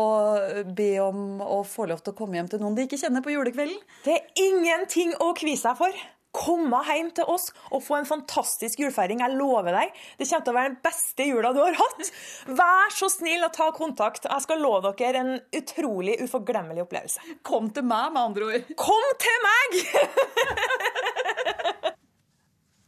[0.78, 3.36] be om å få lov til å komme hjem til noen de ikke kjenner på
[3.36, 3.80] julekvelden?
[4.08, 6.06] Det er ingenting å kvie seg for.
[6.38, 9.24] Komme hjem til oss og få en fantastisk julefeiring.
[9.24, 9.96] Jeg lover deg.
[10.20, 12.12] Det kommer til å være den beste jula du har hatt.
[12.60, 14.28] Vær så snill å ta kontakt.
[14.28, 17.38] Jeg skal love dere en utrolig uforglemmelig opplevelse.
[17.48, 18.74] Kom til meg, med andre ord.
[18.78, 19.80] Kom til meg!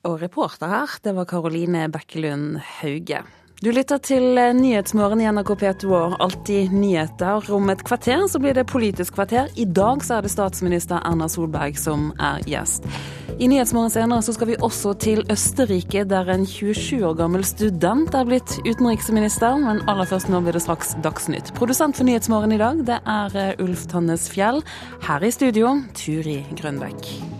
[0.07, 3.23] Og reporter her, det var Karoline Bekkelund Hauge.
[3.59, 7.43] Du lytter til Nyhetsmorgen i NRK P2 og Alltid nyheter.
[7.51, 9.49] Om et kvarter så blir det Politisk kvarter.
[9.59, 12.87] I dag så er det statsminister Erna Solberg som er gjest.
[13.35, 18.15] I Nyhetsmorgen senere så skal vi også til Østerrike, der en 27 år gammel student
[18.15, 19.59] er blitt utenriksminister.
[19.59, 21.51] Men aller først nå blir det straks Dagsnytt.
[21.59, 24.63] Produsent for Nyhetsmorgen i dag, det er eh, Ulf Tannes Fjell.
[25.03, 27.38] Her i studio, Turi Grønbekk.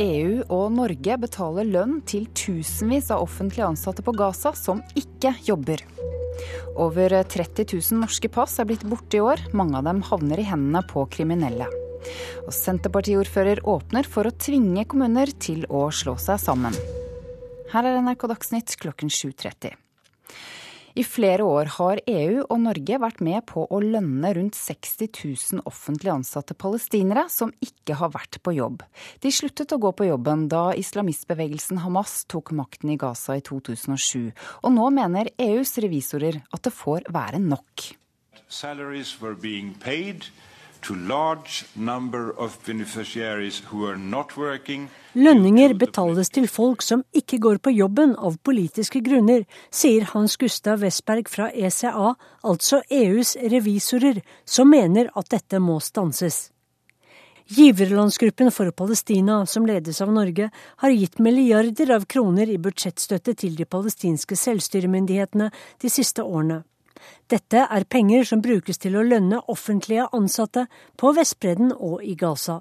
[0.00, 5.82] EU og Norge betaler lønn til tusenvis av offentlig ansatte på Gaza som ikke jobber.
[6.80, 9.42] Over 30 000 norske pass er blitt borte i år.
[9.52, 11.68] Mange av dem havner i hendene på kriminelle.
[12.46, 16.80] Og Senterpartiordfører åpner for å tvinge kommuner til å slå seg sammen.
[17.74, 19.76] Her er NRK Dagsnytt klokken 7.30.
[20.94, 25.62] I flere år har EU og Norge vært med på å lønne rundt 60 000
[25.70, 28.82] offentlig ansatte palestinere som ikke har vært på jobb.
[29.22, 34.32] De sluttet å gå på jobben da islamistbevegelsen Hamas tok makten i Gaza i 2007.
[34.66, 37.90] Og nå mener EUs revisorer at det får være nok.
[38.50, 40.26] Salaries were being paid
[45.14, 50.80] Lønninger betales til folk som ikke går på jobben av politiske grunner, sier Hans Gustav
[50.84, 56.48] Westberg fra ECA, altså EUs revisorer, som mener at dette må stanses.
[57.50, 63.56] Giverlandsgruppen for Palestina, som ledes av Norge, har gitt milliarder av kroner i budsjettstøtte til
[63.58, 65.50] de palestinske selvstyremyndighetene
[65.82, 66.62] de siste årene.
[67.30, 70.66] Dette er penger som brukes til å lønne offentlige ansatte
[71.00, 72.60] på Vestbredden og i Gaza.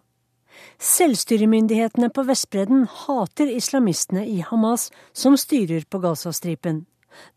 [0.80, 6.86] Selvstyremyndighetene på Vestbredden hater islamistene i Hamas, som styrer på Gazastripen.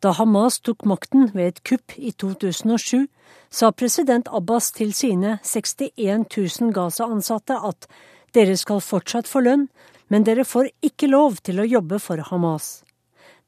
[0.03, 3.07] Da Hamas tok makten ved et kupp i 2007,
[3.51, 7.89] sa president Abbas til sine 61 000 Gaza-ansatte at
[8.37, 9.69] dere skal fortsatt få lønn,
[10.09, 12.83] men dere får ikke lov til å jobbe for Hamas.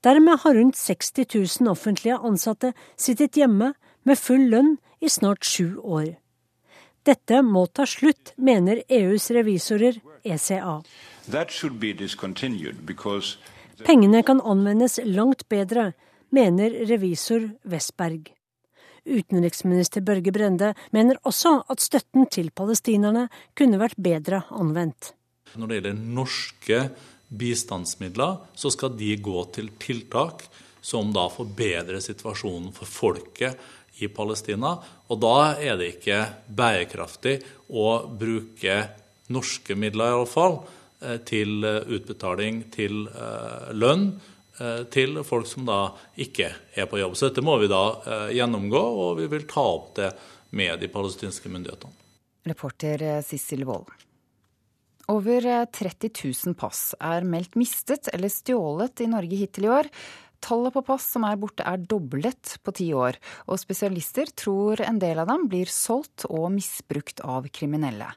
[0.05, 3.73] Dermed har rundt 60 000 offentlige ansatte sittet hjemme
[4.05, 6.11] med full lønn i snart sju år.
[7.05, 10.79] Dette må ta slutt, mener EUs revisorer, ECA.
[13.85, 15.93] Pengene kan anvendes langt bedre,
[16.33, 18.31] mener revisor Westberg.
[19.05, 25.13] Utenriksminister Børge Brende mener også at støtten til palestinerne kunne vært bedre anvendt.
[25.57, 26.79] Når det gjelder norske
[27.39, 30.47] bistandsmidler, så skal de gå til tiltak
[30.85, 33.57] som da forbedrer situasjonen for folket
[34.05, 34.76] i Palestina.
[35.09, 36.20] Og da er det ikke
[36.53, 37.39] bærekraftig
[37.72, 38.76] å bruke
[39.32, 40.59] norske midler, i alle fall,
[41.01, 44.14] eh, til eh, utbetaling til eh, lønn
[44.95, 45.89] til folk som da
[46.22, 46.47] ikke
[46.78, 47.16] er på jobb.
[47.18, 50.12] Så dette må vi da gjennomgå, og vi vil ta opp det
[50.55, 51.91] med de palestinske myndighetene.
[52.47, 53.91] Reporter Sissel Wold.
[55.13, 56.11] Over 30
[56.47, 59.91] 000 pass er meldt mistet eller stjålet i Norge hittil i år.
[60.45, 63.17] Tallet på pass som er borte er doblet på ti år,
[63.49, 68.11] og spesialister tror en del av dem blir solgt og misbrukt av kriminelle.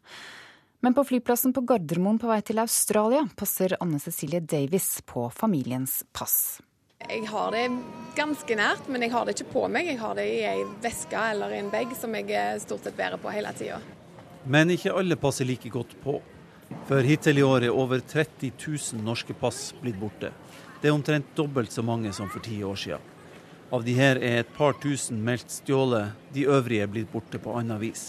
[0.83, 6.01] Men på flyplassen på Gardermoen på vei til Australia passer Anne Cecilie Davis på familiens
[6.15, 6.59] pass.
[7.07, 7.65] Jeg har det
[8.17, 9.87] ganske nært, men jeg har det ikke på meg.
[9.91, 12.97] Jeg har det i ei veske eller i en bag som jeg eh, stort sett
[12.97, 13.79] bærer på hele tida.
[14.47, 16.19] Men ikke alle passer like godt på.
[16.87, 20.31] For hittil i år er over 30 000 norske pass blitt borte.
[20.81, 23.13] Det er omtrent dobbelt så mange som for ti år siden.
[23.71, 27.55] Av de her er et par tusen meldt stjålet, de øvrige er blitt borte på
[27.59, 28.05] annet vis.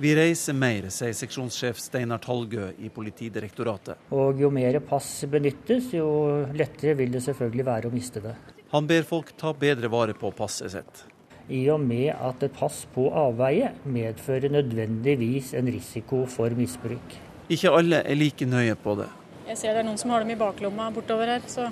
[0.00, 4.00] Vi reiser mer, sier seksjonssjef Steinar Talgø i Politidirektoratet.
[4.16, 6.08] Og Jo mer pass benyttes, jo
[6.56, 8.34] lettere vil det selvfølgelig være å miste det.
[8.72, 11.04] Han ber folk ta bedre vare på passet sitt.
[11.52, 17.20] I og med at et pass på avveie medfører nødvendigvis en risiko for misbruk.
[17.50, 19.08] Ikke alle er like nøye på det.
[19.50, 21.70] Jeg ser det er noen som har dem i baklomma bortover her, så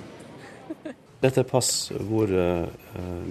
[1.23, 2.67] Dette er pass hvor uh,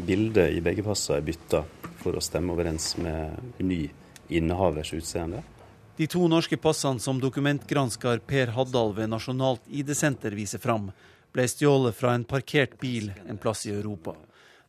[0.04, 1.62] bildet i begge passene er bytta
[2.00, 3.86] for å stemme overens med ny
[4.28, 5.42] innehavers utseende.
[5.98, 10.92] De to norske passene som dokumentgransker Per Haddal ved Nasjonalt ID-senter viser fram,
[11.32, 14.14] ble stjålet fra en parkert bil en plass i Europa.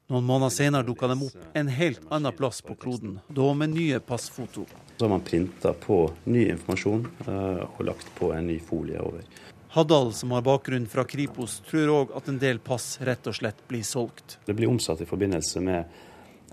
[0.09, 3.99] Noen måneder senere dukka de opp en helt annen plass på kloden, da med nye
[4.01, 4.65] passfoto.
[4.99, 9.23] Så har man printa på ny informasjon uh, og lagt på en ny folie over.
[9.71, 13.63] Haddal, som har bakgrunn fra Kripos, tror òg at en del pass rett og slett
[13.69, 14.39] blir solgt.
[14.45, 15.95] Det blir omsatt i forbindelse med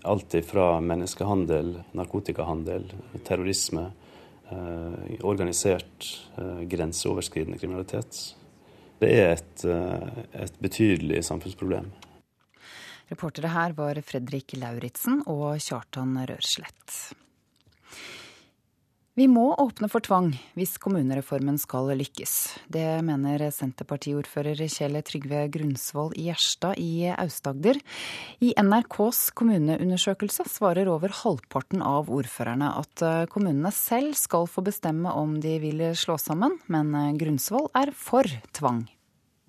[0.06, 2.86] alt fra menneskehandel, narkotikahandel,
[3.24, 3.88] terrorisme,
[4.50, 8.36] eh, organisert eh, grenseoverskridende kriminalitet.
[9.02, 11.90] Det er et, eh, et betydelig samfunnsproblem.
[13.10, 17.00] Reportere her var Fredrik Lauritzen og Kjartan Rørslett.
[19.16, 20.26] Vi må åpne for tvang
[20.58, 22.32] hvis kommunereformen skal lykkes.
[22.68, 27.80] Det mener Senterpartiordfører Kjell Trygve Grunsvold i Gjerstad i Aust-Agder.
[28.44, 35.08] I NRKs kommuneundersøkelse svarer over halvparten av ordførerne at eh, kommunene selv skal få bestemme
[35.16, 38.28] om de vil slå sammen, men Grunsvold er for
[38.60, 38.82] tvang.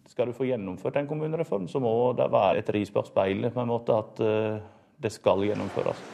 [0.07, 3.65] Skal du få gjennomført en kommunereform, så må det være et ris bak speilet på
[3.65, 4.63] en måte at eh,
[5.03, 6.07] det skal gjennomføres.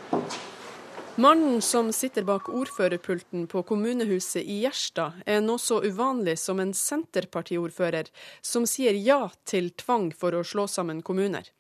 [1.16, 6.72] Mannen som sitter bak ordførerpulten på kommunehuset i Gjerstad, er noe så uvanlig som en
[6.74, 8.10] Senterpartiordfører
[8.42, 11.52] som sier ja til tvang for å slå sammen kommuner.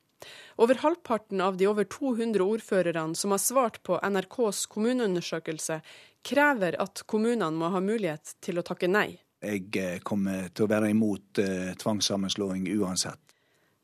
[0.57, 5.81] Over halvparten av de over 200 ordførerne som har svart på NRKs kommuneundersøkelse,
[6.25, 9.19] krever at kommunene må ha mulighet til å takke nei.
[9.43, 13.21] Jeg eh, kommer til å være imot uh, tvangssammenslåing uansett.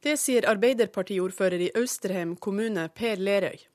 [0.02, 3.70] Det sier Arbeiderpartiordfører i Austrheim kommune, Per Lerøy.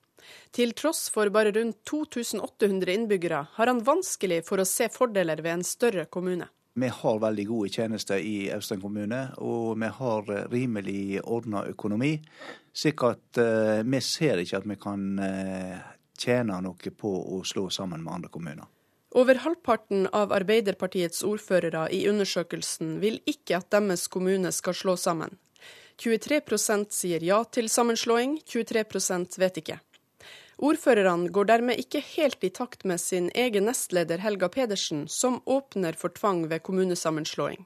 [0.54, 5.58] Til tross for bare rundt 2800 innbyggere har han vanskelig for å se fordeler ved
[5.58, 6.48] en større kommune.
[6.74, 12.16] Vi har veldig gode tjenester i Austein kommune, og vi har rimelig ordna økonomi.
[12.74, 15.76] slik at uh, vi ser ikke at vi kan uh,
[16.18, 18.66] tjene noe på å slå sammen med andre kommuner.
[19.14, 25.38] Over halvparten av Arbeiderpartiets ordførere i undersøkelsen vil ikke at deres kommune skal slå sammen.
[26.02, 29.78] 23% sier ja til sammenslåing, 23% vet ikke.
[30.62, 35.98] Ordførerne går dermed ikke helt i takt med sin egen nestleder Helga Pedersen, som åpner
[35.98, 37.64] for tvang ved kommunesammenslåing.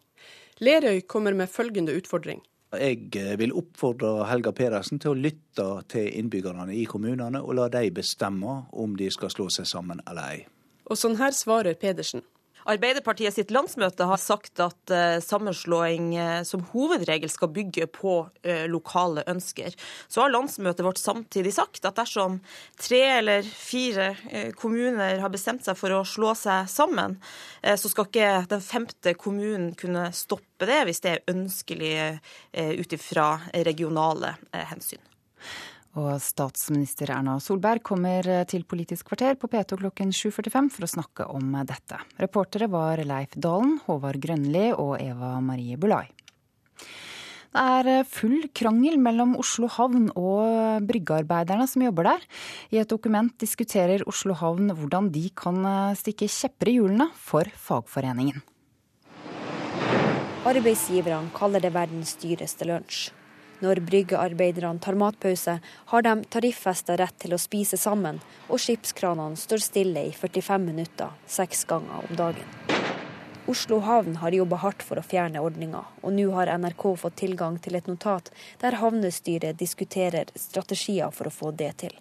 [0.65, 2.41] Lerøy kommer med følgende utfordring.
[2.77, 7.69] Jeg eh, vil oppfordre Helga Pedersen til å lytte til innbyggerne i kommunene, og la
[7.73, 10.41] de bestemme om de skal slå seg sammen eller ei.
[10.89, 12.25] Og sånn her svarer Pedersen.
[12.69, 18.67] Arbeiderpartiet sitt landsmøte har sagt at uh, sammenslåing uh, som hovedregel skal bygge på uh,
[18.69, 19.73] lokale ønsker.
[20.09, 22.39] Så har landsmøtet vårt samtidig sagt at dersom
[22.77, 24.11] tre eller fire
[24.59, 27.17] kommuner har bestemt seg for å slå seg sammen,
[27.63, 31.93] så skal ikke den femte kommunen kunne stoppe det hvis det er ønskelig
[32.53, 33.29] ut ifra
[33.67, 35.03] regionale hensyn.
[35.99, 41.27] Og statsminister Erna Solberg kommer til Politisk kvarter på P2 klokken 7.45 for å snakke
[41.35, 41.99] om dette.
[42.23, 46.07] Reportere var Leif Dalen, Håvard Grønli og Eva Marie Bulai.
[47.49, 52.27] Det er full krangel mellom Oslo havn og bryggearbeiderne som jobber der.
[52.71, 55.65] I et dokument diskuterer Oslo havn hvordan de kan
[55.99, 58.45] stikke kjepper i hjulene for fagforeningen.
[60.47, 63.09] Arbeidsgiverne kaller det verdens dyreste lunsj.
[63.59, 65.59] Når bryggearbeiderne tar matpause,
[65.91, 71.17] har de tariffesta rett til å spise sammen, og skipskranene står stille i 45 minutter
[71.27, 72.53] seks ganger om dagen.
[73.49, 77.57] Oslo havn har jobba hardt for å fjerne ordninga, og nå har NRK fått tilgang
[77.65, 78.29] til et notat
[78.61, 81.95] der havnestyret diskuterer strategier for å få det til.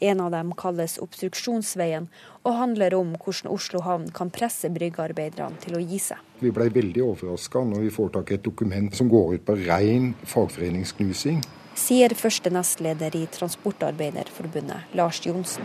[0.00, 2.08] En av dem kalles Obstruksjonsveien,
[2.44, 6.20] og handler om hvordan Oslo havn kan presse bryggearbeiderne til å gi seg.
[6.42, 9.56] Vi ble veldig overraska når vi får tak i et dokument som går ut på
[9.64, 11.40] ren fagforeningsknusing.
[11.76, 15.64] Sier første nestleder i Transportarbeiderforbundet, Lars Johnsen.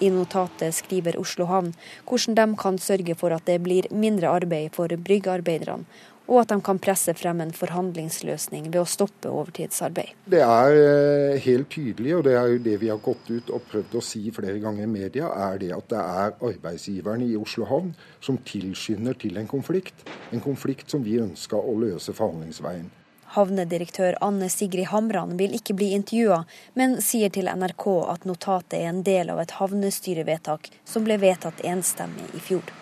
[0.00, 1.74] I notatet skriver Oslo havn
[2.08, 5.84] hvordan de kan sørge for at det blir mindre arbeid for bryggearbeiderne,
[6.30, 10.14] og at de kan presse frem en forhandlingsløsning ved å stoppe overtidsarbeid.
[10.30, 13.66] Det er eh, helt tydelig, og det er jo det vi har gått ut og
[13.72, 17.66] prøvd å si flere ganger i media, er det at det er arbeidsgiverne i Oslo
[17.70, 20.06] havn som tilskynder til en konflikt.
[20.30, 22.88] En konflikt som vi ønska å løse forhandlingsveien.
[23.30, 26.40] Havnedirektør Anne Sigrid Hamran vil ikke bli intervjua,
[26.74, 31.62] men sier til NRK at notatet er en del av et havnestyrevedtak som ble vedtatt
[31.62, 32.79] enstemmig i fjor.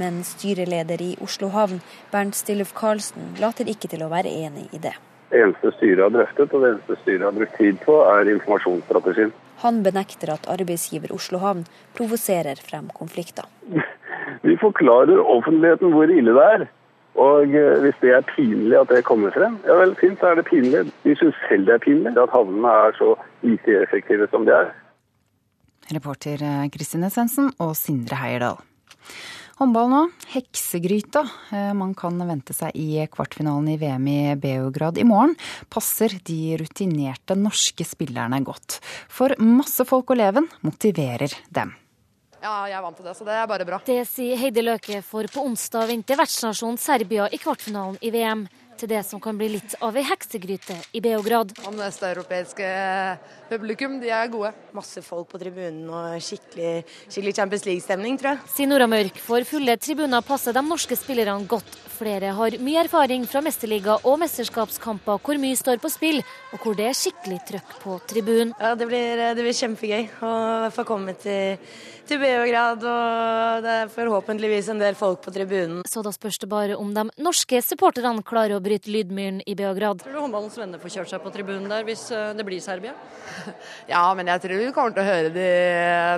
[0.00, 1.82] Men styreleder i Oslo havn,
[2.12, 4.94] Bernt Stilluf Karlsen, later ikke til å være enig i det.
[5.32, 9.32] Det eneste styret har drøftet, og det eneste styret har brukt tid på, er informasjonsstrategien.
[9.62, 11.64] Han benekter at arbeidsgiver Oslo havn
[11.96, 13.48] provoserer frem konflikter.
[14.46, 16.68] Vi forklarer offentligheten hvor ille det er.
[17.20, 20.40] Og eh, hvis det er pinlig at det kommer frem, ja vel, fint, så er
[20.40, 20.86] det pinlig.
[21.04, 23.10] Vi syns selv det er pinlig at havnene er så
[23.44, 24.72] lite effektive som de er.
[25.92, 28.62] Reporter eh, Kristine Svendsen og Sindre Heierdal.
[29.60, 30.00] Håndball nå.
[30.32, 31.22] Heksegryta
[31.52, 35.36] eh, man kan vente seg i kvartfinalen i VM i Beograd i morgen,
[35.72, 38.80] passer de rutinerte norske spillerne godt.
[39.12, 41.76] For masse folk og leven motiverer dem.
[42.42, 43.78] Ja, jeg er vant til det, så det er bare bra.
[43.86, 48.48] Det sier Heidi Løke, for på onsdag venter vertsnasjonen Serbia i kvartfinalen i VM
[48.80, 51.54] til det som kan bli litt av ei heksegryte i Beograd.
[51.54, 52.72] Det østeuropeiske
[53.50, 54.52] publikum, de er gode.
[54.76, 58.52] Masse folk på tribunen og skikkelig, skikkelig Champions League-stemning, tror jeg.
[58.56, 63.22] Sier Nora Mørk, for fulle tribuner passer de norske spillerne godt Flere har mye erfaring
[63.30, 66.18] fra mesterliga og mesterskapskamper hvor mye står på spill,
[66.50, 68.54] og hvor det er skikkelig trøkk på tribunen.
[68.58, 70.32] Ja, det blir, det blir kjempegøy å
[70.74, 71.60] få komme til,
[72.08, 75.82] til Beograd, og det er forhåpentligvis en del folk på tribunen.
[75.88, 80.02] Så da spørs det bare om de norske supporterne klarer å bryte lydmyren i Beograd.
[80.02, 82.96] Tror du håndballens venner får kjørt seg på tribunen der hvis eh, det blir Serbia?
[83.92, 85.48] Ja, men jeg tror vi kommer til å høre de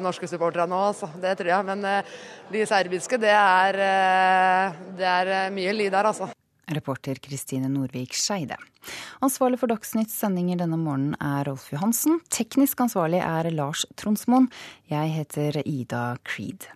[0.04, 1.10] norske supporterne òg, altså.
[1.20, 1.68] Det tror jeg.
[1.70, 2.14] Men eh,
[2.52, 6.30] de serbiske, det er, eh, det er mye lyd der, altså.
[6.66, 8.56] Reporter Kristine Norvik Skeide.
[9.24, 12.20] Ansvarlig for Dagsnytts sendinger denne morgenen er Rolf Johansen.
[12.32, 14.50] Teknisk ansvarlig er Lars Tronsmoen.
[14.92, 16.68] Jeg heter Ida Creed.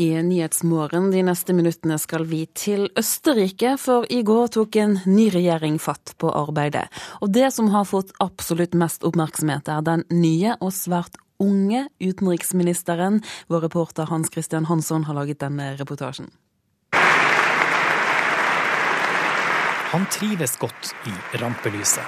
[0.00, 5.26] I Nyhetsmorgen de neste minuttene skal vi til Østerrike, for i går tok en ny
[5.34, 6.86] regjering fatt på arbeidet.
[7.20, 13.22] Og det som har fått absolutt mest oppmerksomhet, er den nye og svært unge utenriksministeren.
[13.48, 16.30] Vår reporter Hans Christian Hansson har laget denne reportasjen.
[19.90, 22.04] Han trives godt i rampelyset.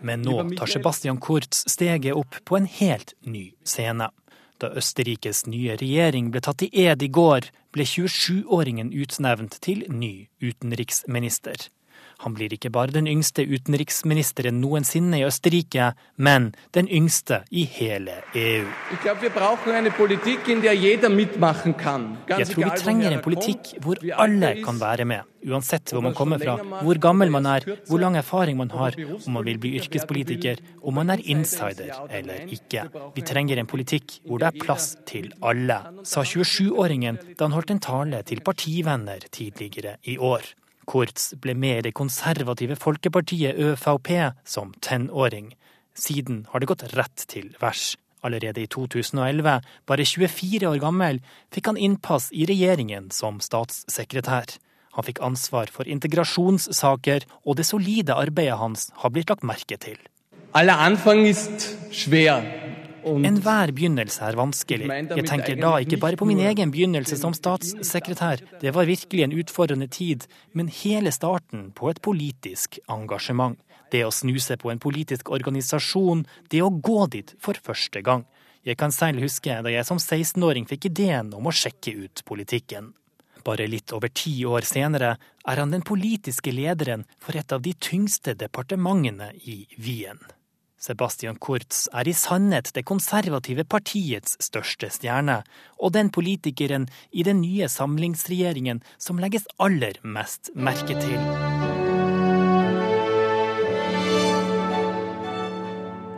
[0.00, 4.10] Men nå tar Sebastian Kurz steget opp på en helt ny scene.
[4.58, 10.28] Da Østerrikes nye regjering ble tatt i ed i går, ble 27-åringen utnevnt til ny
[10.40, 11.68] utenriksminister.
[12.24, 18.14] Han blir ikke bare den yngste utenriksministeren noensinne i Østerrike, men den yngste i hele
[18.32, 18.64] EU.
[18.94, 19.20] Jeg tror
[22.64, 26.96] vi trenger en politikk hvor alle kan være med, uansett hvor man kommer fra, hvor
[27.04, 31.12] gammel man er, hvor lang erfaring man har, om man vil bli yrkespolitiker, om man
[31.12, 32.88] er insider eller ikke.
[33.14, 37.76] Vi trenger en politikk hvor det er plass til alle, sa 27-åringen da han holdt
[37.76, 40.56] en tale til partivenner tidligere i år.
[40.86, 44.10] Kurz ble med i det konservative folkepartiet ØVP
[44.46, 45.54] som tenåring.
[45.96, 47.96] Siden har det gått rett til værs.
[48.26, 51.20] Allerede i 2011, bare 24 år gammel,
[51.54, 54.56] fikk han innpass i regjeringen som statssekretær.
[54.96, 59.98] Han fikk ansvar for integrasjonssaker, og det solide arbeidet hans har blitt lagt merke til.
[60.56, 62.65] Aller Anfang ist schwer.
[63.06, 64.88] Enhver begynnelse er vanskelig.
[64.90, 69.36] Jeg tenker da ikke bare på min egen begynnelse som statssekretær, det var virkelig en
[69.38, 73.58] utfordrende tid, men hele starten på et politisk engasjement.
[73.94, 78.26] Det å snuse på en politisk organisasjon, det å gå dit for første gang.
[78.66, 82.90] Jeg kan selv huske da jeg som 16-åring fikk ideen om å sjekke ut politikken.
[83.46, 85.12] Bare litt over ti år senere
[85.46, 90.18] er han den politiske lederen for et av de tyngste departementene i Wien.
[90.78, 95.40] Sebastian Kurz er i sannhet det konservative partiets største stjerne,
[95.80, 101.20] og den politikeren i den nye samlingsregjeringen som legges aller mest merke til.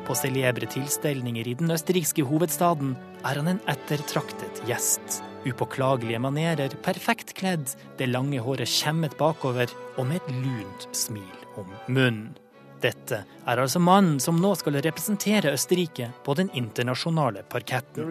[0.09, 2.95] På celebre tilstelninger i den østerrikske hovedstaden
[3.29, 5.21] er han en ettertraktet gjest.
[5.45, 9.69] Upåklagelige manerer, perfekt kledd, det lange håret skjemmet bakover
[9.99, 12.48] og med et lunt smil om munnen.
[12.79, 18.07] Dette er altså mannen som nå skal representere Østerrike på den internasjonale parketten.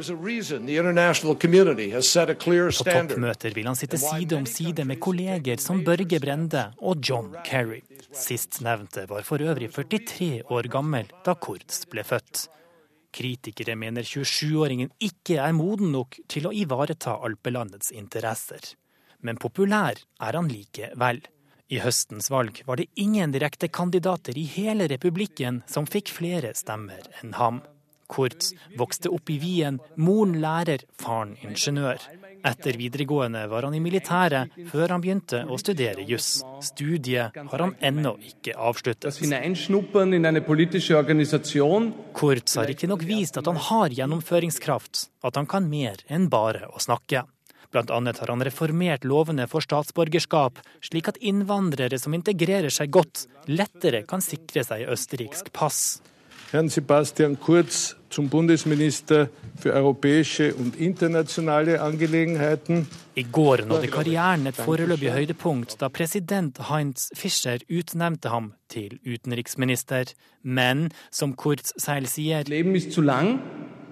[2.78, 7.32] På toppmøter vil han sitte side om side med kolleger som Børge Brende og John
[7.48, 7.82] Kerry.
[8.12, 12.48] Sistnevnte var for øvrig 43 år gammel da Kurz ble født.
[13.18, 18.76] Kritikere mener 27-åringen ikke er moden nok til å ivareta alpelandets interesser.
[19.24, 21.24] Men populær er han likevel.
[21.68, 27.04] I høstens valg var det ingen direkte kandidater i hele republikken som fikk flere stemmer
[27.22, 27.60] enn ham.
[28.08, 32.00] Kurz vokste opp i Wien, moren lærer, faren ingeniør.
[32.48, 36.38] Etter videregående var han i militæret, før han begynte å studere juss.
[36.64, 39.20] Studiet har han ennå ikke avsluttet.
[42.22, 46.80] Kurz har riktignok vist at han har gjennomføringskraft, at han kan mer enn bare å
[46.80, 47.28] snakke.
[47.78, 53.28] Blant annet har han reformert lovene for statsborgerskap, slik at innvandrere som integrerer seg godt,
[53.46, 56.00] lettere kan sikre seg østerriksk pass.
[56.50, 59.30] Herrn Sebastian Kurz zum Bundesminister
[59.62, 62.88] für europäische und internationale Angelegenheiten.
[63.14, 70.16] I går nådde karrieren et foreløpig høydepunkt da president Heinz Fischer utnevnte ham til utenriksminister.
[70.42, 73.38] Men som Kurz selv sier Leben ist zu lang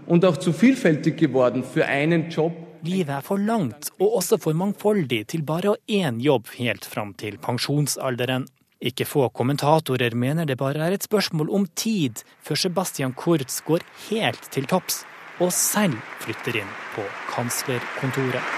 [0.08, 2.54] und auch zu vielfältig geworden für einen Job.
[2.86, 6.86] Livet er for langt og også for mangfoldig til bare å ha én jobb helt
[6.86, 8.46] fram til pensjonsalderen.
[8.86, 13.86] Ikke få kommentatorer mener det bare er et spørsmål om tid før Sebastian Kurz går
[14.10, 15.02] helt til topps
[15.42, 18.54] og selv flytter inn på kanslerkontoret.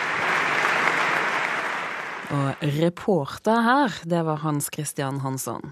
[2.36, 5.72] Og reporter her, det var Hans Christian Hansson.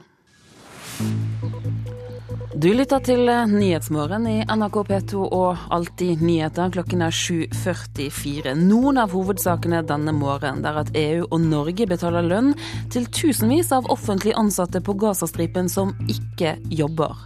[2.56, 6.70] Du lytter til Nyhetsmorgen i NRK P2 og Alltid nyheter.
[6.72, 8.54] Klokken er 7.44.
[8.56, 12.54] Noen av hovedsakene denne morgenen er at EU og Norge betaler lønn
[12.94, 17.18] til tusenvis av offentlig ansatte på Gazastripen som ikke jobber.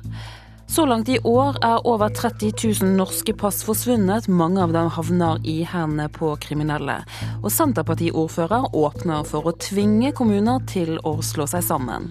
[0.66, 4.26] Så langt i år er over 30 000 norske pass forsvunnet.
[4.34, 7.04] Mange av dem havner i hendene på kriminelle.
[7.44, 12.10] Og Senterpartiordfører åpner for å tvinge kommuner til å slå seg sammen.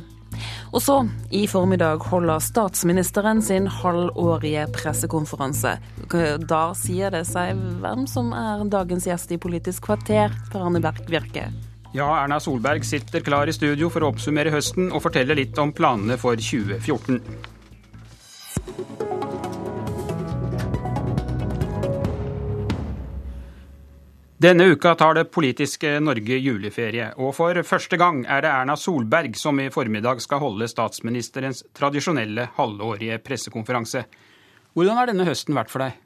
[0.72, 0.98] Og så,
[1.32, 5.76] i formiddag, holder statsministeren sin halvårige pressekonferanse.
[6.44, 11.48] Da sier det seg hvem som er dagens gjest i Politisk kvarter, Per Arne Virke.
[11.96, 15.72] Ja, Erna Solberg sitter klar i studio for å oppsummere høsten og fortelle litt om
[15.72, 17.22] planene for 2014.
[24.38, 29.34] Denne uka tar det politiske Norge juleferie, og for første gang er det Erna Solberg
[29.34, 34.04] som i formiddag skal holde statsministerens tradisjonelle halvårige pressekonferanse.
[34.78, 35.96] Hvordan har denne høsten vært for deg?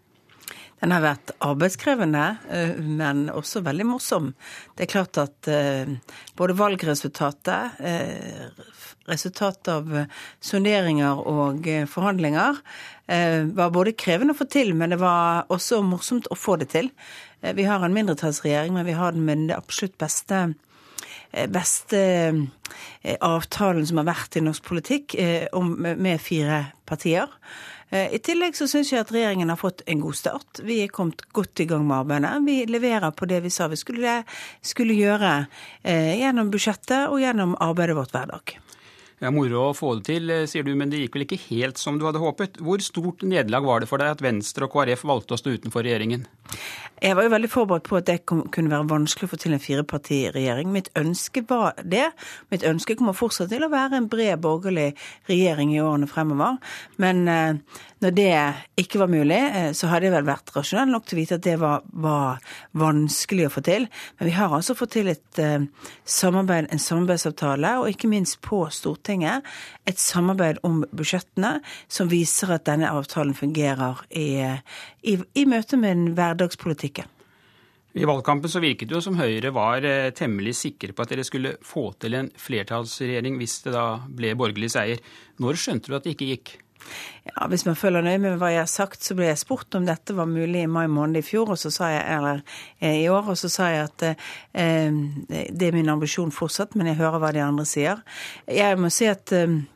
[0.80, 4.30] Den har vært arbeidskrevende, eh, men også veldig morsom.
[4.74, 5.92] Det er klart at eh,
[6.34, 8.48] både valgresultatet, eh,
[9.12, 9.92] resultatet av
[10.40, 12.60] sonderinger og forhandlinger,
[13.12, 16.86] var både krevende å få til, men det var også morsomt å få det til.
[17.42, 20.54] Eh, vi har en mindretallsregjering, men vi har den med den absolutt beste
[21.30, 21.98] eh, beste
[23.02, 25.16] eh, avtalen som har vært i norsk politikk,
[25.52, 27.30] med fire partier.
[27.92, 30.62] I tillegg så syns jeg at regjeringen har fått en god start.
[30.64, 32.30] Vi er kommet godt i gang med arbeidet.
[32.46, 34.22] Vi leverer på det vi sa vi skulle,
[34.64, 35.34] skulle gjøre
[35.84, 38.54] gjennom budsjettet og gjennom arbeidet vårt hver dag.
[39.22, 41.78] Ja, Moro å få det til, eh, sier du, men det gikk vel ikke helt
[41.78, 42.58] som du hadde håpet.
[42.58, 45.86] Hvor stort nederlag var det for deg at Venstre og KrF valgte å stå utenfor
[45.86, 46.26] regjeringen?
[47.02, 49.62] Jeg var jo veldig forberedt på at det kunne være vanskelig å få til en
[49.62, 50.72] firepartiregjering.
[50.74, 52.08] Mitt ønske var det.
[52.50, 54.92] Mitt ønske kommer fortsatt til å være en bred borgerlig
[55.30, 56.58] regjering i årene fremover.
[56.98, 58.34] Men eh, når det
[58.82, 61.46] ikke var mulig, eh, så hadde jeg vel vært rasjonell nok til å vite at
[61.46, 62.42] det var, var,
[62.74, 63.86] vanskelig å få til.
[64.18, 65.42] Men vi har altså fått til et
[66.04, 71.58] samarbeid, en samarbeidsavtale, og ikke minst på Stortinget et samarbeid om budsjettene
[71.88, 74.40] som viser at denne avtalen fungerer i,
[75.02, 77.10] i, i møte med den hverdagspolitikken.
[77.92, 81.26] I valgkampen så virket det jo som Høyre var eh, temmelig sikre på at dere
[81.28, 85.02] skulle få til en flertallsregjering hvis det da ble borgerlig seier.
[85.44, 86.54] Når skjønte du at det ikke gikk?
[87.24, 89.86] Ja, Hvis man følger nøye med hva jeg har sagt, så ble jeg spurt om
[89.86, 92.42] dette var mulig i mai måned i fjor, og så sa jeg, eller
[92.80, 94.96] eh, i år, og så sa jeg at eh,
[95.50, 98.02] det er min ambisjon fortsatt, men jeg hører hva de andre sier.
[98.50, 99.71] Jeg må si at eh, Eh,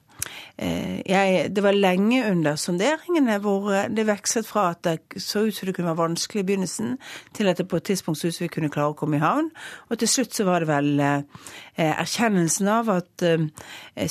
[0.56, 5.54] jeg, det var lenge under sonderingene hvor eh, det vekslet fra at det så ut
[5.54, 6.96] som det kunne være vanskelig i begynnelsen,
[7.36, 9.24] til at det på et tidspunkt så ut som vi kunne klare å komme i
[9.24, 9.50] havn.
[9.90, 11.44] Og til slutt så var det vel eh,
[11.76, 13.24] erkjennelsen av at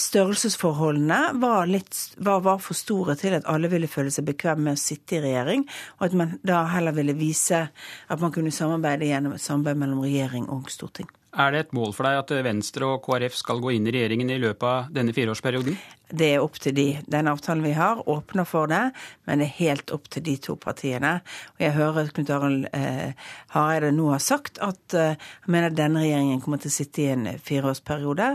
[0.05, 4.77] størrelsesforholdene var, litt, var, var for store til at alle ville føle seg bekvemme med
[4.77, 5.65] å sitte i regjering,
[5.97, 10.05] og at man da heller ville vise at man kunne samarbeide gjennom et samarbeid mellom
[10.05, 11.09] regjering og storting.
[11.35, 14.29] Er det et mål for deg at Venstre og KrF skal gå inn i regjeringen
[14.31, 15.75] i løpet av denne fireårsperioden?
[16.05, 16.85] Det er opp til de.
[17.11, 18.93] Den avtalen vi har, åpner for det,
[19.27, 21.17] men det er helt opp til de to partiene.
[21.57, 23.11] Og jeg hører Knut Arild eh,
[23.51, 27.11] Hareide nå har sagt at eh, han mener denne regjeringen kommer til å sitte i
[27.11, 28.31] en fireårsperiode.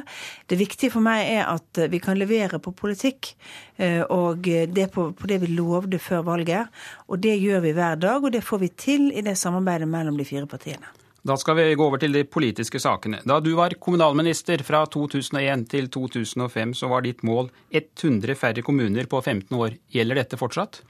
[0.51, 3.33] Det viktige for meg er at vi kan levere på politikk,
[3.81, 6.83] eh, og det på, på det vi lovde før valget.
[7.09, 10.21] Og det gjør vi hver dag, og det får vi til i det samarbeidet mellom
[10.21, 10.91] de fire partiene.
[11.23, 13.19] Da skal vi gå over til de politiske sakene.
[13.29, 19.05] Da du var kommunalminister fra 2001 til 2005, så var ditt mål 100 færre kommuner
[19.11, 19.77] på 15 år.
[19.93, 20.81] Gjelder dette fortsatt?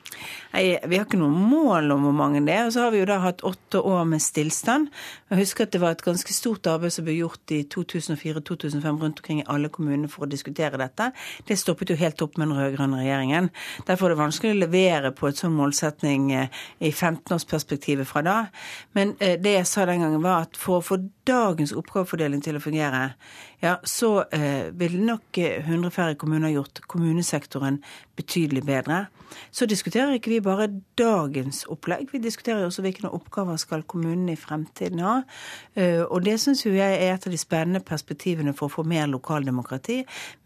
[0.52, 2.68] Nei, Vi har ikke noe mål om hvor mange det er.
[2.68, 4.86] Og så har vi jo da hatt åtte år med stillstand.
[5.30, 9.22] Jeg husker at det var et ganske stort arbeid som ble gjort i 2004-2005 rundt
[9.22, 11.10] omkring i alle kommunene for å diskutere dette.
[11.46, 13.50] Det stoppet jo helt opp med den rød-grønne regjeringen.
[13.88, 18.38] Derfor er det vanskelig å levere på et sånn målsetning eh, i 15-årsperspektivet fra da.
[18.98, 20.98] Men eh, det jeg sa den gangen var at for å få
[21.28, 23.14] dagens oppgavefordeling til å fungere,
[23.62, 27.80] ja, så eh, ville nok 100 eh, færre kommuner gjort kommunesektoren
[28.20, 29.06] betydelig bedre.
[29.50, 30.68] Så diskuterer ikke vi bare
[30.98, 35.16] dagens opplegg, vi diskuterer også hvilke oppgaver skal kommunene i fremtiden ha.
[35.74, 39.08] Eh, og det syns jeg er et av de spennende perspektivene for å få mer
[39.10, 40.02] lokaldemokrati.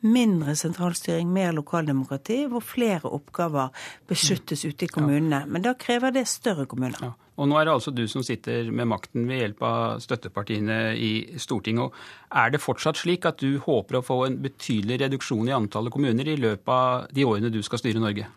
[0.07, 3.75] Mindre sentralstyring, mer lokaldemokrati, hvor flere oppgaver
[4.09, 5.45] beskyttes ute i kommunene.
[5.49, 7.01] Men da krever det større kommuner.
[7.03, 7.15] Ja.
[7.35, 11.39] Og nå er det altså du som sitter med makten ved hjelp av støttepartiene i
[11.43, 11.91] Stortinget.
[11.91, 15.95] Og er det fortsatt slik at du håper å få en betydelig reduksjon i antallet
[15.95, 18.28] kommuner i løpet av de årene du skal styre Norge?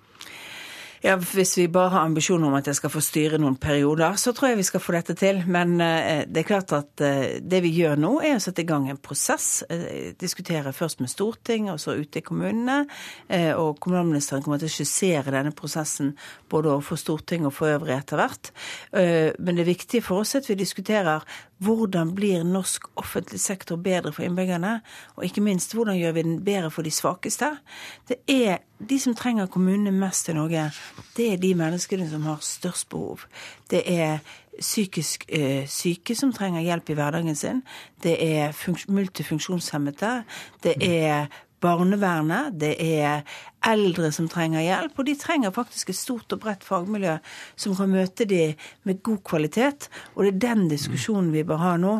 [1.05, 4.31] Ja, Hvis vi bare har ambisjoner om at jeg skal få styre noen perioder, så
[4.33, 5.43] tror jeg vi skal få dette til.
[5.45, 8.67] Men uh, det er klart at uh, det vi gjør nå, er å sette i
[8.67, 9.61] gang en prosess.
[9.69, 12.79] Uh, diskutere først med Stortinget, og så ute i kommunene.
[13.57, 16.13] og kommunalministeren kommer til å skissere denne prosessen
[16.49, 18.51] både overfor Stortinget og for øvrig etter hvert.
[19.39, 21.25] men det viktige for oss er at vi diskuterer
[21.57, 24.79] hvordan blir norsk offentlig sektor bedre for innbyggerne?
[25.15, 27.55] Og ikke minst, hvordan gjør vi den bedre for de svakeste?
[28.07, 28.57] Det er
[28.89, 30.69] de som trenger kommunene mest i Norge,
[31.17, 33.25] det er de menneskene som har størst behov.
[33.71, 34.19] Det er
[34.59, 37.63] psykisk ø, syke som trenger hjelp i hverdagen sin.
[38.03, 38.53] Det er
[38.91, 40.23] multifunksjonshemmede.
[40.63, 41.27] Det er
[41.61, 42.53] barnevernet.
[42.61, 43.21] Det er
[43.67, 47.17] eldre som trenger hjelp, og de trenger faktisk et stort og bredt fagmiljø
[47.59, 48.53] som kan møte de
[48.87, 49.89] med god kvalitet.
[50.15, 51.97] Og det er den diskusjonen vi bør ha nå.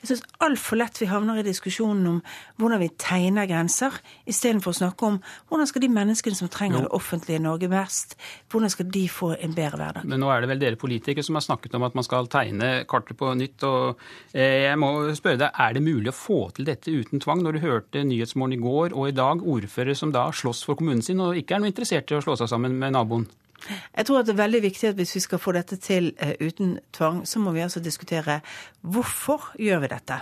[0.00, 2.20] Jeg syns altfor lett vi havner i diskusjonen om
[2.60, 3.96] hvordan vi tegner grenser,
[4.30, 5.18] istedenfor å snakke om
[5.50, 8.16] hvordan skal de menneskene som trenger det offentlige Norge mest,
[8.50, 10.08] hvordan skal de få en bedre hverdag.
[10.08, 12.70] Men nå er det vel dere politikere som har snakket om at man skal tegne
[12.90, 13.64] kartet på nytt.
[13.68, 14.00] og
[14.32, 17.44] eh, jeg må spørre deg, Er det mulig å få til dette uten tvang?
[17.44, 21.02] Når du hørte Nyhetsmorgen i går og i dag ordførere som da slåss for kommunen
[21.10, 23.28] sin og ikke er noe interessert i å slå seg sammen med naboen?
[23.68, 26.32] Jeg tror at det er veldig viktig at hvis vi skal få dette til uh,
[26.40, 28.40] uten tvang, så må vi altså diskutere
[28.80, 30.20] hvorfor gjør vi dette.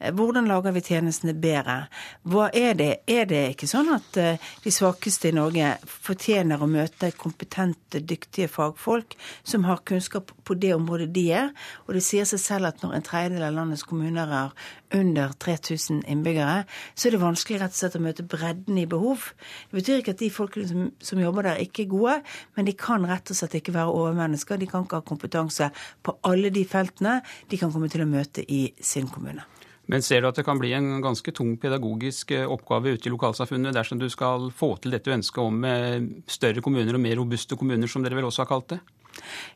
[0.00, 1.84] Uh, hvordan lager vi tjenestene bedre?
[2.24, 2.90] Hva er det?
[3.10, 8.50] Er det ikke sånn at uh, de svakeste i Norge fortjener å møte kompetente, dyktige
[8.50, 11.50] fagfolk som har kunnskap på det området de er?
[11.86, 14.54] Og det sier seg selv at når en tredjedel av landets kommuner er
[14.96, 16.64] under 3000 innbyggere,
[16.94, 19.30] så er det vanskelig rett og slett å møte bredden i behov.
[19.70, 22.16] Det betyr ikke at de folkene som, som jobber der, ikke er gode,
[22.56, 24.60] men de kan rett og slett ikke være overmennesker.
[24.60, 25.70] De kan ikke ha kompetanse
[26.06, 27.20] på alle de feltene
[27.50, 29.49] de kan komme til å møte i sin kommune.
[29.90, 33.12] Men ser du at det kan bli en ganske tung pedagogisk eh, oppgave ute i
[33.12, 35.98] lokalsamfunnet dersom du skal få til dette ønsket om eh,
[36.30, 38.80] større kommuner og mer robuste kommuner, som dere vel også har kalt det?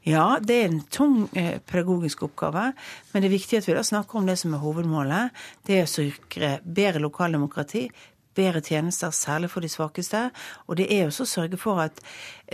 [0.04, 2.72] Ja, det er en tung eh, pedagogisk oppgave.
[3.12, 5.44] Men det er viktig at vi da snakker om det som er hovedmålet.
[5.66, 7.86] Det er å sikre bedre lokaldemokrati,
[8.34, 10.30] bedre tjenester, særlig for de svakeste.
[10.66, 12.00] Og det er også å sørge for at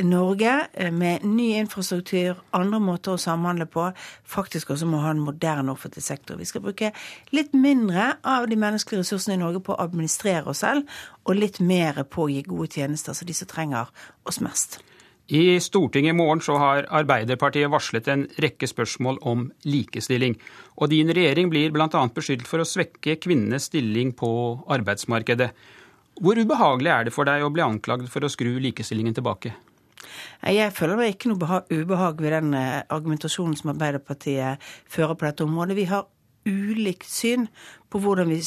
[0.03, 3.93] Norge, eh, med ny infrastruktur, andre måter å samhandle på,
[4.25, 6.37] faktisk også må ha en moderne offentlig sektor.
[6.37, 6.93] Vi skal bruke
[7.33, 10.87] litt mindre av de menneskelige ressursene i Norge på å administrere oss selv,
[11.25, 13.87] og litt mer på å gi gode tjenester til de som trenger
[14.27, 14.81] oss mest.
[15.31, 20.35] I Stortinget i morgen så har Arbeiderpartiet varslet en rekke spørsmål om likestilling.
[20.83, 21.87] Og din regjering blir bl.a.
[22.17, 24.31] beskyldt for å svekke kvinnenes stilling på
[24.75, 25.53] arbeidsmarkedet.
[26.21, 29.55] Hvor ubehagelig er det for deg å bli anklagd for å skru likestillingen tilbake?
[30.43, 34.59] Jeg føler meg ikke noe ubehag ved den eh, argumentasjonen som Arbeiderpartiet
[34.91, 35.79] fører på dette området.
[35.79, 36.09] Vi har
[36.49, 37.47] ulikt syn
[37.91, 38.39] på hvordan vi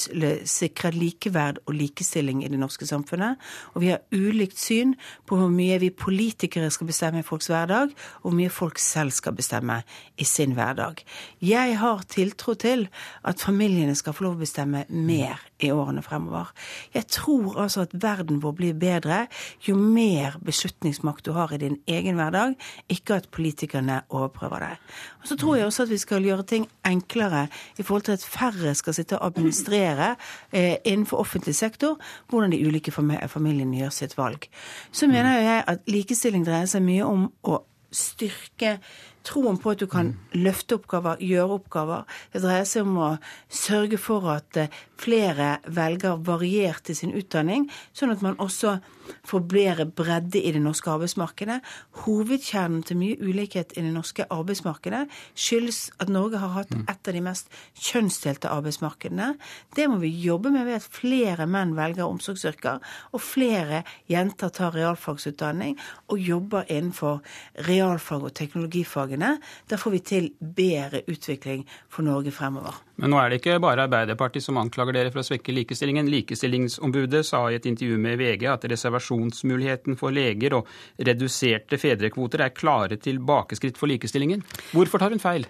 [0.49, 3.41] sikrer likeverd og likestilling i det norske samfunnet.
[3.73, 4.95] Og vi har ulikt syn
[5.27, 7.93] på hvor mye vi politikere skal bestemme i folks hverdag,
[8.23, 9.81] og hvor mye folk selv skal bestemme
[10.17, 11.03] i sin hverdag.
[11.43, 12.87] Jeg har tiltro til
[13.23, 16.51] at familiene skal få lov å bestemme mer i årene fremover.
[16.95, 19.25] Jeg tror altså at verden vår blir bedre
[19.63, 22.55] jo mer beslutningsmakt du har i din egen hverdag,
[22.91, 24.95] ikke at politikerne overprøver deg.
[25.21, 27.47] Og så tror jeg også at vi skal gjøre ting enklere
[27.77, 30.13] i forhold til at færre skal sitte og administrere
[30.51, 31.97] eh, innenfor offentlig sektor
[32.31, 34.47] hvordan de ulike familiene gjør sitt valg.
[34.91, 37.61] Så mener jeg at likestilling dreier seg mye om å
[37.93, 38.77] styrke
[39.23, 42.07] troen på at du kan løfte oppgaver, gjøre oppgaver.
[42.33, 43.09] Det dreier seg om å
[43.47, 48.79] sørge for at eh, flere velger variert i sin utdanning, sånn at man også
[49.27, 51.59] får bedre bredde i det norske arbeidsmarkedet.
[52.03, 56.85] Hovedkjernen til mye ulikhet i det norske arbeidsmarkedet skyldes at Norge har hatt mm.
[56.91, 59.33] et av de mest kjønnsdelte arbeidsmarkedene.
[59.75, 62.81] Det må vi jobbe med ved at flere menn velger omsorgsyrker,
[63.13, 65.77] og flere jenter tar realfagsutdanning
[66.09, 67.21] og jobber innenfor
[67.67, 69.03] realfag og teknologifagene.
[69.03, 69.37] fagene.
[69.69, 72.73] Da får vi til bedre utvikling for Norge fremover.
[72.95, 76.09] Men nå er det ikke bare Arbeiderpartiet som anklager dere for å svekke likestillingen.
[76.13, 82.53] Likestillingsombudet sa i et intervju med VG at reservasjonsmuligheten for leger og reduserte fedrekvoter er
[82.55, 84.43] klare tilbakeskritt for likestillingen.
[84.73, 85.47] Hvorfor tar hun feil?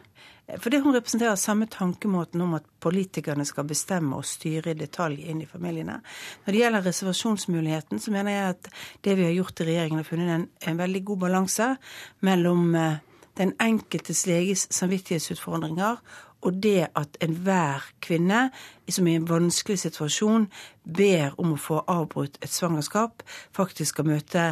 [0.59, 5.41] Fordi hun representerer samme tankemåten om at politikerne skal bestemme og styre i detalj inn
[5.41, 6.01] i familiene.
[6.43, 8.69] Når det gjelder reservasjonsmuligheten, så mener jeg at
[9.07, 11.69] det vi har gjort i regjeringen, har funnet en, en veldig god balanse
[12.27, 12.99] mellom eh,
[13.39, 16.03] den enkeltes leges samvittighetsutfordringer
[16.43, 18.49] og det at enhver kvinne
[18.91, 20.49] som i en vanskelig situasjon
[20.83, 23.23] ber om å få avbrutt et svangerskap,
[23.55, 24.43] faktisk skal møte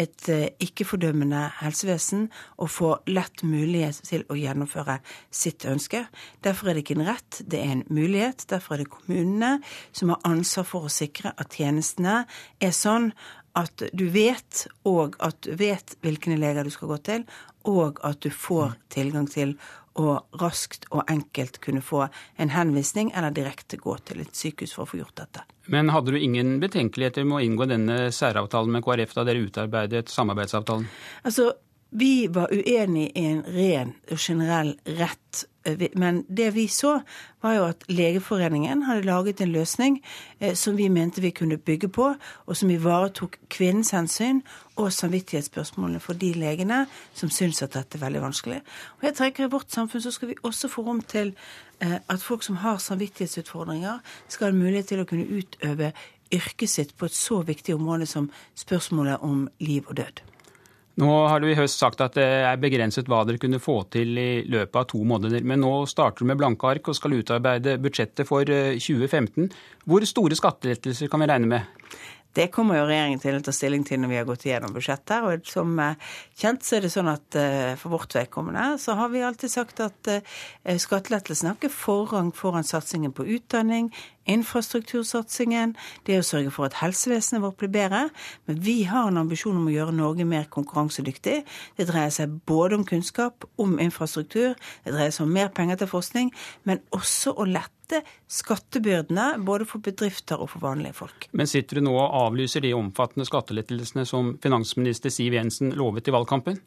[0.00, 2.26] et eh, ikke-fordømmende helsevesen
[2.58, 4.98] og få lett mulighet til å gjennomføre
[5.30, 6.02] sitt ønske.
[6.42, 8.48] Derfor er det ikke en rett, det er en mulighet.
[8.50, 9.56] Derfor er det kommunene
[9.94, 12.24] som har ansvar for å sikre at tjenestene
[12.58, 13.12] er sånn
[13.56, 17.22] at du vet, og at du vet hvilke leger du skal gå til,
[17.66, 19.56] og at du får tilgang til
[20.00, 22.06] å raskt og enkelt kunne få
[22.36, 25.44] en henvisning eller direkte gå til et sykehus for å få gjort dette.
[25.72, 30.12] Men hadde du ingen betenkeligheter med å inngå denne særavtalen med KrF da dere utarbeidet
[30.12, 30.86] samarbeidsavtalen?
[31.26, 31.50] Altså,
[31.96, 35.44] vi var uenig i en ren og generell rett
[35.94, 37.00] men det vi så,
[37.42, 39.98] var jo at Legeforeningen hadde laget en løsning
[40.40, 42.14] eh, som vi mente vi kunne bygge på,
[42.46, 44.42] og som ivaretok kvinnens hensyn
[44.76, 46.84] og samvittighetsspørsmålene for de legene
[47.14, 48.60] som syns at dette er veldig vanskelig.
[48.98, 51.34] Og jeg tenker I vårt samfunn så skal vi også få rom til
[51.80, 53.98] eh, at folk som har samvittighetsutfordringer,
[54.28, 55.92] skal ha mulighet til å kunne utøve
[56.32, 60.35] yrket sitt på et så viktig område som spørsmålet om liv og død.
[60.96, 64.16] Nå har du i høst sagt at det er begrenset hva dere kunne få til
[64.16, 65.44] i løpet av to måneder.
[65.44, 69.44] Men nå starter du med blanke ark og skal utarbeide budsjettet for 2015.
[69.44, 71.82] Eh, Hvor store skattelettelser kan vi regne med?
[72.36, 75.24] Det kommer jo regjeringen til å ta stilling til når vi har gått igjennom budsjettet.
[75.24, 75.96] Og som eh,
[76.36, 79.80] kjent så er det sånn at eh, for vårt vedkommende så har vi alltid sagt
[79.84, 83.88] at eh, skattelettelsen har ikke forrang foran satsingen på utdanning,
[84.28, 88.02] infrastruktursatsingen, det å sørge for at helsevesenet vårt blir bedre.
[88.50, 91.38] Men vi har en ambisjon om å gjøre Norge mer konkurransedyktig.
[91.78, 95.92] Det dreier seg både om kunnskap, om infrastruktur, det dreier seg om mer penger til
[95.94, 96.34] forskning,
[96.68, 101.28] men også å lette lette skattebyrdene både for bedrifter og for vanlige folk.
[101.32, 106.14] Men sitter du nå og avlyser de omfattende skattelettelsene som finansminister Siv Jensen lovet i
[106.14, 106.58] valgkampen?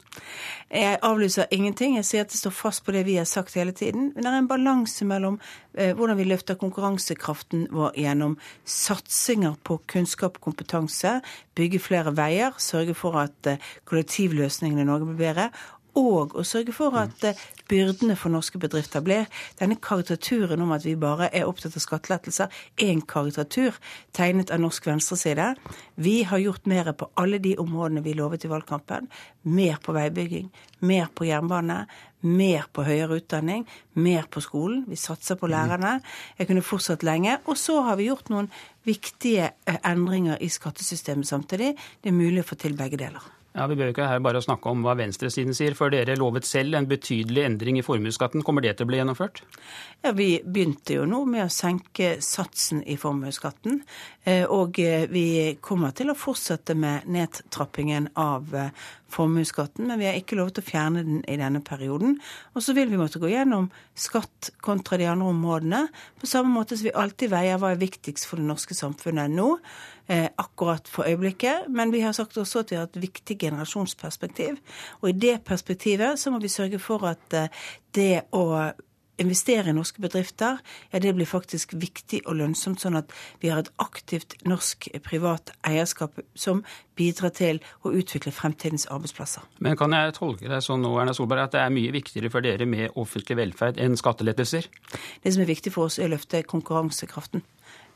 [0.70, 1.96] Jeg avlyser ingenting.
[1.96, 4.12] Jeg sier at det står fast på det vi har sagt hele tiden.
[4.14, 5.38] Men det er en balanse mellom
[5.74, 11.18] eh, hvordan vi løfter konkurransekraften vår gjennom satsinger på kunnskap og kompetanse,
[11.58, 13.60] bygge flere veier, sørge for at eh,
[13.90, 15.50] kollektivløsningene i Norge blir bedre,
[15.98, 17.38] og å sørge for at eh,
[17.70, 19.28] byrdene for norske bedrifter blir.
[19.60, 23.78] Denne karikaturen om at vi bare er opptatt av skattelettelser, er en karikatur
[24.16, 25.54] tegnet av norsk venstreside.
[25.94, 29.08] Vi har gjort mer på alle de områdene vi lovet i valgkampen.
[29.42, 30.50] Mer på veibygging,
[30.84, 31.84] mer på jernbane,
[32.20, 33.64] mer på høyere utdanning,
[33.96, 34.84] mer på skolen.
[34.88, 35.98] Vi satser på lærerne.
[36.38, 37.38] Jeg kunne fortsatt lenge.
[37.46, 38.50] Og så har vi gjort noen
[38.84, 41.74] viktige eh, endringer i skattesystemet samtidig.
[42.02, 43.39] Det er mulig å få til begge deler.
[43.50, 46.76] Ja, Vi bør ikke her bare snakke om hva venstresiden sier, for dere lovet selv
[46.78, 48.44] en betydelig endring i formuesskatten.
[48.46, 49.42] Kommer det til å bli gjennomført?
[50.04, 53.82] Ja, Vi begynte jo nå med å senke satsen i formuesskatten.
[54.22, 58.70] Eh, og eh, vi kommer til å fortsette med nedtrappingen av eh,
[59.10, 62.20] formuesskatten, men vi har ikke lovet å fjerne den i denne perioden.
[62.54, 63.66] Og så vil vi måtte gå gjennom
[63.98, 65.86] skatt kontra de andre områdene,
[66.22, 69.56] på samme måte som vi alltid veier hva er viktigst for det norske samfunnet nå
[70.10, 71.68] akkurat for øyeblikket.
[71.68, 74.58] Men vi har sagt også at vi har et viktig generasjonsperspektiv.
[75.00, 77.50] Og i det perspektivet så må vi sørge for at eh,
[77.94, 78.72] det å
[79.20, 80.58] investere i norske bedrifter,
[80.92, 83.12] ja, det blir faktisk viktig og lønnsomt, sånn at
[83.42, 86.62] vi har et aktivt norsk privat eierskap som
[86.98, 89.44] bidrar til å utvikle fremtidens arbeidsplasser.
[89.60, 92.44] Men kan jeg tolke deg sånn nå, Erna Solberg, at det er mye viktigere for
[92.44, 94.68] dere med offentlig velferd enn skattelettelser?
[95.22, 97.44] Det som er viktig for oss, er å løfte konkurransekraften.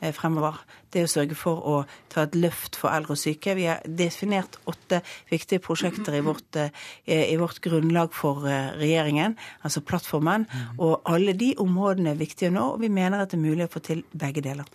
[0.01, 0.57] Eh, fremover.
[0.91, 1.75] Det å sørge for å
[2.11, 3.55] ta et løft for eldre og syke.
[3.55, 5.01] Vi har definert åtte
[5.31, 10.47] viktige prosjekter i vårt, eh, i vårt grunnlag for eh, regjeringen, altså plattformen.
[10.51, 10.79] Mm.
[10.79, 13.71] Og alle de områdene er viktige nå, og vi mener at det er mulig å
[13.71, 14.65] få til begge deler.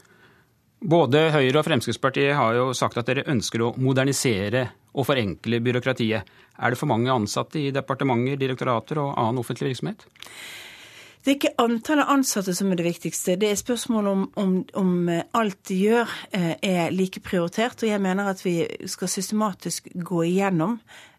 [0.81, 6.25] Både Høyre og Fremskrittspartiet har jo sagt at dere ønsker å modernisere og forenkle byråkratiet.
[6.61, 10.09] Er det for mange ansatte i departementer, direktorater og annen offentlig virksomhet?
[11.21, 13.37] Det er ikke antallet ansatte som er det viktigste.
[13.37, 17.83] Det er spørsmålet om, om, om, eh, alt de gjør eh, er like prioritert.
[17.83, 20.79] Og jeg mener at vi skal systematisk gå igjennom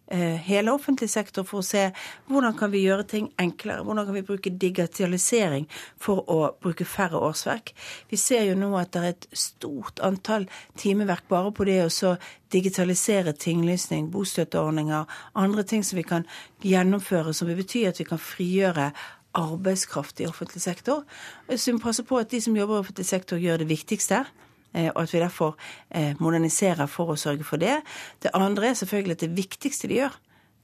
[0.09, 1.83] eh, hele offentlig sektor for å se
[2.31, 3.85] hvordan kan vi gjøre ting enklere.
[3.85, 5.69] Hvordan kan vi bruke digitalisering
[6.01, 7.69] for å bruke færre årsverk.
[8.09, 10.49] Vi ser jo nå at det er et stort antall
[10.81, 12.17] timeverk bare på det å
[12.51, 15.05] digitalisere tinglysning, bostøtteordninger,
[15.37, 16.25] andre ting som vi kan
[16.65, 18.91] gjennomføre, som vil bety at vi kan frigjøre
[19.37, 21.03] arbeidskraft i offentlig sektor.
[21.49, 24.25] Så vi må passe på at de som jobber i offentlig sektor, gjør det viktigste.
[24.73, 25.55] Eh, og at vi derfor
[25.89, 27.81] eh, moderniserer for å sørge for det.
[28.23, 30.15] Det andre er selvfølgelig at det viktigste de gjør,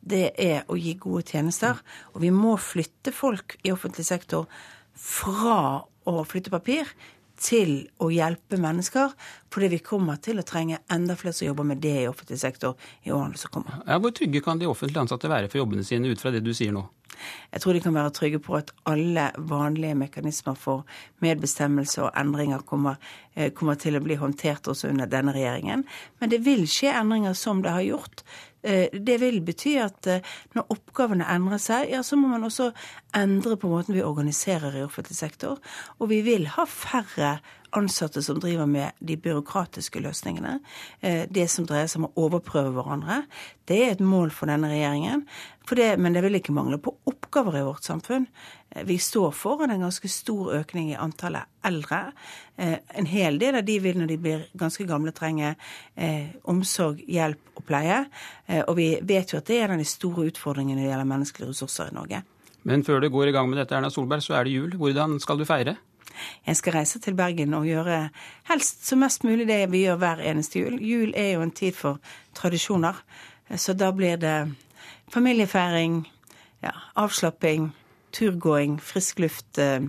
[0.07, 1.79] det er å gi gode tjenester.
[2.15, 4.47] Og vi må flytte folk i offentlig sektor
[4.97, 6.87] fra å flytte papir
[7.41, 9.13] til å hjelpe mennesker,
[9.53, 12.75] fordi vi kommer til å trenge enda flere som jobber med det i offentlig sektor
[13.05, 13.81] i årene som kommer.
[13.87, 16.53] Ja, hvor trygge kan de offentlig ansatte være for jobbene sine ut fra det du
[16.57, 16.87] sier nå?
[17.51, 20.85] Jeg tror de kan være trygge på at alle vanlige mekanismer for
[21.23, 22.99] medbestemmelse og endringer kommer,
[23.35, 25.85] eh, kommer til å bli håndtert også under denne regjeringen.
[26.19, 28.23] Men det vil skje endringer som det har gjort
[28.63, 32.71] det vil bety at eh, når oppgavene endrer seg, ja, så må man også
[33.17, 35.61] endre på måten vi organiserer i offentlig sektor.
[36.01, 37.37] Og vi vil ha færre
[37.75, 40.59] ansatte som driver med de byråkratiske løsningene.
[41.01, 43.21] Eh, det som dreier seg om å overprøve hverandre.
[43.67, 45.25] Det er et mål for denne regjeringen.
[45.67, 48.29] For det, men det vil ikke mangle på oppgaver i vårt samfunn.
[48.85, 52.11] Vi står foran en ganske stor økning i antallet eldre.
[52.57, 55.53] En hel del av de vil når de blir ganske gamle trenge
[56.51, 58.03] omsorg, hjelp og pleie.
[58.47, 60.91] Eh, og vi vet jo at det er en av de store utfordringene når det
[60.91, 62.23] gjelder menneskelige ressurser i Norge.
[62.67, 64.75] Men før du går i gang med dette, Erna Solberg, så er det jul.
[64.79, 65.77] Hvordan skal du feire?
[66.47, 68.07] Jeg skal reise til Bergen og gjøre
[68.49, 70.79] helst så mest mulig det vi gjør hver eneste jul.
[70.81, 72.01] Jul er jo en tid for
[72.35, 72.97] tradisjoner.
[73.55, 74.37] Så da blir det
[75.13, 76.01] familiefeiring,
[76.65, 77.69] ja, avslapping,
[78.15, 79.57] turgåing, frisk luft.
[79.57, 79.81] Eh,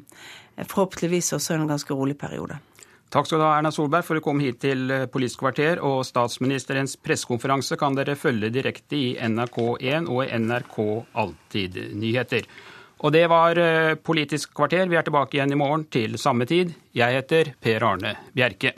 [0.64, 2.58] forhåpentligvis også en ganske rolig periode.
[3.08, 5.80] Takk skal du ha, Erna Solberg, for å komme hit til eh, Politisk kvarter.
[5.84, 10.76] Og statsministerens pressekonferanse kan dere følge direkte i NRK1 og NRK
[11.22, 12.50] Alltid nyheter.
[12.98, 14.90] Og det var eh, Politisk kvarter.
[14.90, 16.74] Vi er tilbake igjen i morgen til samme tid.
[16.96, 18.74] Jeg heter Per Arne Bjerke.